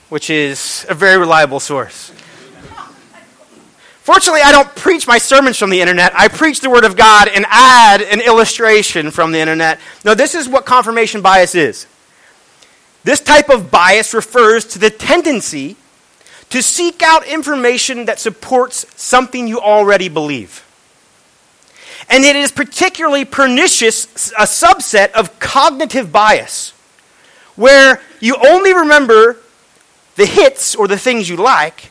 which 0.09 0.31
is 0.31 0.87
a 0.89 0.95
very 0.95 1.19
reliable 1.19 1.61
source. 1.61 2.13
Fortunately, 4.09 4.41
I 4.43 4.53
don't 4.53 4.75
preach 4.75 5.07
my 5.07 5.19
sermons 5.19 5.59
from 5.59 5.69
the 5.69 5.83
internet. 5.83 6.19
I 6.19 6.29
preach 6.29 6.61
the 6.61 6.71
Word 6.71 6.85
of 6.85 6.97
God 6.97 7.29
and 7.29 7.45
add 7.47 8.01
an 8.01 8.23
illustration 8.23 9.11
from 9.11 9.33
the 9.33 9.39
internet. 9.39 9.79
Now, 10.03 10.15
this 10.15 10.35
is 10.35 10.49
what 10.49 10.65
confirmation 10.65 11.21
bias 11.21 11.55
is. 11.55 11.87
This 13.05 13.21
type 13.21 13.51
of 13.51 13.71
bias 13.71 14.15
refers 14.15 14.65
to 14.69 14.79
the 14.79 14.89
tendency 14.89 15.77
to 16.49 16.63
seek 16.63 17.03
out 17.03 17.27
information 17.27 18.07
that 18.07 18.19
supports 18.19 18.87
something 18.97 19.47
you 19.47 19.61
already 19.61 20.09
believe. 20.09 20.65
And 22.09 22.25
it 22.25 22.35
is 22.35 22.51
particularly 22.51 23.27
pernicious, 23.27 24.07
a 24.39 24.45
subset 24.45 25.13
of 25.13 25.39
cognitive 25.39 26.11
bias, 26.11 26.71
where 27.57 28.01
you 28.21 28.37
only 28.37 28.73
remember 28.73 29.37
the 30.17 30.25
hits 30.25 30.75
or 30.75 30.89
the 30.89 30.97
things 30.97 31.29
you 31.29 31.37
like 31.37 31.91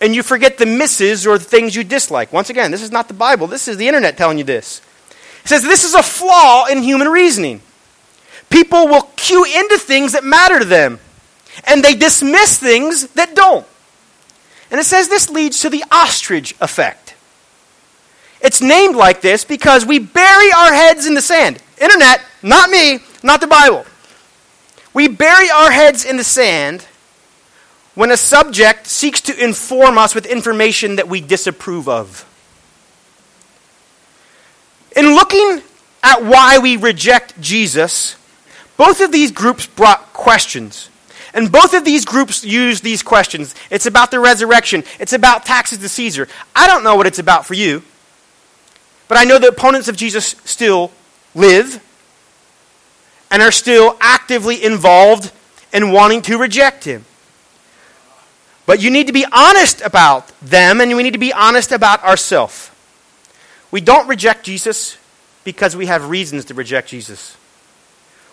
and 0.00 0.14
you 0.14 0.22
forget 0.22 0.58
the 0.58 0.66
misses 0.66 1.26
or 1.26 1.38
the 1.38 1.44
things 1.44 1.76
you 1.76 1.84
dislike. 1.84 2.32
Once 2.32 2.50
again, 2.50 2.70
this 2.70 2.82
is 2.82 2.90
not 2.90 3.08
the 3.08 3.14
Bible, 3.14 3.46
this 3.46 3.68
is 3.68 3.76
the 3.76 3.86
internet 3.86 4.16
telling 4.16 4.38
you 4.38 4.44
this. 4.44 4.80
It 5.44 5.48
says 5.48 5.62
this 5.62 5.84
is 5.84 5.94
a 5.94 6.02
flaw 6.02 6.66
in 6.66 6.82
human 6.82 7.08
reasoning. 7.08 7.62
People 8.48 8.88
will 8.88 9.02
cue 9.16 9.44
into 9.44 9.78
things 9.78 10.12
that 10.12 10.24
matter 10.24 10.58
to 10.58 10.64
them, 10.64 10.98
and 11.64 11.84
they 11.84 11.94
dismiss 11.94 12.58
things 12.58 13.08
that 13.10 13.34
don't. 13.34 13.66
And 14.70 14.80
it 14.80 14.84
says 14.84 15.08
this 15.08 15.30
leads 15.30 15.60
to 15.60 15.70
the 15.70 15.84
ostrich 15.90 16.54
effect. 16.60 17.14
It's 18.40 18.60
named 18.60 18.96
like 18.96 19.20
this 19.20 19.44
because 19.44 19.84
we 19.84 19.98
bury 19.98 20.52
our 20.52 20.72
heads 20.72 21.06
in 21.06 21.14
the 21.14 21.20
sand. 21.20 21.62
Internet, 21.80 22.24
not 22.42 22.70
me, 22.70 23.00
not 23.22 23.40
the 23.40 23.46
Bible. 23.46 23.84
We 24.94 25.08
bury 25.08 25.50
our 25.50 25.70
heads 25.70 26.04
in 26.04 26.16
the 26.16 26.24
sand 26.24 26.86
when 27.94 28.10
a 28.10 28.16
subject 28.16 28.86
seeks 28.86 29.20
to 29.22 29.42
inform 29.44 29.98
us 29.98 30.14
with 30.14 30.26
information 30.26 30.96
that 30.96 31.08
we 31.08 31.20
disapprove 31.20 31.88
of. 31.88 32.26
In 34.96 35.14
looking 35.14 35.62
at 36.02 36.22
why 36.22 36.58
we 36.58 36.76
reject 36.76 37.40
Jesus, 37.40 38.16
both 38.76 39.00
of 39.00 39.12
these 39.12 39.30
groups 39.30 39.66
brought 39.66 40.12
questions. 40.12 40.88
And 41.32 41.52
both 41.52 41.74
of 41.74 41.84
these 41.84 42.04
groups 42.04 42.44
use 42.44 42.80
these 42.80 43.02
questions. 43.02 43.54
It's 43.70 43.86
about 43.86 44.10
the 44.10 44.18
resurrection, 44.18 44.84
it's 44.98 45.12
about 45.12 45.46
taxes 45.46 45.78
to 45.78 45.88
Caesar. 45.88 46.28
I 46.56 46.66
don't 46.66 46.82
know 46.82 46.96
what 46.96 47.06
it's 47.06 47.18
about 47.18 47.46
for 47.46 47.54
you, 47.54 47.82
but 49.06 49.18
I 49.18 49.24
know 49.24 49.38
the 49.38 49.48
opponents 49.48 49.88
of 49.88 49.96
Jesus 49.96 50.36
still 50.44 50.90
live 51.34 51.84
and 53.30 53.42
are 53.42 53.52
still 53.52 53.96
actively 54.00 54.62
involved 54.62 55.30
in 55.72 55.92
wanting 55.92 56.22
to 56.22 56.36
reject 56.36 56.84
him. 56.84 57.04
But 58.70 58.80
you 58.80 58.88
need 58.88 59.08
to 59.08 59.12
be 59.12 59.26
honest 59.32 59.80
about 59.80 60.28
them, 60.40 60.80
and 60.80 60.94
we 60.96 61.02
need 61.02 61.14
to 61.14 61.18
be 61.18 61.32
honest 61.32 61.72
about 61.72 62.04
ourselves. 62.04 62.70
We 63.72 63.80
don't 63.80 64.06
reject 64.06 64.44
Jesus 64.44 64.96
because 65.42 65.74
we 65.74 65.86
have 65.86 66.08
reasons 66.08 66.44
to 66.44 66.54
reject 66.54 66.88
Jesus. 66.88 67.36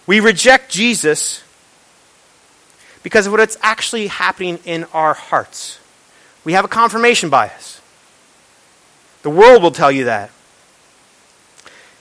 We 0.05 0.19
reject 0.19 0.69
Jesus 0.69 1.41
because 3.01 3.25
of 3.25 3.33
what's 3.33 3.57
actually 3.63 4.05
happening 4.05 4.59
in 4.63 4.83
our 4.93 5.15
hearts. 5.15 5.79
We 6.43 6.53
have 6.53 6.63
a 6.63 6.67
confirmation 6.67 7.31
bias. 7.31 7.81
The 9.23 9.31
world 9.31 9.63
will 9.63 9.71
tell 9.71 9.91
you 9.91 10.03
that. 10.03 10.29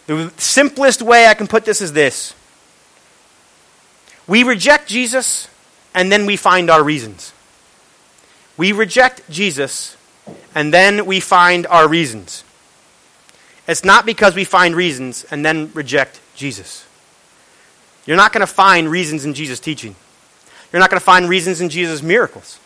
The 0.09 0.31
simplest 0.37 1.01
way 1.01 1.27
I 1.27 1.33
can 1.33 1.47
put 1.47 1.65
this 1.65 1.81
is 1.81 1.95
this 1.95 2.35
we 4.27 4.43
reject 4.43 4.91
Jesus, 4.91 5.49
and 5.95 6.13
then 6.13 6.27
we 6.27 6.37
find 6.37 6.69
our 6.69 6.85
reasons. 6.85 7.33
We 8.57 8.73
reject 8.73 9.29
Jesus, 9.31 9.97
and 10.55 10.73
then 10.73 11.07
we 11.07 11.21
find 11.21 11.67
our 11.67 11.89
reasons. 11.89 12.45
It's 13.69 13.85
not 13.85 14.07
because 14.07 14.35
we 14.35 14.45
find 14.45 14.75
reasons 14.75 15.25
and 15.31 15.45
then 15.45 15.71
reject 15.75 16.21
Jesus. 16.35 16.87
You're 18.07 18.17
not 18.17 18.33
going 18.33 18.41
to 18.41 18.47
find 18.47 18.89
reasons 18.89 19.25
in 19.25 19.35
Jesus' 19.35 19.59
teaching. 19.59 19.97
You're 20.73 20.81
not 20.81 20.91
going 20.91 21.01
to 21.01 21.05
find 21.05 21.29
reasons 21.29 21.61
in 21.61 21.69
Jesus' 21.69 22.03
miracles. 22.03 22.61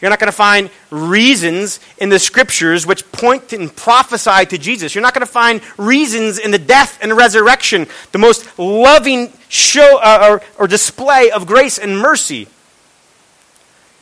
You're 0.00 0.10
not 0.10 0.18
going 0.18 0.30
to 0.30 0.36
find 0.36 0.70
reasons 0.90 1.80
in 1.98 2.08
the 2.08 2.18
scriptures 2.18 2.86
which 2.86 3.10
point 3.12 3.52
and 3.52 3.74
prophesy 3.74 4.44
to 4.46 4.58
Jesus. 4.58 4.94
You're 4.94 5.02
not 5.02 5.14
going 5.14 5.26
to 5.26 5.32
find 5.32 5.62
reasons 5.78 6.38
in 6.38 6.50
the 6.50 6.58
death 6.58 6.98
and 7.00 7.16
resurrection, 7.16 7.86
the 8.12 8.18
most 8.18 8.58
loving 8.58 9.32
show 9.48 9.98
uh, 10.02 10.28
or, 10.30 10.42
or 10.58 10.66
display 10.66 11.30
of 11.30 11.46
grace 11.46 11.78
and 11.78 11.98
mercy. 11.98 12.48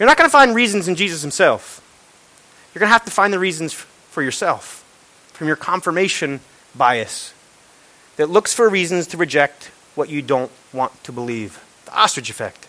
You're 0.03 0.09
not 0.09 0.19
going 0.19 0.29
to 0.29 0.33
find 0.33 0.53
reasons 0.53 0.89
in 0.89 0.97
Jesus 0.97 1.23
himself. 1.23 1.81
You're 2.75 2.81
going 2.81 2.89
to 2.89 2.93
have 2.93 3.05
to 3.05 3.13
find 3.13 3.33
the 3.33 3.39
reasons 3.39 3.73
for 3.73 4.21
yourself 4.21 4.85
from 5.33 5.47
your 5.47 5.55
confirmation 5.55 6.41
bias 6.75 7.33
that 8.17 8.29
looks 8.29 8.53
for 8.53 8.69
reasons 8.69 9.07
to 9.07 9.17
reject 9.17 9.71
what 9.95 10.09
you 10.09 10.21
don't 10.21 10.51
want 10.73 11.05
to 11.05 11.13
believe. 11.13 11.63
The 11.85 11.97
ostrich 11.97 12.31
effect. 12.31 12.67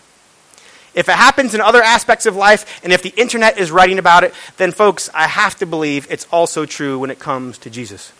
If 0.94 1.08
it 1.08 1.16
happens 1.16 1.56
in 1.56 1.60
other 1.60 1.82
aspects 1.82 2.24
of 2.24 2.36
life, 2.36 2.80
and 2.84 2.92
if 2.92 3.02
the 3.02 3.12
internet 3.16 3.58
is 3.58 3.72
writing 3.72 3.98
about 3.98 4.22
it, 4.22 4.32
then 4.56 4.70
folks, 4.70 5.10
I 5.12 5.26
have 5.26 5.56
to 5.56 5.66
believe 5.66 6.06
it's 6.08 6.28
also 6.30 6.66
true 6.66 7.00
when 7.00 7.10
it 7.10 7.18
comes 7.18 7.58
to 7.58 7.68
Jesus. 7.68 8.12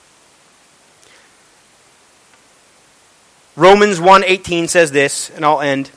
Romans 3.55 4.01
1:18 4.01 4.67
says 4.67 4.91
this, 4.91 5.31
and 5.37 5.45
I'll 5.45 5.61
end. 5.61 5.93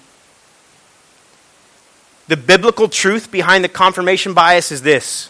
The 2.28 2.38
biblical 2.38 2.90
truth 2.90 3.32
behind 3.32 3.64
the 3.64 3.70
confirmation 3.70 4.34
bias 4.34 4.72
is 4.72 4.82
this 4.82 5.30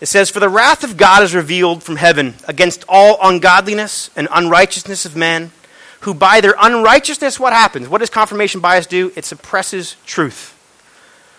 it 0.00 0.06
says, 0.06 0.28
For 0.28 0.40
the 0.40 0.48
wrath 0.48 0.84
of 0.84 0.96
God 0.96 1.22
is 1.22 1.34
revealed 1.34 1.82
from 1.82 1.96
heaven 1.96 2.34
against 2.46 2.84
all 2.88 3.18
ungodliness 3.22 4.10
and 4.16 4.28
unrighteousness 4.30 5.06
of 5.06 5.16
men, 5.16 5.52
who 6.00 6.12
by 6.12 6.40
their 6.40 6.54
unrighteousness, 6.60 7.40
what 7.40 7.52
happens? 7.52 7.88
What 7.88 7.98
does 7.98 8.10
confirmation 8.10 8.60
bias 8.60 8.86
do? 8.86 9.12
It 9.16 9.24
suppresses 9.24 9.96
truth. 10.04 10.52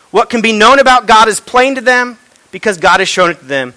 What 0.09 0.29
can 0.29 0.41
be 0.41 0.57
known 0.57 0.79
about 0.79 1.05
God 1.05 1.27
is 1.27 1.39
plain 1.39 1.75
to 1.75 1.81
them 1.81 2.17
because 2.51 2.77
God 2.77 2.99
has 2.99 3.09
shown 3.09 3.31
it 3.31 3.39
to 3.39 3.45
them. 3.45 3.73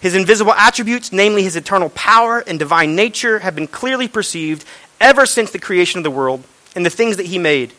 His 0.00 0.16
invisible 0.16 0.52
attributes, 0.54 1.12
namely 1.12 1.44
his 1.44 1.54
eternal 1.54 1.90
power 1.90 2.42
and 2.44 2.58
divine 2.58 2.96
nature, 2.96 3.38
have 3.38 3.54
been 3.54 3.68
clearly 3.68 4.08
perceived 4.08 4.64
ever 5.00 5.26
since 5.26 5.52
the 5.52 5.60
creation 5.60 5.98
of 5.98 6.04
the 6.04 6.10
world 6.10 6.42
and 6.74 6.84
the 6.84 6.90
things 6.90 7.18
that 7.18 7.26
he 7.26 7.38
made. 7.38 7.72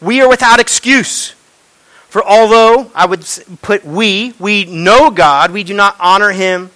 We 0.00 0.20
are 0.20 0.28
without 0.28 0.60
excuse. 0.60 1.34
For 2.14 2.24
although, 2.24 2.92
I 2.94 3.06
would 3.06 3.26
put 3.60 3.84
we, 3.84 4.34
we 4.38 4.66
know 4.66 5.10
God, 5.10 5.50
we 5.50 5.64
do 5.64 5.74
not 5.74 5.96
honor 5.98 6.30
him 6.30 6.70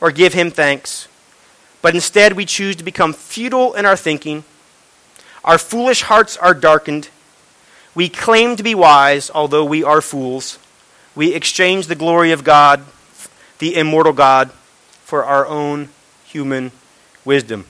or 0.00 0.12
give 0.12 0.34
him 0.34 0.52
thanks. 0.52 1.08
But 1.82 1.96
instead, 1.96 2.34
we 2.34 2.44
choose 2.44 2.76
to 2.76 2.84
become 2.84 3.12
futile 3.12 3.74
in 3.74 3.84
our 3.84 3.96
thinking. 3.96 4.44
Our 5.42 5.58
foolish 5.58 6.02
hearts 6.02 6.36
are 6.36 6.54
darkened. 6.54 7.08
We 7.96 8.08
claim 8.08 8.54
to 8.54 8.62
be 8.62 8.76
wise, 8.76 9.32
although 9.34 9.64
we 9.64 9.82
are 9.82 10.00
fools. 10.00 10.60
We 11.16 11.34
exchange 11.34 11.88
the 11.88 11.96
glory 11.96 12.30
of 12.30 12.44
God, 12.44 12.84
the 13.58 13.74
immortal 13.74 14.12
God, 14.12 14.52
for 15.02 15.24
our 15.24 15.44
own 15.44 15.88
human 16.24 16.70
wisdom. 17.24 17.66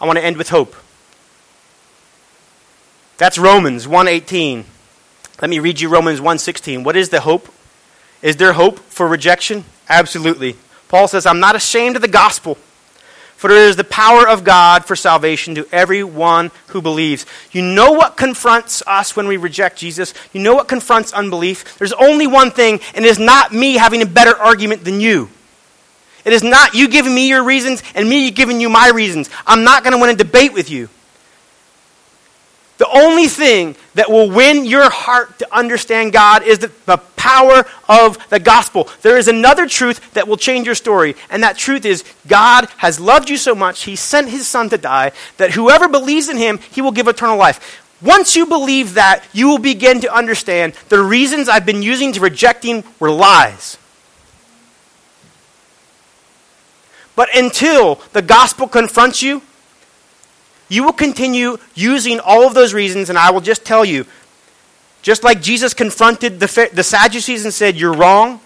I 0.00 0.06
want 0.06 0.16
to 0.16 0.24
end 0.24 0.36
with 0.36 0.50
hope. 0.50 0.76
That's 3.18 3.36
Romans 3.36 3.88
1:18. 3.88 4.66
Let 5.40 5.50
me 5.50 5.58
read 5.58 5.80
you 5.80 5.88
Romans 5.88 6.20
1:16. 6.20 6.84
What 6.84 6.96
is 6.96 7.08
the 7.08 7.20
hope? 7.20 7.48
Is 8.22 8.36
there 8.36 8.52
hope 8.52 8.78
for 8.88 9.06
rejection? 9.08 9.64
Absolutely. 9.88 10.56
Paul 10.88 11.08
says, 11.08 11.26
"I'm 11.26 11.40
not 11.40 11.56
ashamed 11.56 11.96
of 11.96 12.02
the 12.02 12.08
gospel." 12.08 12.56
For 13.36 13.50
it 13.50 13.58
is 13.58 13.76
the 13.76 13.84
power 13.84 14.26
of 14.26 14.44
God 14.44 14.86
for 14.86 14.96
salvation 14.96 15.54
to 15.56 15.66
everyone 15.70 16.50
who 16.68 16.80
believes. 16.80 17.26
You 17.52 17.62
know 17.62 17.90
what 17.92 18.16
confronts 18.16 18.82
us 18.86 19.16
when 19.16 19.26
we 19.26 19.36
reject 19.36 19.76
Jesus? 19.76 20.14
You 20.32 20.40
know 20.40 20.54
what 20.54 20.68
confronts 20.68 21.12
unbelief? 21.12 21.76
There's 21.78 21.92
only 21.92 22.26
one 22.26 22.52
thing, 22.52 22.80
and 22.94 23.04
it 23.04 23.08
is 23.08 23.18
not 23.18 23.52
me 23.52 23.74
having 23.74 24.00
a 24.00 24.06
better 24.06 24.38
argument 24.40 24.84
than 24.84 25.00
you. 25.00 25.28
It 26.24 26.32
is 26.32 26.42
not 26.42 26.74
you 26.74 26.88
giving 26.88 27.14
me 27.14 27.28
your 27.28 27.42
reasons 27.42 27.82
and 27.94 28.08
me 28.08 28.30
giving 28.30 28.60
you 28.60 28.70
my 28.70 28.88
reasons. 28.88 29.28
I'm 29.46 29.62
not 29.62 29.82
going 29.82 29.92
to 29.92 29.98
win 29.98 30.10
a 30.10 30.14
debate 30.14 30.54
with 30.54 30.70
you. 30.70 30.88
The 32.78 32.88
only 32.88 33.28
thing 33.28 33.76
that 33.94 34.10
will 34.10 34.28
win 34.28 34.64
your 34.64 34.90
heart 34.90 35.38
to 35.38 35.54
understand 35.54 36.12
God 36.12 36.42
is 36.42 36.58
the, 36.58 36.72
the, 36.86 37.00
power 37.24 37.64
of 37.88 38.18
the 38.28 38.38
gospel. 38.38 38.86
There 39.00 39.16
is 39.16 39.28
another 39.28 39.66
truth 39.66 40.12
that 40.12 40.28
will 40.28 40.36
change 40.36 40.66
your 40.66 40.74
story, 40.74 41.16
and 41.30 41.42
that 41.42 41.56
truth 41.56 41.86
is 41.86 42.04
God 42.26 42.68
has 42.76 43.00
loved 43.00 43.30
you 43.30 43.38
so 43.38 43.54
much, 43.54 43.84
He 43.84 43.96
sent 43.96 44.28
His 44.28 44.46
Son 44.46 44.68
to 44.68 44.76
die, 44.76 45.12
that 45.38 45.52
whoever 45.52 45.88
believes 45.88 46.28
in 46.28 46.36
Him, 46.36 46.58
He 46.70 46.82
will 46.82 46.92
give 46.92 47.08
eternal 47.08 47.38
life. 47.38 47.82
Once 48.02 48.36
you 48.36 48.44
believe 48.44 48.92
that, 48.92 49.24
you 49.32 49.48
will 49.48 49.58
begin 49.58 50.02
to 50.02 50.14
understand 50.14 50.74
the 50.90 51.00
reasons 51.00 51.48
I've 51.48 51.64
been 51.64 51.82
using 51.82 52.12
to 52.12 52.20
rejecting 52.20 52.84
were 53.00 53.10
lies. 53.10 53.78
But 57.16 57.34
until 57.34 58.02
the 58.12 58.20
gospel 58.20 58.68
confronts 58.68 59.22
you, 59.22 59.40
you 60.68 60.84
will 60.84 60.92
continue 60.92 61.58
using 61.74 62.20
all 62.20 62.46
of 62.46 62.54
those 62.54 62.74
reasons, 62.74 63.08
and 63.08 63.18
I 63.18 63.30
will 63.30 63.40
just 63.40 63.64
tell 63.64 63.84
you 63.84 64.06
just 65.02 65.22
like 65.22 65.42
Jesus 65.42 65.74
confronted 65.74 66.40
the, 66.40 66.70
the 66.72 66.82
Sadducees 66.82 67.44
and 67.44 67.52
said, 67.52 67.76
You're 67.76 67.92
wrong, 67.92 68.40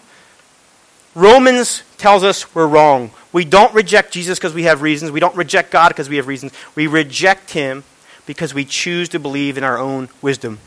Romans 1.14 1.82
tells 1.98 2.24
us 2.24 2.54
we're 2.54 2.66
wrong. 2.66 3.10
We 3.32 3.44
don't 3.44 3.72
reject 3.74 4.12
Jesus 4.12 4.38
because 4.38 4.54
we 4.54 4.64
have 4.64 4.82
reasons. 4.82 5.10
We 5.10 5.20
don't 5.20 5.36
reject 5.36 5.70
God 5.70 5.88
because 5.88 6.08
we 6.08 6.16
have 6.16 6.26
reasons. 6.26 6.52
We 6.74 6.86
reject 6.86 7.52
Him 7.52 7.84
because 8.26 8.54
we 8.54 8.64
choose 8.64 9.08
to 9.10 9.18
believe 9.18 9.58
in 9.58 9.64
our 9.64 9.78
own 9.78 10.08
wisdom. 10.20 10.58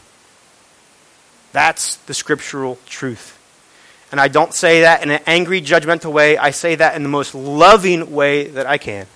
That's 1.51 1.97
the 1.97 2.13
scriptural 2.13 2.79
truth. 2.85 3.37
And 4.11 4.19
I 4.19 4.27
don't 4.27 4.53
say 4.53 4.81
that 4.81 5.03
in 5.03 5.09
an 5.09 5.21
angry, 5.25 5.61
judgmental 5.61 6.11
way. 6.11 6.37
I 6.37 6.51
say 6.51 6.75
that 6.75 6.95
in 6.95 7.03
the 7.03 7.09
most 7.09 7.33
loving 7.33 8.11
way 8.11 8.47
that 8.47 8.65
I 8.65 8.77
can. 8.77 9.07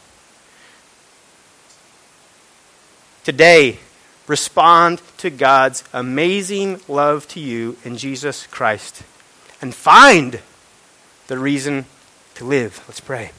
Today, 3.25 3.79
respond 4.27 5.01
to 5.17 5.31
God's 5.31 5.83
amazing 5.93 6.79
love 6.87 7.27
to 7.29 7.39
you 7.39 7.75
in 7.83 7.97
Jesus 7.97 8.45
Christ 8.45 9.01
and 9.63 9.73
find 9.73 10.39
the 11.25 11.39
reason 11.39 11.87
to 12.35 12.45
live. 12.45 12.83
Let's 12.87 12.99
pray. 12.99 13.31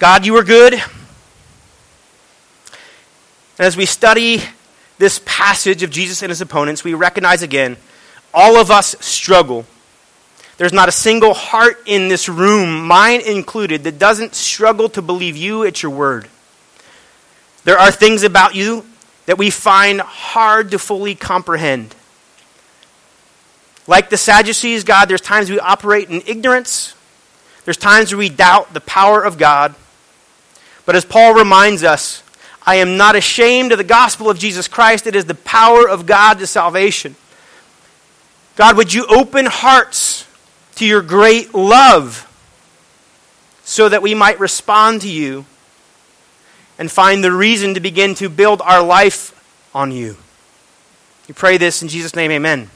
God, 0.00 0.26
you 0.26 0.36
are 0.36 0.42
good. 0.42 0.72
And 0.72 0.82
as 3.60 3.76
we 3.76 3.86
study 3.86 4.42
this 4.98 5.20
passage 5.24 5.84
of 5.84 5.90
Jesus 5.90 6.22
and 6.22 6.30
his 6.30 6.40
opponents, 6.40 6.82
we 6.82 6.92
recognize 6.94 7.42
again 7.44 7.76
all 8.34 8.56
of 8.56 8.68
us 8.68 8.96
struggle. 8.98 9.64
There's 10.56 10.72
not 10.72 10.88
a 10.88 10.92
single 10.92 11.34
heart 11.34 11.84
in 11.86 12.08
this 12.08 12.28
room, 12.28 12.84
mine 12.84 13.20
included, 13.20 13.84
that 13.84 14.00
doesn't 14.00 14.34
struggle 14.34 14.88
to 14.88 15.00
believe 15.00 15.36
you 15.36 15.62
at 15.62 15.84
your 15.84 15.92
word. 15.92 16.26
There 17.64 17.78
are 17.78 17.90
things 17.90 18.22
about 18.22 18.54
you 18.54 18.84
that 19.26 19.38
we 19.38 19.50
find 19.50 20.00
hard 20.00 20.70
to 20.72 20.78
fully 20.78 21.14
comprehend. 21.14 21.94
Like 23.86 24.10
the 24.10 24.16
Sadducees, 24.16 24.84
God, 24.84 25.08
there's 25.08 25.20
times 25.20 25.50
we 25.50 25.58
operate 25.58 26.08
in 26.08 26.22
ignorance. 26.26 26.94
There's 27.64 27.76
times 27.76 28.14
we 28.14 28.28
doubt 28.28 28.74
the 28.74 28.80
power 28.80 29.22
of 29.22 29.38
God. 29.38 29.74
But 30.84 30.96
as 30.96 31.04
Paul 31.04 31.34
reminds 31.34 31.84
us, 31.84 32.22
I 32.64 32.76
am 32.76 32.96
not 32.96 33.16
ashamed 33.16 33.72
of 33.72 33.78
the 33.78 33.84
gospel 33.84 34.30
of 34.30 34.38
Jesus 34.38 34.68
Christ. 34.68 35.06
It 35.06 35.16
is 35.16 35.24
the 35.24 35.34
power 35.34 35.88
of 35.88 36.06
God 36.06 36.38
to 36.38 36.46
salvation. 36.46 37.16
God, 38.56 38.76
would 38.76 38.92
you 38.92 39.06
open 39.06 39.46
hearts 39.46 40.26
to 40.76 40.86
your 40.86 41.02
great 41.02 41.54
love 41.54 42.28
so 43.64 43.88
that 43.88 44.02
we 44.02 44.14
might 44.14 44.38
respond 44.38 45.02
to 45.02 45.08
you 45.08 45.44
and 46.82 46.90
find 46.90 47.22
the 47.22 47.30
reason 47.30 47.74
to 47.74 47.78
begin 47.80 48.12
to 48.12 48.28
build 48.28 48.60
our 48.60 48.82
life 48.82 49.40
on 49.72 49.92
you. 49.92 50.16
We 51.28 51.34
pray 51.34 51.56
this 51.56 51.80
in 51.80 51.86
Jesus' 51.86 52.16
name, 52.16 52.32
amen. 52.32 52.70